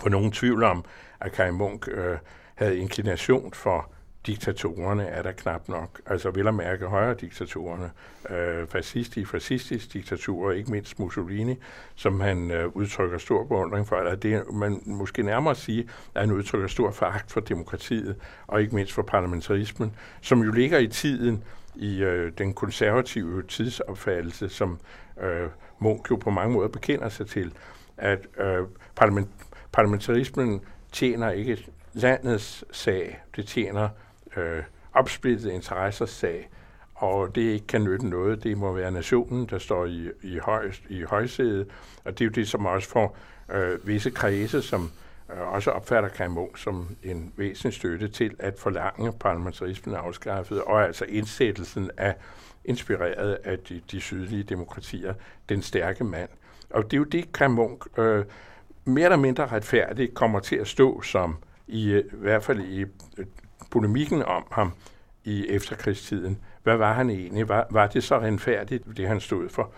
For 0.00 0.08
nogen 0.08 0.32
tvivl 0.32 0.62
om, 0.62 0.84
at 1.20 1.32
Kai 1.32 1.50
Munk 1.50 1.88
øh, 1.88 2.18
havde 2.54 2.78
inklination 2.78 3.52
for 3.52 3.90
diktatorerne 4.26 5.06
er 5.06 5.22
der 5.22 5.32
knap 5.32 5.68
nok. 5.68 6.00
Altså 6.06 6.30
vil 6.30 6.48
at 6.48 6.54
mærke 6.54 6.86
højre 6.86 7.14
diktatorerne, 7.14 7.90
øh, 8.30 8.66
fascistisk, 8.66 9.30
fascistisk 9.30 9.92
diktaturer, 9.92 10.52
ikke 10.52 10.70
mindst 10.70 10.98
Mussolini, 10.98 11.56
som 11.94 12.20
han 12.20 12.50
øh, 12.50 12.68
udtrykker 12.76 13.18
stor 13.18 13.44
beundring 13.44 13.88
for. 13.88 13.96
Eller 13.96 14.14
det 14.14 14.52
man 14.52 14.82
måske 14.86 15.22
nærmere 15.22 15.54
sige, 15.54 15.88
at 16.14 16.20
han 16.20 16.32
udtrykker 16.32 16.68
stor 16.68 16.90
foragt 16.90 17.32
for 17.32 17.40
demokratiet, 17.40 18.16
og 18.46 18.62
ikke 18.62 18.74
mindst 18.74 18.92
for 18.92 19.02
parlamentarismen, 19.02 19.92
som 20.20 20.42
jo 20.42 20.52
ligger 20.52 20.78
i 20.78 20.86
tiden 20.86 21.44
i 21.74 22.02
øh, 22.02 22.32
den 22.38 22.54
konservative 22.54 23.42
tidsopfattelse, 23.42 24.48
som 24.48 24.78
øh, 25.22 25.48
Munk 25.78 26.10
jo 26.10 26.16
på 26.16 26.30
mange 26.30 26.54
måder 26.54 26.68
bekender 26.68 27.08
sig 27.08 27.26
til, 27.26 27.52
at 27.96 28.26
øh, 28.38 28.66
parlament, 28.96 29.30
parlamentarismen 29.72 30.60
tjener 30.92 31.30
ikke 31.30 31.66
landets 31.92 32.64
sag, 32.70 33.22
det 33.36 33.46
tjener 33.46 33.88
øh, 34.36 34.62
opsplittet 34.92 35.50
interessers 35.50 36.10
sag, 36.10 36.48
og 36.94 37.34
det 37.34 37.40
ikke 37.40 37.66
kan 37.66 37.84
nytte 37.84 38.08
noget. 38.08 38.44
Det 38.44 38.58
må 38.58 38.72
være 38.72 38.90
nationen, 38.90 39.46
der 39.46 39.58
står 39.58 39.86
i, 39.86 40.10
i, 40.22 40.38
højst, 40.38 40.82
i 40.88 41.02
højsædet, 41.02 41.68
og 42.04 42.12
det 42.12 42.20
er 42.20 42.24
jo 42.24 42.30
det, 42.30 42.48
som 42.48 42.66
også 42.66 42.88
får 42.88 43.16
øh, 43.52 43.86
visse 43.86 44.10
kredse, 44.10 44.62
som 44.62 44.90
øh, 45.32 45.52
også 45.52 45.70
opfatter 45.70 46.08
Kai 46.08 46.28
som 46.56 46.96
en 47.02 47.32
væsentlig 47.36 47.74
støtte 47.74 48.08
til 48.08 48.34
at 48.38 48.58
forlange 48.58 49.12
parlamentarismen 49.12 49.94
afskaffet, 49.94 50.62
og 50.62 50.84
altså 50.84 51.04
indsættelsen 51.04 51.90
af, 51.96 52.16
inspireret 52.64 53.38
af 53.44 53.58
de, 53.58 53.80
de 53.90 54.00
sydlige 54.00 54.42
demokratier, 54.42 55.14
den 55.48 55.62
stærke 55.62 56.04
mand. 56.04 56.28
Og 56.70 56.84
det 56.84 56.92
er 56.92 56.98
jo 56.98 57.04
det, 57.04 57.32
Kai 57.32 57.48
øh, 57.98 58.24
mere 58.84 59.04
eller 59.04 59.16
mindre 59.16 59.46
retfærdigt 59.46 60.14
kommer 60.14 60.40
til 60.40 60.56
at 60.56 60.66
stå 60.66 61.02
som, 61.02 61.36
i, 61.66 61.90
øh, 61.90 62.04
i 62.04 62.16
hvert 62.16 62.44
fald 62.44 62.60
i 62.60 62.80
øh, 63.18 63.26
polemikken 63.70 64.22
om 64.22 64.46
ham 64.50 64.72
i 65.24 65.46
efterkrigstiden. 65.48 66.38
Hvad 66.62 66.76
var 66.76 66.92
han 66.92 67.10
egentlig? 67.10 67.48
Var, 67.48 67.66
var 67.70 67.86
det 67.86 68.04
så 68.04 68.18
renfærdigt, 68.18 68.84
det 68.96 69.08
han 69.08 69.20
stod 69.20 69.48
for? 69.48 69.70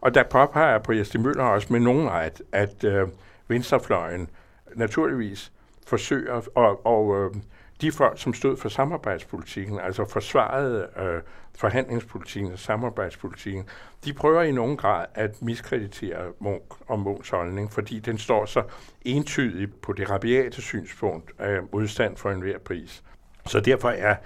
Og 0.00 0.14
der 0.14 0.22
påpeger 0.22 0.78
på 0.78 0.92
Jesper 0.92 1.18
Møller 1.18 1.44
også 1.44 1.72
med 1.72 1.80
nogen 1.80 2.10
ret, 2.10 2.42
at 2.52 2.84
øh, 2.84 3.08
venstrefløjen 3.48 4.30
naturligvis 4.74 5.52
forsøger, 5.86 6.42
og, 6.54 6.86
og 6.86 7.16
øh, 7.16 7.34
de 7.80 7.92
folk, 7.92 8.18
som 8.18 8.34
stod 8.34 8.56
for 8.56 8.68
samarbejdspolitikken, 8.68 9.80
altså 9.80 10.04
forsvarede 10.04 10.88
øh, 10.96 11.20
forhandlingspolitikken 11.54 12.52
og 12.52 12.58
samarbejdspolitikken, 12.58 13.64
de 14.04 14.12
prøver 14.12 14.42
i 14.42 14.52
nogen 14.52 14.76
grad 14.76 15.06
at 15.14 15.42
miskreditere 15.42 16.32
Munk 16.38 16.62
og 16.86 16.98
Munks 16.98 17.30
holdning, 17.30 17.72
fordi 17.72 17.98
den 17.98 18.18
står 18.18 18.46
så 18.46 18.62
entydigt 19.02 19.80
på 19.80 19.92
det 19.92 20.10
rabiate 20.10 20.62
synspunkt 20.62 21.32
af 21.38 21.58
modstand 21.72 22.16
for 22.16 22.30
enhver 22.30 22.58
pris. 22.58 23.02
Så 23.48 23.60
derfor 23.60 23.88
er 23.88 24.16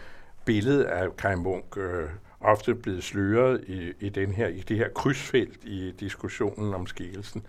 billedet 0.45 0.85
af 0.85 1.17
Kai 1.17 1.35
Munk 1.35 1.77
øh, 1.77 2.09
ofte 2.41 2.75
blevet 2.75 3.05
sløret 3.05 3.65
i, 3.67 3.93
i, 4.01 4.09
den 4.09 4.33
her, 4.33 4.49
i 4.49 4.61
det 4.61 4.77
her 4.77 4.89
krydsfelt 4.89 5.65
i 5.65 5.95
diskussionen 6.01 6.75
om 6.75 6.87
skikkelsen. 6.87 7.47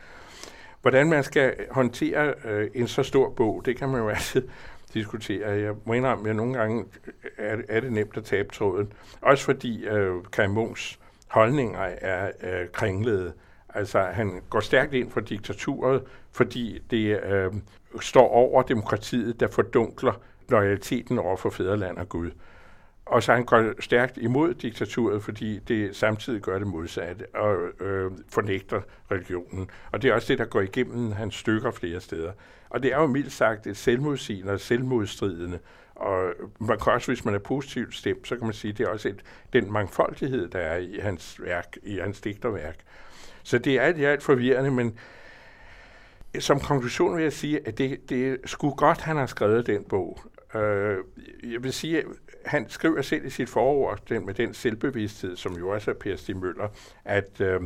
Hvordan 0.81 1.09
man 1.09 1.23
skal 1.23 1.55
håndtere 1.71 2.33
øh, 2.45 2.69
en 2.73 2.87
så 2.87 3.03
stor 3.03 3.29
bog, 3.29 3.61
det 3.65 3.77
kan 3.77 3.89
man 3.89 4.01
jo 4.01 4.09
altid 4.15 4.47
diskutere. 4.93 5.49
Jeg 5.49 5.73
må 5.85 5.93
indrømme, 5.93 6.29
at 6.29 6.35
nogle 6.35 6.53
gange 6.53 6.85
øh, 7.05 7.21
er, 7.37 7.57
er 7.69 7.79
det 7.79 7.91
nemt 7.91 8.17
at 8.17 8.23
tabe 8.23 8.53
tråden. 8.53 8.93
Også 9.21 9.45
fordi 9.45 9.85
øh, 9.85 10.15
Kai 10.31 10.47
Munks 10.47 10.99
holdninger 11.27 11.79
er 12.01 12.31
øh, 12.43 12.67
kringlede. 12.73 13.33
Altså, 13.69 14.01
han 14.01 14.41
går 14.49 14.59
stærkt 14.59 14.93
ind 14.93 15.11
for 15.11 15.19
diktaturet, 15.19 16.03
fordi 16.31 16.81
det 16.91 17.23
øh, 17.23 17.53
står 18.01 18.27
over 18.29 18.61
demokratiet, 18.61 19.39
der 19.39 19.47
fordunkler 19.47 20.13
loyaliteten 20.49 21.19
over 21.19 21.37
for 21.37 21.49
fædreland 21.49 21.97
og 21.97 22.09
Gud. 22.09 22.31
Og 23.05 23.23
så 23.23 23.33
han 23.33 23.45
går 23.45 23.81
stærkt 23.81 24.17
imod 24.17 24.53
diktaturet, 24.53 25.23
fordi 25.23 25.59
det 25.59 25.95
samtidig 25.95 26.41
gør 26.41 26.59
det 26.59 26.67
modsatte 26.67 27.25
og 27.35 27.55
øh, 27.85 28.11
fornægter 28.29 28.81
religionen. 29.11 29.69
Og 29.91 30.01
det 30.01 30.09
er 30.09 30.13
også 30.13 30.27
det, 30.27 30.39
der 30.39 30.45
går 30.45 30.61
igennem 30.61 31.11
hans 31.11 31.35
stykker 31.35 31.71
flere 31.71 32.01
steder. 32.01 32.31
Og 32.69 32.83
det 32.83 32.93
er 32.93 32.97
jo 32.97 33.07
mildt 33.07 33.31
sagt 33.31 33.67
et 33.67 33.77
selvmodsigende 33.77 34.53
og 34.53 34.59
selvmodstridende. 34.59 35.59
Og 35.95 36.33
man 36.59 36.79
kan 36.79 36.93
også, 36.93 37.11
hvis 37.11 37.25
man 37.25 37.35
er 37.35 37.39
positivt 37.39 37.95
stemt, 37.95 38.27
så 38.27 38.35
kan 38.35 38.45
man 38.45 38.53
sige, 38.53 38.71
at 38.71 38.77
det 38.77 38.83
er 38.83 38.89
også 38.89 39.09
et, 39.09 39.23
den 39.53 39.71
mangfoldighed, 39.71 40.47
der 40.47 40.59
er 40.59 40.77
i 40.77 40.99
hans 41.01 41.41
værk, 41.41 41.77
i 41.83 41.97
hans 41.97 42.21
digterværk. 42.21 42.75
Så 43.43 43.57
det 43.57 43.73
er 43.73 43.81
alt 43.81 43.97
i 43.97 44.03
alt 44.03 44.23
forvirrende, 44.23 44.71
men 44.71 44.97
som 46.39 46.59
konklusion 46.59 47.15
vil 47.15 47.23
jeg 47.23 47.33
sige, 47.33 47.67
at 47.67 47.77
det, 47.77 48.09
det 48.09 48.37
skulle 48.45 48.75
godt, 48.75 49.01
han 49.01 49.17
har 49.17 49.25
skrevet 49.25 49.67
den 49.67 49.83
bog. 49.83 50.19
Øh, 50.55 50.97
jeg 51.43 51.63
vil 51.63 51.73
sige, 51.73 51.99
at 51.99 52.05
han 52.45 52.69
skriver 52.69 53.01
selv 53.01 53.25
i 53.25 53.29
sit 53.29 53.49
forord, 53.49 53.99
den, 54.09 54.25
med 54.25 54.33
den 54.33 54.53
selvbevidsthed, 54.53 55.35
som 55.35 55.57
jo 55.57 55.69
også 55.69 55.91
er 55.91 55.95
Per 55.95 56.15
Stig 56.15 56.37
Møller, 56.37 56.67
at 57.05 57.41
øh, 57.41 57.61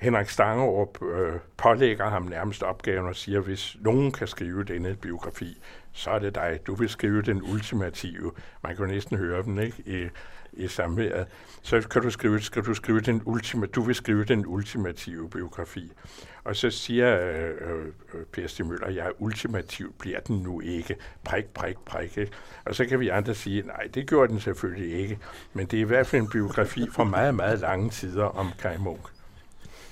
Henrik 0.00 0.28
Stangerup 0.28 1.02
øh, 1.02 1.32
pålægger 1.56 2.10
ham 2.10 2.22
nærmest 2.22 2.62
opgaven 2.62 3.06
og 3.08 3.16
siger, 3.16 3.40
hvis 3.40 3.76
nogen 3.80 4.12
kan 4.12 4.26
skrive 4.26 4.64
denne 4.64 4.96
biografi, 4.96 5.62
så 5.92 6.10
er 6.10 6.18
det 6.18 6.34
dig. 6.34 6.60
Du 6.66 6.74
vil 6.74 6.88
skrive 6.88 7.22
den 7.22 7.42
ultimative. 7.42 8.32
Man 8.62 8.76
kan 8.76 8.84
jo 8.84 8.90
næsten 8.92 9.16
høre 9.16 9.42
den, 9.42 9.58
ikke? 9.58 9.82
I, 9.86 10.08
i 10.52 10.68
samværet. 10.68 11.26
Så 11.62 11.88
kan 11.88 12.02
du 12.02 12.10
skrive, 12.10 12.40
skal 12.40 12.62
du 12.62 12.74
skrive 12.74 13.00
den 13.00 13.22
ultima, 13.24 13.66
du 13.66 13.82
vil 13.82 13.94
skrive 13.94 14.24
den 14.24 14.46
ultimative 14.46 15.30
biografi. 15.30 15.92
Og 16.44 16.56
så 16.56 16.70
siger 16.70 17.20
øh, 17.20 17.50
øh, 17.60 17.86
Per 18.32 18.46
Stig 18.46 18.66
Møller, 18.66 18.90
ja, 18.90 19.06
ultimativt 19.18 19.98
bliver 19.98 20.20
den 20.20 20.36
nu 20.36 20.60
ikke. 20.60 20.96
Prik, 21.24 21.46
prik, 21.54 21.76
prik. 21.86 22.18
Ikke? 22.18 22.32
Og 22.64 22.74
så 22.74 22.84
kan 22.84 23.00
vi 23.00 23.08
andre 23.08 23.34
sige, 23.34 23.62
nej, 23.62 23.88
det 23.94 24.08
gjorde 24.08 24.32
den 24.32 24.40
selvfølgelig 24.40 24.98
ikke. 24.98 25.18
Men 25.52 25.66
det 25.66 25.76
er 25.76 25.80
i 25.80 25.86
hvert 25.86 26.06
fald 26.06 26.22
en 26.22 26.30
biografi 26.30 26.86
fra 26.92 27.04
meget, 27.04 27.34
meget 27.34 27.58
lange 27.58 27.90
tider 27.90 28.24
om 28.24 28.52
Kai 28.58 28.76
Munk. 28.78 29.19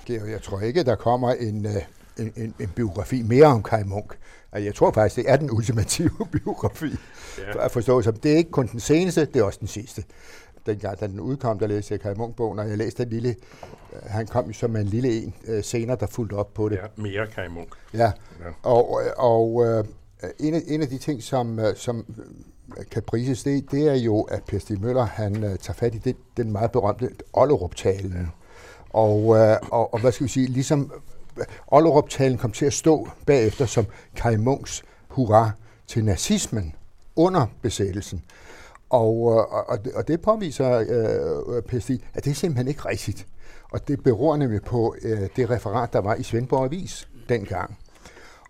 Jeg 0.09 0.43
tror 0.43 0.61
ikke, 0.61 0.85
der 0.85 0.95
kommer 0.95 1.31
en, 1.31 1.67
øh, 1.67 1.73
en, 2.19 2.33
en, 2.37 2.55
en 2.61 2.69
biografi 2.69 3.23
mere 3.23 3.47
om 3.47 3.63
Kai 3.63 3.85
Munk. 3.85 4.19
Altså, 4.53 4.65
jeg 4.65 4.75
tror 4.75 4.93
faktisk, 4.93 5.17
det 5.17 5.31
er 5.31 5.37
den 5.37 5.51
ultimative 5.51 6.11
biografi. 6.33 6.97
Ja. 7.39 7.53
For 7.53 7.61
at 7.61 7.71
forstå 7.71 8.03
som 8.03 8.17
det 8.17 8.33
er 8.33 8.37
ikke 8.37 8.51
kun 8.51 8.67
den 8.67 8.81
seneste, 8.81 9.25
det 9.25 9.37
er 9.37 9.43
også 9.43 9.59
den 9.59 9.69
sidste. 9.69 10.05
Dengang, 10.67 11.01
da 11.01 11.07
den 11.07 11.21
udkom, 11.21 11.59
der 11.59 11.67
læste 11.67 11.93
jeg 11.93 12.01
Kai 12.01 12.15
Munk-bogen, 12.15 12.59
og 12.59 12.69
jeg 12.69 12.79
læste 12.79 13.05
den 13.05 13.13
lille, 13.13 13.29
øh, 13.93 13.99
han 14.03 14.27
kom 14.27 14.47
jo 14.47 14.53
som 14.53 14.77
en 14.77 14.87
lille 14.87 15.23
en 15.23 15.35
øh, 15.47 15.65
senere, 15.65 15.97
der 16.01 16.07
fulgte 16.07 16.35
op 16.35 16.55
på 16.55 16.69
det. 16.69 16.77
Ja, 16.77 17.03
mere 17.03 17.27
Kai 17.27 17.49
Munk. 17.49 17.69
Ja, 17.95 18.13
ja. 18.41 18.51
og, 18.63 19.01
og 19.17 19.65
en, 20.39 20.55
af, 20.55 20.61
en 20.67 20.83
af 20.83 20.89
de 20.89 20.99
ting, 20.99 21.23
som, 21.23 21.61
som 21.75 22.05
kan 22.91 23.03
prises, 23.03 23.43
det, 23.43 23.71
det 23.71 23.89
er 23.89 23.95
jo, 23.95 24.23
at 24.23 24.45
Per 24.45 24.59
Stig 24.59 24.81
Møller, 24.81 25.05
han 25.05 25.35
tager 25.35 25.73
fat 25.73 25.95
i 25.95 25.99
det, 25.99 26.17
den 26.37 26.53
meget 26.53 26.73
berømte 26.73 27.11
Ollerup-talen. 27.33 28.13
Ja. 28.13 28.27
Og, 28.91 29.37
øh, 29.37 29.57
og, 29.71 29.95
og 29.95 30.01
hvad 30.01 30.13
skal 30.13 30.25
vi 30.25 30.31
sige, 30.31 30.47
ligesom 30.47 30.93
Ollerup-talen 31.67 32.39
kom 32.39 32.53
til 32.53 32.67
at 32.67 32.73
stå 32.73 33.09
bagefter 33.27 33.67
som 33.67 33.87
Kai 34.17 34.37
Munks 34.37 34.83
hurra 35.09 35.51
til 35.87 36.05
nazismen 36.05 36.75
under 37.17 37.47
besættelsen. 37.63 38.23
Og, 38.91 39.31
øh, 39.31 39.37
og, 39.37 39.69
og, 39.69 39.85
det, 39.85 39.93
og 39.93 40.09
det 40.09 40.21
påviser 40.21 40.79
øh, 40.79 41.63
PSD, 41.63 41.91
at 42.15 42.25
det 42.25 42.31
er 42.31 42.35
simpelthen 42.35 42.69
ikke 42.69 42.89
rigtigt. 42.89 43.27
Og 43.71 43.89
det 43.89 44.03
beror 44.03 44.37
nemlig 44.37 44.63
på 44.63 44.95
øh, 45.03 45.29
det 45.37 45.51
referat, 45.51 45.93
der 45.93 45.99
var 45.99 46.15
i 46.15 46.23
Svendborg 46.23 46.65
Avis 46.65 47.09
dengang. 47.29 47.79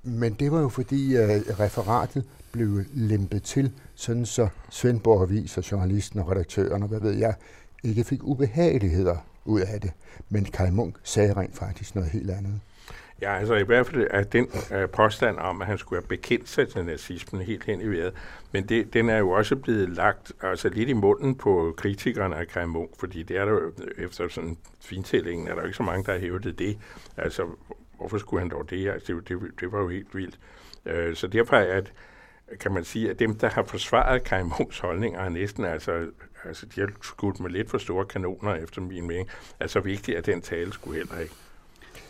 Men 0.02 0.32
det 0.32 0.52
var 0.52 0.60
jo 0.60 0.68
fordi 0.68 1.16
øh, 1.16 1.28
referatet 1.60 2.24
blev 2.52 2.84
lempet 2.94 3.42
til, 3.42 3.72
sådan 3.94 4.26
så 4.26 4.48
Svendborg 4.70 5.22
Avis 5.22 5.58
og 5.58 5.70
journalisten 5.70 6.20
og 6.20 6.30
redaktøren 6.30 6.82
og 6.82 6.88
hvad 6.88 7.00
ved 7.00 7.12
jeg, 7.12 7.34
ikke 7.84 8.04
fik 8.04 8.22
ubehageligheder 8.22 9.16
ud 9.48 9.60
af 9.60 9.80
det. 9.80 9.92
Men 10.28 10.44
Kai 10.44 10.70
Munk 10.70 10.96
sagde 11.02 11.32
rent 11.32 11.56
faktisk 11.56 11.94
noget 11.94 12.10
helt 12.10 12.30
andet. 12.30 12.60
Ja, 13.20 13.38
altså 13.38 13.54
i 13.54 13.62
hvert 13.62 13.86
fald 13.86 14.06
er 14.10 14.22
den 14.22 14.48
øh, 14.72 14.88
påstand 14.88 15.38
om, 15.38 15.60
at 15.60 15.66
han 15.66 15.78
skulle 15.78 16.02
have 16.02 16.08
bekendt 16.08 16.48
sig 16.48 16.68
til 16.68 16.84
nazismen 16.84 17.42
helt 17.42 17.64
hen 17.64 17.80
i 17.80 17.86
vejret. 17.86 18.14
Men 18.52 18.64
det, 18.64 18.94
den 18.94 19.08
er 19.08 19.18
jo 19.18 19.30
også 19.30 19.56
blevet 19.56 19.88
lagt 19.88 20.32
altså 20.42 20.68
lidt 20.68 20.88
i 20.88 20.92
munden 20.92 21.34
på 21.34 21.74
kritikerne 21.76 22.36
af 22.36 22.48
Kai 22.48 22.66
Munk, 22.66 22.90
fordi 22.98 23.22
det 23.22 23.36
er 23.36 23.44
der 23.44 23.70
efter 23.98 24.28
sådan 24.28 24.56
fintællingen, 24.80 25.48
er 25.48 25.54
der 25.54 25.62
ikke 25.62 25.76
så 25.76 25.82
mange, 25.82 26.04
der 26.04 26.12
har 26.12 26.18
hævdet 26.18 26.58
det. 26.58 26.78
Altså, 27.16 27.46
hvorfor 27.96 28.18
skulle 28.18 28.40
han 28.40 28.50
dog 28.50 28.70
det? 28.70 28.90
Altså, 28.90 29.12
det, 29.12 29.28
det, 29.28 29.38
det 29.60 29.72
var 29.72 29.78
jo 29.80 29.88
helt 29.88 30.14
vildt. 30.14 30.38
Øh, 30.86 31.16
så 31.16 31.26
derfor 31.26 31.56
er 31.56 31.76
at, 31.76 31.92
kan 32.60 32.72
man 32.72 32.84
sige, 32.84 33.10
at 33.10 33.18
dem, 33.18 33.34
der 33.34 33.48
har 33.48 33.62
forsvaret 33.62 34.24
Kai 34.24 34.42
Munks 34.42 34.78
holdninger, 34.78 35.20
er 35.20 35.28
næsten 35.28 35.64
altså, 35.64 36.06
altså 36.44 36.66
de 36.66 36.80
har 36.80 36.88
skudt 37.02 37.40
med 37.40 37.50
lidt 37.50 37.70
for 37.70 37.78
store 37.78 38.04
kanoner, 38.04 38.54
efter 38.54 38.80
min 38.80 39.06
mening. 39.06 39.28
Altså 39.60 39.80
vigtigt, 39.80 40.18
at 40.18 40.26
den 40.26 40.42
tale 40.42 40.72
skulle 40.72 40.96
heller 40.96 41.18
ikke. 41.18 41.34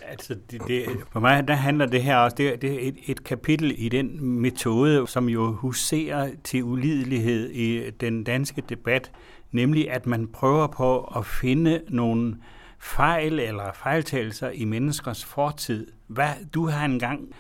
Altså, 0.03 0.37
det, 0.51 0.63
det, 0.69 0.87
for 1.11 1.21
mig 1.21 1.49
der 1.49 1.55
handler 1.55 1.87
det 1.87 2.03
her 2.03 2.17
også, 2.17 2.35
det, 2.37 2.63
det 2.63 2.73
er 2.73 2.89
et, 2.89 2.97
et 3.07 3.25
kapitel 3.25 3.75
i 3.77 3.89
den 3.89 4.25
metode, 4.41 5.07
som 5.07 5.29
jo 5.29 5.53
huserer 5.53 6.31
til 6.45 6.65
ulidelighed 6.65 7.51
i 7.51 7.91
den 7.91 8.25
danske 8.25 8.63
debat, 8.69 9.11
nemlig 9.53 9.91
at 9.91 10.07
man 10.07 10.27
prøver 10.27 10.67
på 10.67 11.01
at 11.01 11.27
finde 11.27 11.83
nogle 11.89 12.37
fejl 12.79 13.41
eller 13.41 13.73
fejltagelser 13.73 14.51
i 14.51 14.65
menneskers 14.65 15.25
fortid. 15.25 15.87
Hvad 16.07 16.31
du 16.55 16.69
har 16.69 16.85
engang 16.85 17.35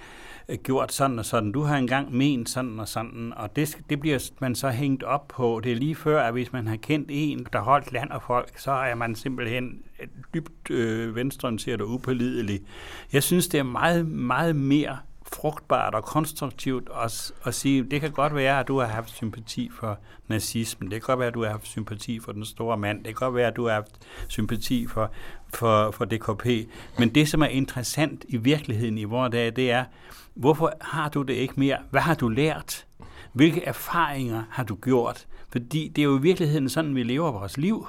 Øh, 0.48 0.58
gjort 0.58 0.92
sådan 0.92 1.18
og 1.18 1.24
sådan, 1.24 1.52
du 1.52 1.62
har 1.62 1.76
engang 1.76 2.16
ment 2.16 2.48
sådan 2.48 2.80
og 2.80 2.88
sådan, 2.88 3.32
og 3.37 3.56
det, 3.56 3.78
det 3.90 4.00
bliver 4.00 4.30
man 4.40 4.54
så 4.54 4.70
hængt 4.70 5.02
op 5.02 5.28
på. 5.28 5.61
Det 5.64 5.72
er 5.72 5.76
lige 5.76 5.94
før, 5.94 6.22
at 6.22 6.32
hvis 6.32 6.52
man 6.52 6.66
har 6.66 6.76
kendt 6.76 7.08
en, 7.11 7.46
der 7.52 7.61
holdt 7.61 7.92
land 7.92 8.11
og 8.11 8.22
folk, 8.22 8.58
så 8.58 8.70
er 8.70 8.94
man 8.94 9.14
simpelthen 9.14 9.82
øh, 10.00 10.08
dybt 10.34 10.70
øh, 10.70 11.16
venstreorienteret 11.16 11.80
og 11.80 11.90
upålidelig. 11.90 12.61
Jeg 13.12 13.23
synes, 13.23 13.48
det 13.48 13.58
er 13.58 13.64
meget, 13.64 14.06
meget 14.06 14.56
mere 14.56 14.98
frugtbart 15.33 15.94
og 15.94 16.04
konstruktivt 16.04 16.88
at, 17.04 17.33
at 17.44 17.54
sige, 17.54 17.83
det 17.83 18.00
kan 18.00 18.10
godt 18.10 18.35
være, 18.35 18.60
at 18.60 18.68
du 18.68 18.79
har 18.79 18.87
haft 18.87 19.10
sympati 19.10 19.70
for 19.81 19.98
nazismen, 20.29 20.90
det 20.90 21.00
kan 21.00 21.06
godt 21.06 21.18
være, 21.18 21.29
at 21.29 21.35
du 21.35 21.42
har 21.42 21.50
haft 21.50 21.66
sympati 21.66 22.20
for 22.20 22.33
den 22.33 22.44
store 22.44 22.76
mand, 22.76 22.98
det 22.98 23.06
kan 23.06 23.14
godt 23.14 23.35
være, 23.35 23.46
at 23.46 23.56
du 23.56 23.66
har 23.66 23.74
haft 23.74 23.98
sympati 24.29 24.87
for, 24.87 25.10
for, 25.54 25.90
for 25.90 26.04
DKP, 26.04 26.46
men 26.98 27.08
det, 27.08 27.29
som 27.29 27.42
er 27.42 27.46
interessant 27.46 28.24
i 28.29 28.37
virkeligheden 28.37 28.98
i 28.98 29.04
vores 29.04 29.33
dag, 29.33 29.56
det 29.56 29.70
er, 29.70 29.85
hvorfor 30.35 30.72
har 30.81 31.08
du 31.08 31.22
det 31.22 31.35
ikke 31.35 31.54
mere? 31.56 31.79
Hvad 31.90 32.00
har 32.00 32.14
du 32.14 32.29
lært? 32.29 32.87
Hvilke 33.33 33.64
erfaringer 33.64 34.42
har 34.50 34.64
du 34.64 34.74
gjort? 34.74 35.26
Fordi 35.52 35.88
det 35.88 36.02
er 36.02 36.06
jo 36.06 36.18
i 36.18 36.22
virkeligheden 36.22 36.68
sådan, 36.68 36.94
vi 36.94 37.02
lever 37.02 37.31
vores 37.31 37.56
liv. 37.56 37.87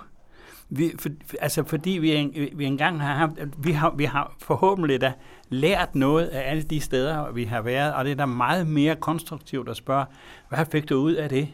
Vi, 0.69 0.91
for, 0.99 1.09
altså 1.41 1.63
fordi 1.63 1.89
vi, 1.89 2.49
vi 2.53 2.65
engang 2.65 3.01
har 3.01 3.13
haft, 3.13 3.31
vi 3.57 3.71
har, 3.71 3.93
vi 3.97 4.03
har 4.03 4.35
forhåbentlig 4.39 5.01
da 5.01 5.13
lært 5.49 5.95
noget 5.95 6.27
af 6.27 6.51
alle 6.51 6.63
de 6.63 6.79
steder, 6.79 7.31
vi 7.31 7.43
har 7.43 7.61
været, 7.61 7.93
og 7.93 8.05
det 8.05 8.11
er 8.11 8.15
da 8.15 8.25
meget 8.25 8.67
mere 8.67 8.95
konstruktivt 8.95 9.69
at 9.69 9.77
spørge, 9.77 10.05
hvad 10.49 10.65
fik 10.71 10.89
du 10.89 10.95
ud 10.95 11.13
af 11.13 11.29
det? 11.29 11.47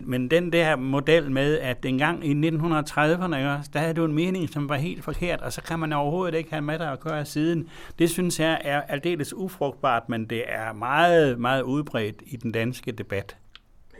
Men 0.00 0.30
den 0.30 0.52
der 0.52 0.76
model 0.76 1.30
med, 1.30 1.58
at 1.58 1.82
dengang 1.82 2.26
i 2.26 2.48
1930'erne, 2.48 3.36
der 3.72 3.78
havde 3.78 3.94
du 3.94 4.04
en 4.04 4.12
mening, 4.12 4.48
som 4.48 4.68
var 4.68 4.76
helt 4.76 5.04
forkert, 5.04 5.40
og 5.40 5.52
så 5.52 5.62
kan 5.62 5.78
man 5.78 5.92
overhovedet 5.92 6.38
ikke 6.38 6.50
have 6.50 6.62
med 6.62 6.78
dig 6.78 6.92
at 6.92 7.00
gøre 7.00 7.24
siden. 7.24 7.68
Det 7.98 8.10
synes 8.10 8.40
jeg 8.40 8.60
er 8.64 8.80
aldeles 8.80 9.34
ufrugtbart, 9.34 10.08
men 10.08 10.24
det 10.24 10.44
er 10.46 10.72
meget, 10.72 11.38
meget 11.38 11.62
udbredt 11.62 12.22
i 12.26 12.36
den 12.36 12.52
danske 12.52 12.92
debat. 12.92 13.36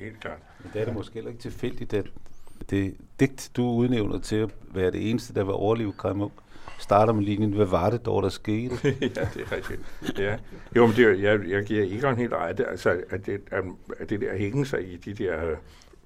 Helt 0.00 0.20
klart. 0.20 0.38
Men 0.62 0.70
det 0.72 0.80
er 0.80 0.84
det 0.84 0.94
måske 0.94 1.14
heller 1.14 1.30
ikke 1.30 1.42
tilfældigt, 1.42 1.94
at 1.94 2.06
det 2.70 2.94
digt, 3.20 3.50
du 3.56 3.62
udnævner 3.70 4.18
til 4.18 4.36
at 4.36 4.50
være 4.74 4.90
det 4.90 5.10
eneste, 5.10 5.34
der 5.34 5.44
vil 5.44 5.54
overleve 5.54 5.92
Kai 5.92 6.12
starter 6.78 7.12
med 7.12 7.24
linjen, 7.24 7.52
hvad 7.52 7.66
var 7.66 7.90
det 7.90 8.06
dog, 8.06 8.22
der 8.22 8.28
skete? 8.28 8.74
ja, 8.84 9.28
det 9.34 9.42
er 9.42 9.52
rigtigt. 9.56 9.80
Ja. 10.18 10.36
Jo, 10.76 10.86
men 10.86 10.96
det, 10.96 11.22
jeg, 11.22 11.40
jeg 11.48 11.64
giver 11.64 11.82
ikke 11.82 12.08
en 12.08 12.16
helt 12.16 12.32
ret. 12.32 12.60
Altså, 12.68 13.00
at 13.10 13.26
det, 13.26 13.40
at 13.98 14.10
det 14.10 14.20
der 14.20 14.36
hænge 14.36 14.66
sig 14.66 14.92
i 14.92 14.96
de 14.96 15.14
der 15.14 15.56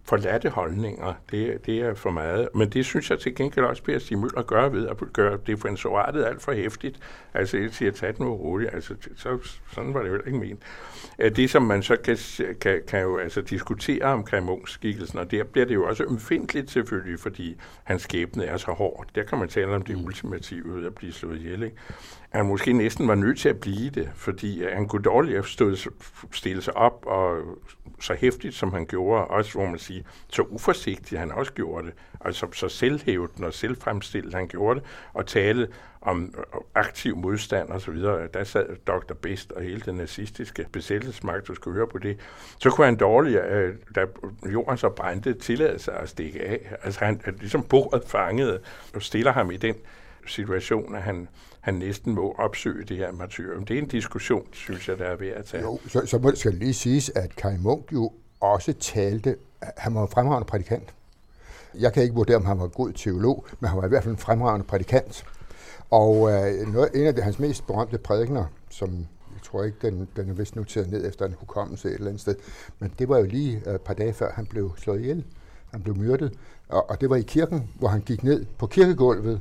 forladte 0.05 0.49
holdninger, 0.49 1.15
det, 1.31 1.67
det 1.67 1.79
er 1.79 1.95
for 1.95 2.11
meget. 2.11 2.49
Men 2.55 2.69
det 2.69 2.85
synes 2.85 3.11
jeg 3.11 3.19
til 3.19 3.35
gengæld 3.35 3.67
også, 3.67 3.83
Per 3.83 3.99
Stig 3.99 4.19
Møller 4.19 4.43
gør 4.43 4.69
ved 4.69 4.89
at 4.89 4.97
gøre 5.13 5.39
differentiatet 5.47 6.25
alt 6.25 6.43
for 6.43 6.53
hæftigt. 6.53 6.99
Altså, 7.35 7.59
jeg 7.59 7.71
siger, 7.73 7.93
tag 7.93 8.17
den 8.17 8.27
roligt. 8.27 8.75
Altså, 8.75 8.95
så, 9.17 9.39
sådan 9.73 9.95
var 9.95 10.03
det 10.03 10.09
jo 10.09 10.15
ikke 10.27 10.39
ment. 10.39 10.63
Det, 11.37 11.51
som 11.51 11.63
man 11.63 11.83
så 11.83 11.97
kan, 11.97 12.17
kan, 12.61 12.83
kan 12.89 13.01
jo 13.01 13.19
altså 13.19 13.41
diskutere 13.41 14.05
omkring 14.05 14.47
Munchs 14.47 14.73
skikkelsen, 14.73 15.19
og 15.19 15.31
der 15.31 15.45
bliver 15.45 15.67
det 15.67 15.75
jo 15.75 15.85
også 15.85 16.05
umfindeligt 16.05 16.71
selvfølgelig, 16.71 17.21
fordi 17.21 17.57
hans 17.85 18.03
skæbne 18.03 18.45
er 18.45 18.57
så 18.57 18.73
hård. 18.73 19.07
Der 19.15 19.23
kan 19.23 19.39
man 19.39 19.49
tale 19.49 19.75
om 19.75 19.83
det 19.83 19.97
ultimative 19.97 20.77
ved 20.77 20.87
at 20.87 20.95
blive 20.95 21.13
slået 21.13 21.37
ihjel. 21.37 21.63
Ikke? 21.63 21.77
Han 22.31 22.47
måske 22.47 22.73
næsten 22.73 23.09
var 23.09 23.15
nødt 23.15 23.39
til 23.39 23.49
at 23.49 23.61
blive 23.61 23.91
det, 23.91 24.11
fordi 24.15 24.65
han 24.73 24.89
kunne 24.89 25.03
dårligt 25.03 25.59
stille 26.33 26.63
sig 26.63 26.77
op 26.77 27.05
og 27.07 27.37
så 28.01 28.15
hæftigt, 28.15 28.55
som 28.55 28.73
han 28.73 28.87
gjorde, 28.87 29.25
også 29.25 29.53
hvor 29.53 29.67
man 29.67 29.79
siger, 29.79 30.03
så 30.29 30.43
uforsigtigt 30.43 31.21
han 31.21 31.33
også 31.33 31.53
gjorde 31.53 31.87
det, 31.87 31.95
altså 32.21 32.47
så 32.53 32.69
selvhævdende 32.69 33.49
og 33.49 33.55
selvfremstillet 33.55 34.35
han 34.35 34.49
gjorde 34.49 34.81
det, 34.81 34.89
og 35.13 35.27
tale 35.27 35.69
om 36.01 36.35
øh, 36.39 36.61
aktiv 36.75 37.17
modstand 37.17 37.69
og 37.69 37.81
så 37.81 37.91
videre. 37.91 38.29
Der 38.35 38.45
sad 38.45 38.77
Dr. 38.87 39.15
Best 39.15 39.53
og 39.53 39.63
hele 39.63 39.81
den 39.81 39.95
nazistiske 39.95 40.67
besættelsesmagt, 40.73 41.49
du 41.49 41.55
skulle 41.55 41.75
høre 41.75 41.87
på 41.87 41.99
det. 41.99 42.19
Så 42.59 42.71
kunne 42.71 42.85
han 42.85 42.97
dårligt, 42.97 43.45
øh, 43.45 43.75
da 43.95 44.07
jorden 44.53 44.79
så 44.79 44.89
brændte, 44.89 45.35
tillade 45.35 45.79
sig 45.79 45.95
at 45.97 46.09
stikke 46.09 46.41
af. 46.41 46.75
Altså 46.83 47.05
han 47.05 47.21
ligesom 47.41 47.63
bordet 47.63 48.03
fangede 48.07 48.61
og 48.95 49.03
stiller 49.03 49.33
ham 49.33 49.51
i 49.51 49.57
den 49.57 49.75
situation, 50.27 50.95
at 50.95 51.03
han, 51.03 51.29
han 51.61 51.75
næsten 51.75 52.15
må 52.15 52.35
opsøge 52.39 52.85
det 52.85 52.97
her 52.97 53.13
martyrium. 53.13 53.65
Det 53.65 53.79
er 53.79 53.83
en 53.83 53.89
diskussion, 53.89 54.47
synes 54.53 54.89
jeg, 54.89 54.99
der 54.99 55.05
er 55.05 55.17
værd 55.17 55.37
at 55.37 55.45
tage. 55.45 55.63
Jo, 55.63 55.79
så, 55.89 56.07
så 56.07 56.19
må, 56.19 56.35
skal 56.35 56.55
lige 56.55 56.75
siges, 56.75 57.11
at 57.15 57.37
Kai 57.37 57.57
Munk 57.57 57.93
jo 57.93 58.13
også 58.41 58.73
talte, 58.73 59.37
han 59.77 59.95
var 59.95 60.03
en 60.03 60.09
fremragende 60.09 60.47
prædikant. 60.47 60.95
Jeg 61.79 61.93
kan 61.93 62.03
ikke 62.03 62.15
vurdere, 62.15 62.37
om 62.37 62.45
han 62.45 62.59
var 62.59 62.65
en 62.65 62.71
god 62.71 62.93
teolog, 62.93 63.47
men 63.61 63.69
han 63.69 63.79
var 63.79 63.85
i 63.85 63.89
hvert 63.89 64.03
fald 64.03 64.15
en 64.15 64.19
fremragende 64.19 64.67
prædikant. 64.67 65.25
Og 65.91 66.31
øh, 66.31 66.73
noget, 66.73 66.91
en 66.95 67.07
af 67.07 67.15
de, 67.15 67.23
hans 67.23 67.39
mest 67.39 67.67
berømte 67.67 67.99
prædikner, 67.99 68.45
som 68.71 68.91
jeg 69.35 69.43
tror 69.43 69.65
ikke, 69.65 69.77
den, 69.83 70.09
den 70.17 70.31
er 70.31 70.35
vist 70.35 70.57
noteret 70.57 70.91
ned 70.91 71.09
efter 71.09 71.27
en 71.27 71.37
hukommelse 71.39 71.89
et 71.89 71.95
eller 71.95 72.07
andet 72.07 72.21
sted, 72.21 72.35
men 72.79 72.93
det 72.99 73.09
var 73.09 73.19
jo 73.19 73.25
lige 73.25 73.63
øh, 73.67 73.75
et 73.75 73.81
par 73.81 73.95
dage 73.95 74.13
før, 74.13 74.33
han 74.33 74.47
blev 74.47 74.73
slået 74.79 75.01
ihjel. 75.01 75.25
Han 75.71 75.83
blev 75.83 75.97
myrdet, 75.97 76.33
og, 76.69 76.91
og 76.91 77.01
det 77.01 77.11
var 77.11 77.17
i 77.17 77.23
kirken, 77.23 77.71
hvor 77.79 77.89
han 77.89 78.01
gik 78.01 78.23
ned 78.23 78.47
på 78.59 78.67
kirkegulvet, 78.67 79.41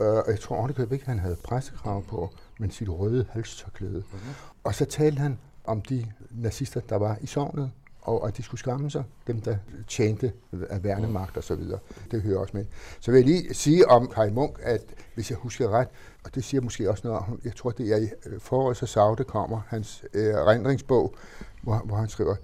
øh, 0.00 0.06
og 0.06 0.24
jeg 0.28 0.40
tror 0.40 0.56
ordentligt 0.56 0.92
ikke, 0.92 1.02
at 1.02 1.08
han 1.08 1.18
havde 1.18 1.36
pressekrav 1.44 2.04
på, 2.04 2.30
men 2.58 2.70
sit 2.70 2.88
røde 2.88 3.26
halstørklæde. 3.30 4.02
Mm-hmm. 4.12 4.34
Og 4.64 4.74
så 4.74 4.84
talte 4.84 5.18
han 5.18 5.38
om 5.64 5.80
de 5.80 6.06
nazister, 6.30 6.80
der 6.80 6.96
var 6.96 7.18
i 7.20 7.26
sovnet, 7.26 7.70
og 8.02 8.28
at 8.28 8.36
de 8.36 8.42
skulle 8.42 8.58
skamme 8.58 8.90
sig, 8.90 9.04
dem 9.26 9.40
der 9.40 9.56
tjente 9.88 10.32
af 10.70 10.84
værnemagt 10.84 11.36
og 11.36 11.44
så 11.44 11.54
videre. 11.54 11.78
Det 12.10 12.22
hører 12.22 12.38
også 12.38 12.56
med. 12.56 12.64
Så 13.00 13.10
vil 13.10 13.18
jeg 13.18 13.26
lige 13.26 13.54
sige 13.54 13.88
om 13.88 14.08
Kai 14.08 14.30
Munk, 14.30 14.58
at 14.62 14.82
hvis 15.14 15.30
jeg 15.30 15.38
husker 15.38 15.68
ret, 15.68 15.88
og 16.24 16.34
det 16.34 16.44
siger 16.44 16.60
måske 16.60 16.90
også 16.90 17.08
noget 17.08 17.24
om, 17.28 17.40
jeg 17.44 17.56
tror 17.56 17.70
det 17.70 17.92
er 17.92 17.96
i 17.96 18.08
øh, 18.26 18.40
foråret 18.40 18.76
så 18.76 18.86
Saude 18.86 19.24
kommer, 19.24 19.60
hans 19.68 20.04
øh, 20.14 20.34
rendringsbog, 20.34 21.14
hvor, 21.62 21.82
hvor 21.84 21.96
han 21.96 22.08
skriver, 22.08 22.34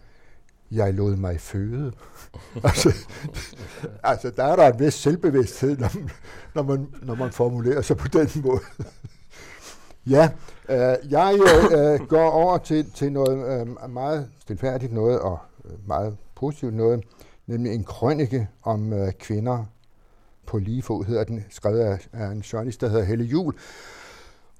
jeg 0.70 0.94
lod 0.94 1.16
mig 1.16 1.40
føde. 1.40 1.92
altså, 2.64 2.94
altså, 4.02 4.30
der 4.30 4.44
er 4.44 4.56
der 4.56 4.72
en 4.72 4.80
vis 4.80 4.94
selvbevidsthed, 4.94 5.76
når 5.76 5.90
man, 5.94 6.10
når 6.54 6.62
man, 6.62 6.88
når 7.02 7.14
man 7.14 7.32
formulerer 7.32 7.82
sig 7.82 7.96
på 7.96 8.08
den 8.08 8.28
måde. 8.44 8.60
ja, 10.16 10.30
øh, 10.68 11.10
jeg 11.10 11.38
øh, 11.76 12.08
går 12.08 12.30
over 12.30 12.58
til, 12.58 12.90
til 12.90 13.12
noget 13.12 13.60
øh, 13.60 13.90
meget 13.90 14.28
stilfærdigt 14.40 14.92
noget, 14.92 15.20
og 15.20 15.38
øh, 15.64 15.88
meget 15.88 16.16
positivt 16.34 16.74
noget, 16.74 17.04
nemlig 17.46 17.74
en 17.74 17.84
krønike 17.84 18.48
om 18.62 18.92
øh, 18.92 19.12
kvinder 19.12 19.64
på 20.46 20.58
lige 20.58 20.82
fod, 20.82 21.04
hedder 21.04 21.24
den, 21.24 21.44
skrevet 21.50 21.80
af, 21.80 22.08
af 22.12 22.26
en 22.26 22.40
journalist, 22.40 22.80
der 22.80 22.88
hedder 22.88 23.04
Helle 23.04 23.24
Jul. 23.24 23.54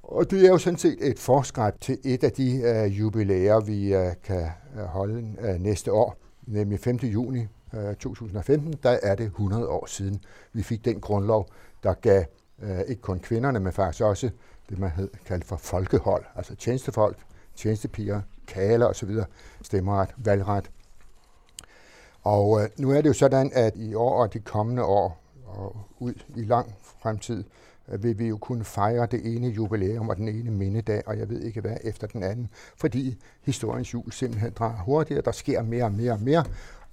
Og 0.09 0.31
det 0.31 0.45
er 0.45 0.49
jo 0.49 0.59
sådan 0.59 0.79
set 0.79 1.09
et 1.09 1.19
forskræt 1.19 1.75
til 1.81 1.99
et 2.05 2.25
af 2.25 2.33
de 2.33 2.57
øh, 2.57 2.99
jubilæer, 2.99 3.61
vi 3.61 3.95
øh, 3.95 4.13
kan 4.25 4.49
øh, 4.77 4.85
holde 4.85 5.37
øh, 5.41 5.61
næste 5.61 5.93
år, 5.93 6.17
nemlig 6.47 6.81
5. 6.81 6.97
juni 6.97 7.47
øh, 7.75 7.95
2015. 7.95 8.75
Der 8.83 8.99
er 9.03 9.15
det 9.15 9.27
100 9.27 9.69
år 9.69 9.87
siden, 9.87 10.21
vi 10.53 10.63
fik 10.63 10.85
den 10.85 11.01
grundlov, 11.01 11.49
der 11.83 11.95
gav 11.95 12.25
øh, 12.63 12.81
ikke 12.81 13.03
kun 13.03 13.19
kvinderne, 13.19 13.61
men 13.61 13.73
faktisk 13.73 14.05
også 14.05 14.31
det, 14.69 14.79
man 14.79 14.91
havde 14.91 15.09
kaldt 15.27 15.45
for 15.45 15.57
folkehold, 15.57 16.25
altså 16.35 16.55
tjenestefolk, 16.57 17.19
tjenestepiger, 17.57 18.21
kaler 18.47 18.87
osv., 18.87 19.11
stemmeret, 19.63 20.15
valgret. 20.17 20.71
Og 22.23 22.63
øh, 22.63 22.69
nu 22.79 22.91
er 22.91 23.01
det 23.01 23.09
jo 23.09 23.15
sådan, 23.15 23.51
at 23.55 23.77
i 23.77 23.95
år 23.95 24.23
og 24.23 24.33
de 24.33 24.39
kommende 24.39 24.85
år, 24.85 25.23
og 25.47 25.77
ud 25.99 26.15
i 26.37 26.45
lang 26.45 26.75
fremtid, 26.83 27.39
øh, 27.39 27.45
Øh, 27.93 28.03
vil 28.03 28.19
vi 28.19 28.27
jo 28.27 28.37
kunne 28.37 28.65
fejre 28.65 29.07
det 29.07 29.37
ene 29.37 29.49
jubilæum 29.49 30.09
og 30.09 30.17
den 30.17 30.29
ene 30.29 30.51
mindedag, 30.51 31.03
og 31.07 31.19
jeg 31.19 31.29
ved 31.29 31.41
ikke 31.41 31.61
hvad, 31.61 31.77
efter 31.85 32.07
den 32.07 32.23
anden, 32.23 32.49
fordi 32.77 33.19
historiens 33.43 33.95
jul 33.95 34.13
simpelthen 34.13 34.53
drejer 34.59 34.83
hurtigere, 34.83 35.23
der 35.23 35.33
sker 35.33 35.63
mere 35.63 35.85
og 35.85 35.93
mere 35.93 36.13
og 36.13 36.21
mere, 36.21 36.45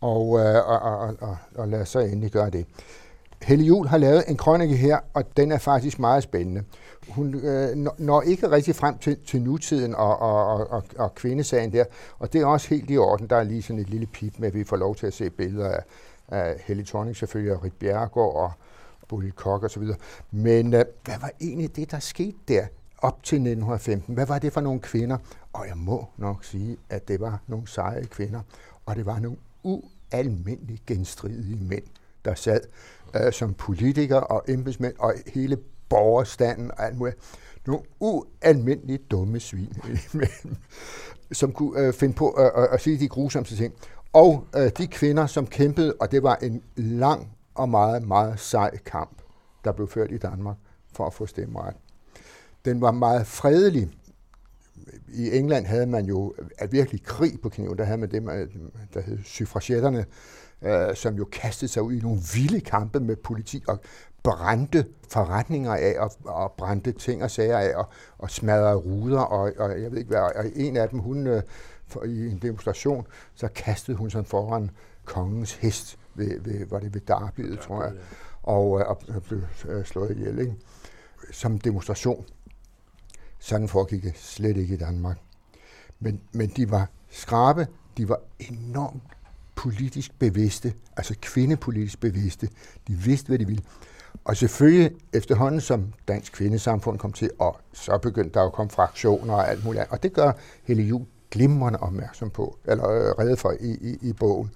og, 0.02 0.40
øh, 0.40 0.70
og, 0.70 0.80
og, 0.80 1.16
og, 1.22 1.38
og 1.56 1.68
lad 1.68 1.82
os 1.82 1.90
så 1.90 2.00
endelig 2.00 2.32
gøre 2.32 2.50
det. 2.50 2.66
Helle 3.42 3.66
Jul 3.66 3.88
har 3.88 3.98
lavet 3.98 4.24
en 4.28 4.38
krønike 4.38 4.76
her, 4.76 5.00
og 5.14 5.38
den 5.38 5.52
er 5.52 5.58
faktisk 5.58 6.00
meget 6.00 6.24
spændende. 6.24 6.64
Hun 7.10 7.36
øh, 7.36 7.88
når 7.98 8.22
ikke 8.22 8.52
rigtig 8.52 8.76
frem 8.76 8.98
til, 8.98 9.18
til 9.28 9.42
nutiden 9.42 9.96
og, 9.96 10.20
og, 10.20 10.72
og, 10.72 10.84
og 10.98 11.16
kvindesagen 11.16 11.74
der, 11.74 11.86
og 12.20 12.34
det 12.34 12.42
er 12.42 12.46
også 12.46 12.70
helt 12.70 12.90
i 12.90 12.98
orden. 12.98 13.30
Der 13.30 13.36
er 13.36 13.44
lige 13.44 13.62
sådan 13.62 13.80
et 13.80 13.90
lille 13.90 14.06
pip 14.06 14.34
med, 14.40 14.48
at 14.48 14.54
vi 14.54 14.64
får 14.64 14.78
lov 14.78 14.96
til 14.96 15.08
at 15.08 15.14
se 15.14 15.30
billeder 15.30 15.70
af, 15.70 15.84
af 16.28 16.56
Helle 16.66 16.86
Thorning 16.86 17.16
selvfølgelig, 17.16 17.56
og 17.56 17.64
Rit 17.64 17.74
Bjerregaard 17.74 18.36
og 18.36 18.52
Bodil 19.08 19.32
Kok 19.32 19.64
og 19.64 19.72
så 19.72 19.80
videre. 19.80 19.98
Men 20.32 20.74
øh, 20.74 20.86
hvad 21.04 21.20
var 21.22 21.32
egentlig 21.42 21.76
det, 21.76 21.92
der 21.92 22.00
skete 22.00 22.38
der 22.48 22.66
op 22.98 23.24
til 23.24 23.36
1915? 23.36 24.14
Hvad 24.14 24.26
var 24.26 24.40
det 24.40 24.54
for 24.54 24.62
nogle 24.62 24.80
kvinder? 24.80 25.18
Og 25.54 25.68
jeg 25.68 25.78
må 25.78 26.08
nok 26.18 26.44
sige, 26.44 26.78
at 26.90 27.08
det 27.08 27.20
var 27.20 27.40
nogle 27.48 27.68
seje 27.68 28.06
kvinder, 28.06 28.42
og 28.86 28.96
det 28.96 29.06
var 29.06 29.20
nogle 29.20 29.38
ualmindeligt 29.64 30.86
genstridige 30.86 31.56
mænd, 31.56 31.84
der 32.26 32.36
sad 32.36 32.62
øh, 33.16 33.34
som 33.34 33.54
politikere 33.54 34.20
og 34.24 34.44
embedsmænd 34.48 34.94
og 35.00 35.14
hele 35.34 35.58
borgerstanden 35.90 36.72
og 36.72 36.86
alt 36.86 36.98
muligt. 36.98 37.18
Nogle 37.66 37.84
ualmindeligt 38.00 39.12
dumme 39.12 39.40
svin 39.40 39.74
som 41.32 41.52
kunne 41.52 41.80
øh, 41.80 41.94
finde 41.94 42.14
på 42.14 42.36
øh, 42.40 42.64
at, 42.64 42.70
at 42.72 42.82
sige 42.82 43.00
de 43.00 43.08
grusomste 43.08 43.56
ting. 43.56 43.74
Og 44.14 44.48
øh, 44.56 44.72
de 44.78 44.88
kvinder, 44.88 45.26
som 45.26 45.48
kæmpede, 45.48 45.94
og 46.00 46.12
det 46.12 46.24
var 46.24 46.36
en 46.36 46.62
lang 46.76 47.35
og 47.56 47.70
meget, 47.70 48.08
meget 48.08 48.40
sej 48.40 48.78
kamp, 48.78 49.22
der 49.64 49.72
blev 49.72 49.88
ført 49.88 50.12
i 50.12 50.18
Danmark 50.18 50.58
for 50.94 51.06
at 51.06 51.14
få 51.14 51.26
stemmeret. 51.26 51.76
Den 52.66 52.82
var 52.82 52.92
meget 52.92 53.28
fredelig. 53.28 53.90
I 55.08 55.38
England 55.38 55.66
havde 55.66 55.86
man 55.86 56.06
jo 56.06 56.34
virkelig 56.72 57.04
krig 57.04 57.42
på 57.42 57.50
kniven. 57.50 57.78
Der 57.78 57.84
havde 57.84 57.98
man 57.98 58.12
det, 58.12 58.24
der 58.94 59.02
hed 59.02 59.24
suffragetterne, 59.24 60.06
øh, 60.62 60.96
som 60.96 61.16
jo 61.16 61.26
kastede 61.32 61.72
sig 61.72 61.84
ud 61.84 61.94
i 61.94 62.00
nogle 62.00 62.20
vilde 62.34 62.62
kampe 62.62 63.00
med 63.00 63.16
politi 63.16 63.64
og 63.68 63.80
brændte 64.24 64.86
forretninger 65.10 65.76
af 65.76 65.96
og, 66.00 66.12
og 66.26 66.52
brændte 66.58 66.92
ting 66.92 67.24
og 67.24 67.32
sager 67.32 67.58
af 67.58 67.76
og, 67.76 67.90
og 68.18 68.32
smadrede 68.32 68.76
ruder 68.76 69.20
og, 69.20 69.52
og 69.58 69.82
jeg 69.82 69.92
ved 69.92 69.98
ikke 69.98 70.10
hvad. 70.10 70.20
Og 70.20 70.46
en 70.56 70.78
af 70.78 70.90
dem, 70.90 71.00
hun 71.00 71.28
øh, 71.28 71.42
for, 71.88 72.04
i 72.04 72.28
en 72.28 72.40
demonstration, 72.42 73.08
så 73.36 73.48
kastede 73.56 73.98
hun 73.98 74.10
sådan 74.10 74.26
foran 74.26 74.72
kongens 75.06 75.54
hest, 75.54 75.98
ved, 76.16 76.40
ved, 76.40 76.66
var 76.66 76.80
det 76.80 76.94
ved 76.94 77.02
Darbyet, 77.02 77.60
tror 77.60 77.84
jeg, 77.84 77.94
og, 78.44 78.80
øh, 78.80 78.88
og 78.88 79.24
blev 79.24 79.42
øh, 79.68 79.86
slået 79.86 80.12
ihjel, 80.12 80.40
ikke? 80.40 80.56
som 81.32 81.60
demonstration. 81.60 82.26
Sådan 83.40 83.68
foregik 83.68 84.04
det 84.04 84.18
slet 84.18 84.58
ikke 84.58 84.74
i 84.74 84.78
Danmark. 84.78 85.18
Men, 86.00 86.22
men 86.32 86.50
de 86.50 86.72
var 86.72 86.90
skrabe, 87.10 87.68
de 87.98 88.10
var 88.10 88.20
enormt 88.40 89.04
politisk 89.56 90.20
bevidste, 90.20 90.74
altså 90.98 91.16
kvindepolitisk 91.22 92.00
bevidste. 92.00 92.50
De 92.88 92.94
vidste, 92.94 93.28
hvad 93.28 93.40
de 93.40 93.46
ville. 93.46 93.64
Og 94.26 94.38
selvfølgelig 94.38 94.92
efterhånden, 95.14 95.62
som 95.62 95.94
dansk 96.08 96.34
kvindesamfund 96.34 97.00
kom 97.00 97.14
til, 97.14 97.32
og 97.40 97.60
så 97.74 97.98
begyndte 97.98 98.40
der 98.40 98.46
at 98.46 98.54
komme 98.54 98.70
fraktioner 98.70 99.34
og 99.34 99.50
alt 99.50 99.66
muligt 99.66 99.86
Og 99.90 100.04
det 100.04 100.14
gør 100.14 100.32
Helle 100.64 100.84
Jul 100.84 101.06
glimrende 101.32 101.80
opmærksom 101.80 102.30
på, 102.30 102.58
eller 102.66 102.90
øh, 102.90 103.12
reddet 103.20 103.40
for 103.40 103.52
i, 103.60 103.72
i, 103.82 103.98
i 104.02 104.14
bogen. 104.14 104.52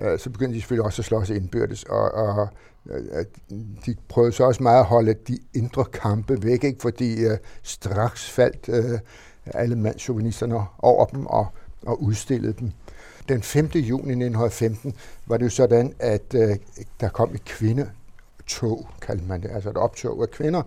Øh, 0.00 0.18
så 0.18 0.30
begyndte 0.30 0.54
de 0.54 0.60
selvfølgelig 0.60 0.84
også 0.84 1.02
at 1.02 1.06
slås 1.06 1.30
indbyrdes, 1.30 1.84
og, 1.84 2.14
og 2.14 2.48
øh, 2.90 3.24
de 3.86 3.96
prøvede 4.08 4.32
så 4.32 4.44
også 4.44 4.62
meget 4.62 4.78
at 4.78 4.84
holde 4.84 5.14
de 5.14 5.38
indre 5.54 5.84
kampe 5.84 6.42
væk, 6.42 6.64
ikke? 6.64 6.82
fordi 6.82 7.24
øh, 7.24 7.38
straks 7.62 8.30
faldt 8.30 8.68
øh, 8.68 8.98
alle 9.46 9.76
mandsjuvenisterne 9.76 10.60
over 10.78 11.06
dem 11.06 11.26
og, 11.26 11.46
og 11.86 12.02
udstillede 12.02 12.52
dem. 12.52 12.72
Den 13.28 13.42
5. 13.42 13.66
juni 13.66 14.12
1915 14.12 14.94
var 15.26 15.36
det 15.36 15.44
jo 15.44 15.50
sådan, 15.50 15.94
at 15.98 16.34
øh, 16.34 16.56
der 17.00 17.08
kom 17.08 17.34
et 17.34 17.44
kvindetog, 17.44 18.88
kaldte 19.00 19.24
man 19.24 19.42
det, 19.42 19.50
altså 19.50 19.70
et 19.70 19.76
optog 19.76 20.22
af 20.22 20.30
kvinder, 20.30 20.62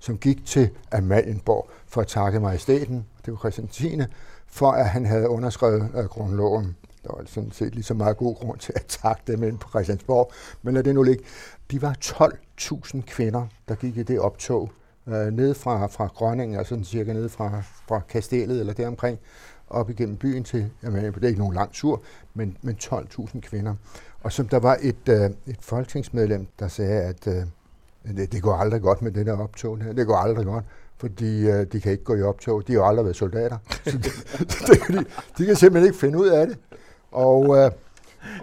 som 0.00 0.18
gik 0.18 0.46
til 0.46 0.70
Amalienborg 0.92 1.70
for 1.86 2.00
at 2.00 2.06
takke 2.06 2.40
majestæten, 2.40 3.06
det 3.24 3.32
var 3.32 3.38
Christian 3.38 3.68
10., 3.68 4.00
for 4.46 4.70
at 4.70 4.88
han 4.88 5.06
havde 5.06 5.28
underskrevet 5.28 5.90
øh, 5.96 6.04
grundloven. 6.04 6.76
Der 7.04 7.16
var 7.16 7.22
sådan 7.26 7.52
set 7.52 7.74
lige 7.74 7.84
så 7.84 7.94
meget 7.94 8.16
god 8.16 8.36
grund 8.36 8.58
til 8.58 8.72
at 8.76 8.84
takke 8.88 9.22
dem 9.26 9.42
ind 9.42 9.58
på 9.58 9.68
Christiansborg, 9.68 10.32
men 10.62 10.74
lad 10.74 10.82
det 10.82 10.94
nu 10.94 11.02
ligge. 11.02 11.24
De 11.70 11.82
var 11.82 11.96
12.000 12.04 13.00
kvinder, 13.00 13.46
der 13.68 13.74
gik 13.74 13.96
i 13.96 14.02
det 14.02 14.20
optog, 14.20 14.70
øh, 15.06 15.26
ned 15.32 15.54
fra, 15.54 15.86
fra 15.86 16.06
Grønningen, 16.06 16.58
altså 16.58 16.80
cirka 16.84 17.12
ned 17.12 17.28
fra, 17.28 17.62
fra 17.88 18.00
Kastellet 18.08 18.60
eller 18.60 18.72
deromkring, 18.72 19.18
op 19.68 19.90
igennem 19.90 20.16
byen 20.16 20.44
til, 20.44 20.70
jamen, 20.82 21.04
det 21.04 21.24
er 21.24 21.28
ikke 21.28 21.40
nogen 21.40 21.54
lang 21.54 21.72
tur, 21.72 22.02
men, 22.34 22.56
men 22.62 22.76
12.000 22.82 23.40
kvinder. 23.40 23.74
Og 24.22 24.32
som 24.32 24.48
der 24.48 24.58
var 24.58 24.78
et, 24.82 25.08
øh, 25.08 25.30
et 25.46 25.58
folketingsmedlem, 25.60 26.46
der 26.58 26.68
sagde, 26.68 27.02
at 27.02 27.26
øh, 27.26 27.42
det, 28.16 28.32
det 28.32 28.42
går 28.42 28.54
aldrig 28.54 28.82
godt 28.82 29.02
med 29.02 29.12
det 29.12 29.26
der 29.26 29.38
optog 29.38 29.78
her. 29.78 29.92
Det 29.92 30.06
går 30.06 30.16
aldrig 30.16 30.46
godt, 30.46 30.64
fordi 30.96 31.48
øh, 31.50 31.66
de 31.72 31.80
kan 31.80 31.92
ikke 31.92 32.04
gå 32.04 32.14
i 32.14 32.22
optog. 32.22 32.66
De 32.66 32.72
har 32.72 32.80
jo 32.80 32.86
aldrig 32.86 33.04
været 33.04 33.16
soldater. 33.16 33.58
Så 33.84 33.96
det, 33.96 34.12
det, 34.66 34.88
de, 34.88 35.04
de 35.38 35.46
kan 35.46 35.56
simpelthen 35.56 35.86
ikke 35.86 35.98
finde 35.98 36.18
ud 36.18 36.28
af 36.28 36.46
det. 36.46 36.58
Og, 37.10 37.56
øh, 37.56 37.70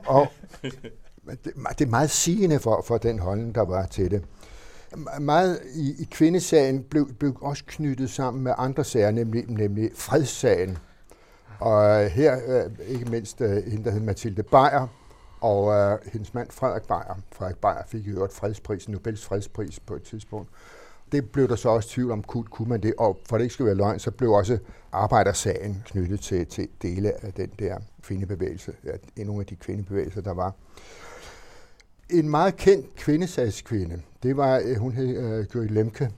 og 0.05 0.28
det, 0.63 1.53
det 1.80 1.86
er 1.86 1.89
meget 1.89 2.09
sigende 2.09 2.59
for, 2.59 2.84
for 2.88 2.97
den 2.97 3.20
holdning, 3.20 3.55
der 3.55 3.65
var 3.65 3.86
til 3.86 4.11
det. 4.11 4.24
Meget 5.20 5.59
i, 5.76 5.95
i 5.99 6.07
kvindesagen 6.11 6.84
blev, 6.84 7.13
blev 7.13 7.38
også 7.41 7.63
knyttet 7.68 8.09
sammen 8.09 8.43
med 8.43 8.53
andre 8.57 8.84
sager, 8.84 9.11
nemlig, 9.11 9.45
nemlig 9.47 9.91
fredssagen. 9.95 10.78
Og 11.59 12.03
øh, 12.03 12.11
her, 12.11 12.39
øh, 12.47 12.72
ikke 12.88 13.05
mindst 13.05 13.41
øh, 13.41 13.63
hende, 13.63 13.84
der 13.84 13.91
hed 13.91 13.99
Mathilde 13.99 14.43
Beyer, 14.43 14.88
og 15.41 15.74
øh, 15.74 15.99
hendes 16.13 16.34
mand 16.34 16.51
Frederik 16.51 16.84
Beyer. 16.84 17.20
Frederik 17.32 17.57
Beyer 17.57 17.84
fik 17.88 18.07
jo 18.07 18.11
øvrigt 18.11 18.34
fredspris, 18.34 18.89
Nobels 18.89 19.26
fredspris 19.26 19.80
på 19.80 19.95
et 19.95 20.03
tidspunkt. 20.03 20.49
Det 21.11 21.31
blev 21.31 21.47
der 21.49 21.55
så 21.55 21.69
også 21.69 21.89
tvivl 21.89 22.11
om, 22.11 22.23
kunne, 22.23 22.43
kunne 22.43 22.69
man 22.69 22.83
det, 22.83 22.93
og 22.97 23.19
for 23.25 23.37
det 23.37 23.43
ikke 23.43 23.53
skulle 23.53 23.65
være 23.65 23.75
løgn, 23.75 23.99
så 23.99 24.11
blev 24.11 24.31
også 24.31 24.57
arbejdersagen 24.91 25.83
knyttet 25.85 26.19
til, 26.19 26.45
til 26.45 26.67
dele 26.81 27.25
af 27.25 27.33
den 27.33 27.51
der 27.59 27.77
kvindebevægelse, 28.01 28.73
ja, 29.17 29.23
nogle 29.23 29.41
af 29.41 29.45
de 29.45 29.55
kvindebevægelser, 29.55 30.21
der 30.21 30.33
var. 30.33 30.53
En 32.09 32.29
meget 32.29 32.57
kendt 32.57 32.95
kvindesagskvinde, 32.95 34.01
det 34.23 34.37
var, 34.37 34.61
øh, 34.65 34.75
hun 34.75 34.91
hed 34.91 35.17
øh, 35.17 35.39
uh, 35.39 35.45
Gøril 35.45 35.71
Lemke. 35.71 36.11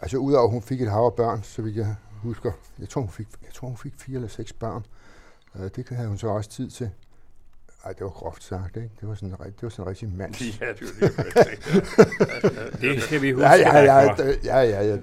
Altså 0.00 0.16
udover 0.16 0.44
at 0.44 0.50
hun 0.50 0.62
fik 0.62 0.80
et 0.80 0.90
hav 0.90 1.04
af 1.04 1.14
børn, 1.14 1.42
så 1.42 1.62
vidt 1.62 1.76
jeg 1.76 1.94
husker, 2.22 2.52
jeg 2.78 2.88
tror 2.88 3.00
hun 3.00 3.10
fik, 3.10 3.28
jeg 3.42 3.52
tror, 3.54 3.68
hun 3.68 3.76
fik 3.76 3.92
fire 3.96 4.14
eller 4.14 4.28
seks 4.28 4.52
børn. 4.52 4.86
Uh, 5.54 5.66
det 5.76 5.88
havde 5.88 6.08
hun 6.08 6.18
så 6.18 6.28
også 6.28 6.50
tid 6.50 6.70
til. 6.70 6.90
Ej, 7.84 7.92
det 7.92 8.04
var 8.04 8.10
groft 8.10 8.44
sagt, 8.44 8.76
ikke? 8.76 8.90
Det 9.00 9.08
var 9.08 9.14
sådan, 9.14 9.30
det 9.30 9.62
var 9.62 9.68
sådan 9.68 9.84
en 9.84 9.90
rigtig 9.90 10.12
mand. 10.16 10.34
Ja, 10.60 10.66
det 10.72 10.82
var 11.00 11.22
det. 12.72 12.80
det 12.80 13.02
skal 13.02 13.22
vi 13.22 13.32
huske. 13.32 13.48
Ja, 13.48 13.54
ja, 13.54 13.78
ja, 13.78 14.00
ja, 14.44 14.60
ja, 14.60 14.82
ja, 14.82 14.98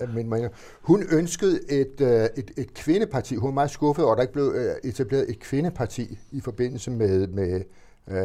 ja 0.00 0.06
men, 0.14 0.30
men, 0.30 0.48
hun 0.82 1.04
ønskede 1.10 1.60
et, 1.70 2.00
et, 2.36 2.50
et 2.56 2.74
kvindeparti. 2.74 3.36
Hun 3.36 3.48
var 3.48 3.54
meget 3.54 3.70
skuffet 3.70 4.04
over, 4.04 4.12
at 4.12 4.16
der 4.16 4.22
ikke 4.22 4.32
blev 4.32 4.54
etableret 4.84 5.30
et 5.30 5.40
kvindeparti 5.40 6.18
i 6.30 6.40
forbindelse 6.40 6.90
med, 6.90 7.26
med 7.26 7.62
øh, 8.08 8.16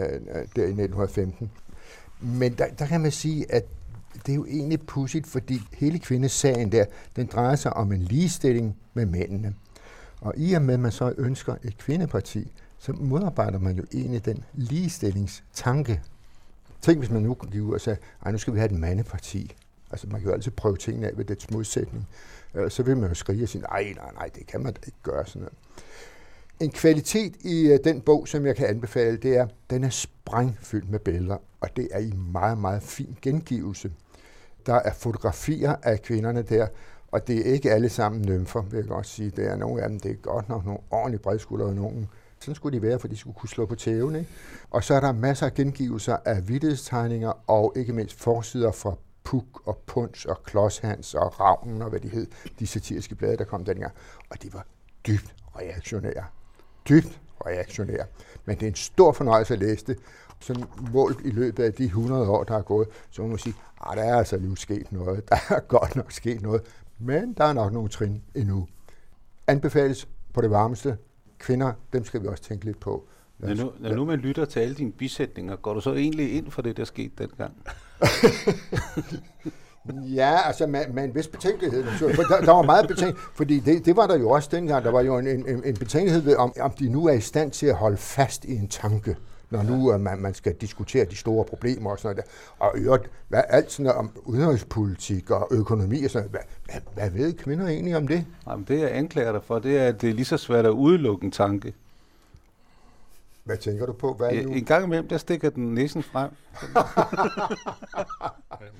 der 0.56 0.64
i 0.64 0.74
1915. 0.74 1.52
Men 2.22 2.54
der, 2.54 2.68
der 2.68 2.86
kan 2.86 3.02
man 3.02 3.12
sige, 3.12 3.52
at 3.52 3.66
det 4.26 4.32
er 4.32 4.36
jo 4.36 4.46
egentlig 4.46 4.82
pudsigt, 4.82 5.28
fordi 5.28 5.62
hele 5.74 6.00
kvindesagen 6.00 6.72
der, 6.72 6.86
den 7.16 7.30
drejer 7.34 7.56
sig 7.56 7.74
om 7.74 7.92
en 7.92 8.02
ligestilling 8.02 8.78
med 8.94 9.06
mændene. 9.06 9.56
Og 10.22 10.34
i 10.38 10.54
og 10.54 10.62
med, 10.62 10.74
at 10.74 10.80
man 10.80 10.92
så 10.92 11.14
ønsker 11.18 11.56
et 11.64 11.78
kvindeparti, 11.78 12.52
så 12.84 12.92
modarbejder 12.92 13.60
man 13.60 13.76
jo 13.76 13.84
egentlig 13.94 14.26
den 14.26 14.44
ligestillingstanke. 14.54 16.02
Tænk, 16.82 16.98
hvis 16.98 17.10
man 17.10 17.22
nu 17.22 17.34
gik 17.34 17.62
ud 17.62 17.74
og 17.74 17.82
sagde, 17.82 18.00
at 18.26 18.32
nu 18.32 18.38
skal 18.38 18.54
vi 18.54 18.60
have 18.60 18.72
et 18.72 18.80
mandeparti. 18.80 19.56
Altså, 19.92 20.08
man 20.08 20.22
kan 20.22 20.30
jo 20.30 20.34
altid 20.34 20.52
prøve 20.52 20.78
tingene 20.78 21.08
af 21.08 21.18
ved 21.18 21.26
dets 21.26 21.52
modsætning. 21.52 22.08
Øh, 22.56 22.72
så 22.72 22.84
vil 22.84 22.98
man 22.98 23.10
jo 23.10 23.16
skrige 23.16 23.44
og 23.44 23.50
sige, 23.50 23.62
nej, 23.62 23.94
nej, 23.96 24.12
nej, 24.14 24.30
det 24.36 24.48
kan 24.48 24.64
man 24.64 24.74
da 24.74 24.80
ikke 24.86 24.98
gøre 25.04 25.26
sådan 25.26 25.42
noget. 25.42 25.54
En 26.60 26.72
kvalitet 26.72 27.36
i 27.42 27.68
øh, 27.68 27.80
den 27.84 28.02
bog, 28.02 28.28
som 28.28 28.46
jeg 28.46 28.56
kan 28.56 28.68
anbefale, 28.68 29.18
det 29.18 29.38
er, 29.38 29.48
den 29.70 29.84
er 29.84 29.90
sprængfyldt 29.90 30.90
med 30.90 31.00
billeder, 31.00 31.38
og 31.62 31.70
det 31.76 31.88
er 31.92 32.00
i 32.00 32.14
meget, 32.32 32.58
meget 32.58 32.84
fin 32.84 33.18
gengivelse. 33.22 33.92
Der 34.66 34.76
er 34.76 34.94
fotografier 34.94 35.76
af 35.84 36.02
kvinderne 36.02 36.42
der, 36.42 36.68
og 37.12 37.28
det 37.28 37.48
er 37.48 37.54
ikke 37.54 37.72
alle 37.72 37.90
sammen 37.90 38.22
nymfer, 38.22 38.62
vil 38.62 38.78
jeg 38.78 38.88
godt 38.88 39.08
sige. 39.08 39.30
Det 39.30 39.48
er 39.48 39.56
nogle 39.56 39.82
af 39.82 39.90
dem, 39.90 40.00
det 40.00 40.12
er 40.12 40.16
godt 40.16 40.50
nok 40.50 40.66
nogle 40.66 40.80
ordentligt 40.92 41.24
bredskuldrede 41.24 41.76
nogen. 41.76 42.10
Sådan 42.44 42.56
skulle 42.56 42.78
de 42.78 42.82
være, 42.82 43.00
for 43.00 43.08
de 43.08 43.18
skulle 43.18 43.34
kunne 43.34 43.50
slå 43.50 43.66
på 43.66 43.76
tæven. 43.76 44.16
Ikke? 44.16 44.30
Og 44.72 44.84
så 44.84 44.94
er 44.94 45.00
der 45.00 45.12
masser 45.12 45.46
af 45.46 45.54
gengivelser 45.54 46.18
af 46.26 46.48
vittighedstegninger, 46.48 47.50
og 47.50 47.74
ikke 47.76 47.94
mindst 47.94 48.20
forsider 48.20 48.72
fra 48.72 48.96
Puk 49.24 49.68
og 49.68 49.78
Punch 49.78 50.28
og 50.30 50.44
Klodshans 50.44 51.16
og 51.16 51.40
Ravnen 51.40 51.82
og 51.82 51.90
hvad 51.90 52.00
de 52.00 52.08
hed, 52.08 52.28
de 52.60 52.68
satiriske 52.68 53.16
blade, 53.16 53.38
der 53.38 53.44
kom 53.44 53.66
dengang. 53.66 53.94
Og 54.30 54.44
de 54.44 54.54
var 54.54 54.66
dybt 55.08 55.36
reaktionære 55.56 56.24
dybt 56.90 57.22
reaktionære. 57.46 58.06
Men 58.46 58.56
det 58.56 58.64
er 58.64 58.68
en 58.68 58.76
stor 58.76 59.12
fornøjelse 59.12 59.54
at 59.54 59.60
læse 59.60 59.86
det. 59.86 59.98
Sådan 60.40 60.64
målt 60.92 61.26
i 61.26 61.30
løbet 61.30 61.64
af 61.64 61.74
de 61.74 61.84
100 61.84 62.30
år, 62.30 62.44
der 62.44 62.58
er 62.58 62.62
gået, 62.62 62.88
så 63.10 63.22
må 63.22 63.28
man 63.28 63.38
sige, 63.38 63.56
at 63.82 63.88
ah, 63.90 63.98
der 63.98 64.04
er 64.04 64.18
altså 64.18 64.38
lige 64.38 64.58
sket 64.58 64.92
noget. 64.92 65.30
Der 65.30 65.36
er 65.50 65.60
godt 65.78 65.96
nok 65.96 66.12
sket 66.12 66.42
noget. 66.42 66.62
Men 67.00 67.34
der 67.34 67.44
er 67.44 67.54
nok 67.54 67.74
nogle 67.74 67.90
trin 67.90 68.24
endnu. 68.36 68.68
Anbefales 69.48 70.08
på 70.34 70.42
det 70.42 70.52
varmeste. 70.52 70.98
Kvinder, 71.44 71.74
dem 71.94 72.06
skal 72.06 72.22
vi 72.22 72.28
også 72.28 72.44
tænke 72.44 72.66
lidt 72.66 72.80
på. 72.80 73.08
Når 73.40 73.54
nu, 73.54 73.72
når 73.80 73.96
nu 73.96 74.06
man 74.06 74.20
lytter 74.20 74.46
til 74.46 74.60
alle 74.60 74.76
dine 74.76 74.92
bisætninger, 74.92 75.56
går 75.56 75.74
du 75.74 75.82
så 75.82 75.94
egentlig 75.94 76.38
ind 76.38 76.52
for 76.52 76.62
det, 76.62 76.78
der 76.78 76.84
skete 76.84 77.12
dengang? 77.18 77.54
Ja, 80.16 80.48
altså 80.48 80.68
med, 80.68 80.88
med 80.94 81.04
en 81.04 81.16
vis 81.16 81.28
betænkelighed. 81.28 81.84
For 81.84 82.24
der, 82.24 82.42
der 82.42 82.52
var 82.52 82.62
meget 82.62 82.88
betænkelighed, 82.88 83.30
fordi 83.36 83.60
det, 83.60 83.86
det 83.86 83.96
var 83.96 84.08
der 84.08 84.18
jo 84.18 84.30
også 84.30 84.50
dengang. 84.52 84.86
Der 84.86 84.92
var 84.92 85.02
jo 85.02 85.18
en, 85.18 85.28
en, 85.28 85.64
en 85.66 85.78
betænkelighed 85.78 86.22
ved, 86.22 86.36
om, 86.36 86.54
om 86.60 86.72
de 86.72 86.90
nu 86.90 87.08
er 87.08 87.14
i 87.14 87.22
stand 87.22 87.52
til 87.52 87.66
at 87.66 87.76
holde 87.76 87.98
fast 87.98 88.46
i 88.46 88.56
en 88.56 88.68
tanke 88.68 89.16
når 89.54 89.64
nu 89.64 89.94
uh, 89.94 90.02
man, 90.02 90.20
man 90.20 90.34
skal 90.34 90.54
diskutere 90.54 91.06
de 91.06 91.16
store 91.16 91.46
problemer 91.46 91.92
og 91.92 92.00
sådan 92.00 92.16
noget. 92.16 92.32
Der. 92.60 92.66
Og 92.66 92.78
øvrigt, 92.78 93.10
hvad, 93.28 93.44
alt 93.50 93.72
sådan 93.72 93.84
noget 93.84 94.00
om 94.00 94.12
udenrigspolitik 94.26 95.32
og 95.32 95.48
økonomi 95.52 96.04
og 96.04 96.10
sådan 96.10 96.30
noget. 96.30 96.46
Hvad, 96.66 96.82
hvad, 96.94 96.94
hvad 96.94 97.10
ved 97.22 97.34
kvinder 97.34 97.68
egentlig 97.68 97.98
om 97.98 98.08
det? 98.08 98.26
Jamen, 98.48 98.66
det 98.68 98.80
jeg 98.80 98.96
anklager 98.96 99.32
dig 99.32 99.44
for, 99.44 99.60
det 99.60 99.78
er, 99.78 99.88
at 99.88 100.02
det 100.02 100.10
er 100.10 100.14
lige 100.14 100.26
så 100.26 100.38
svært 100.38 100.66
at 100.66 100.72
udelukke 100.72 101.26
en 101.26 101.32
tanke. 101.32 101.74
Hvad 103.44 103.58
tænker 103.58 103.86
du 103.86 103.94
på? 103.94 104.14
Hvad 104.14 104.32
er 104.32 104.44
nu? 104.44 104.52
En 104.52 104.66
gang 104.66 104.86
imellem, 104.86 105.08
der 105.08 105.18
stikker 105.18 105.50
den 105.50 105.74
næsen 105.74 106.04
frem. 106.04 106.32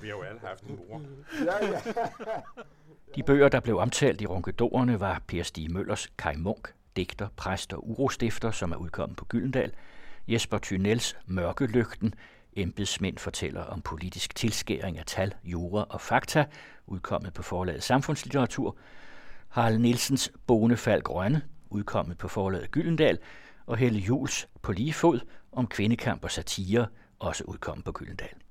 Vi 0.02 0.08
har 0.08 0.16
jo 0.16 0.22
alle 0.22 0.40
haft 0.44 0.62
en 0.62 0.78
mor. 0.88 1.00
ja, 1.44 1.66
ja. 1.66 1.80
De 3.16 3.22
bøger, 3.22 3.48
der 3.48 3.60
blev 3.60 3.78
omtalt 3.78 4.20
i 4.20 4.26
Ronkedorerne, 4.26 5.00
var 5.00 5.22
Per 5.26 5.42
Stig 5.42 5.72
Møllers 5.72 6.12
Kai 6.18 6.36
Munk, 6.36 6.72
digter, 6.96 7.28
præst 7.36 7.72
og 7.72 7.90
urostifter, 7.90 8.50
som 8.50 8.72
er 8.72 8.76
udkommet 8.76 9.16
på 9.16 9.24
Gyldendal, 9.24 9.72
Jesper 10.28 10.58
Thynels 10.58 11.16
Mørkelygten, 11.26 12.14
embedsmænd 12.52 13.18
fortæller 13.18 13.62
om 13.62 13.82
politisk 13.82 14.34
tilskæring 14.34 14.98
af 14.98 15.04
tal, 15.06 15.34
jura 15.44 15.86
og 15.88 16.00
fakta, 16.00 16.44
udkommet 16.86 17.32
på 17.32 17.42
forlaget 17.42 17.82
Samfundslitteratur, 17.82 18.76
Harald 19.48 19.78
Nielsens 19.78 20.32
Bonefald 20.46 21.02
Grønne, 21.02 21.42
udkommet 21.70 22.18
på 22.18 22.28
forlaget 22.28 22.70
Gyldendal, 22.70 23.18
og 23.66 23.76
Helle 23.76 23.98
Jules 23.98 24.48
på 24.62 24.72
lige 24.72 24.92
fod 24.92 25.20
om 25.52 25.66
kvindekamp 25.66 26.24
og 26.24 26.30
satire, 26.30 26.86
også 27.18 27.44
udkommet 27.44 27.84
på 27.84 27.92
Gyldendal. 27.92 28.43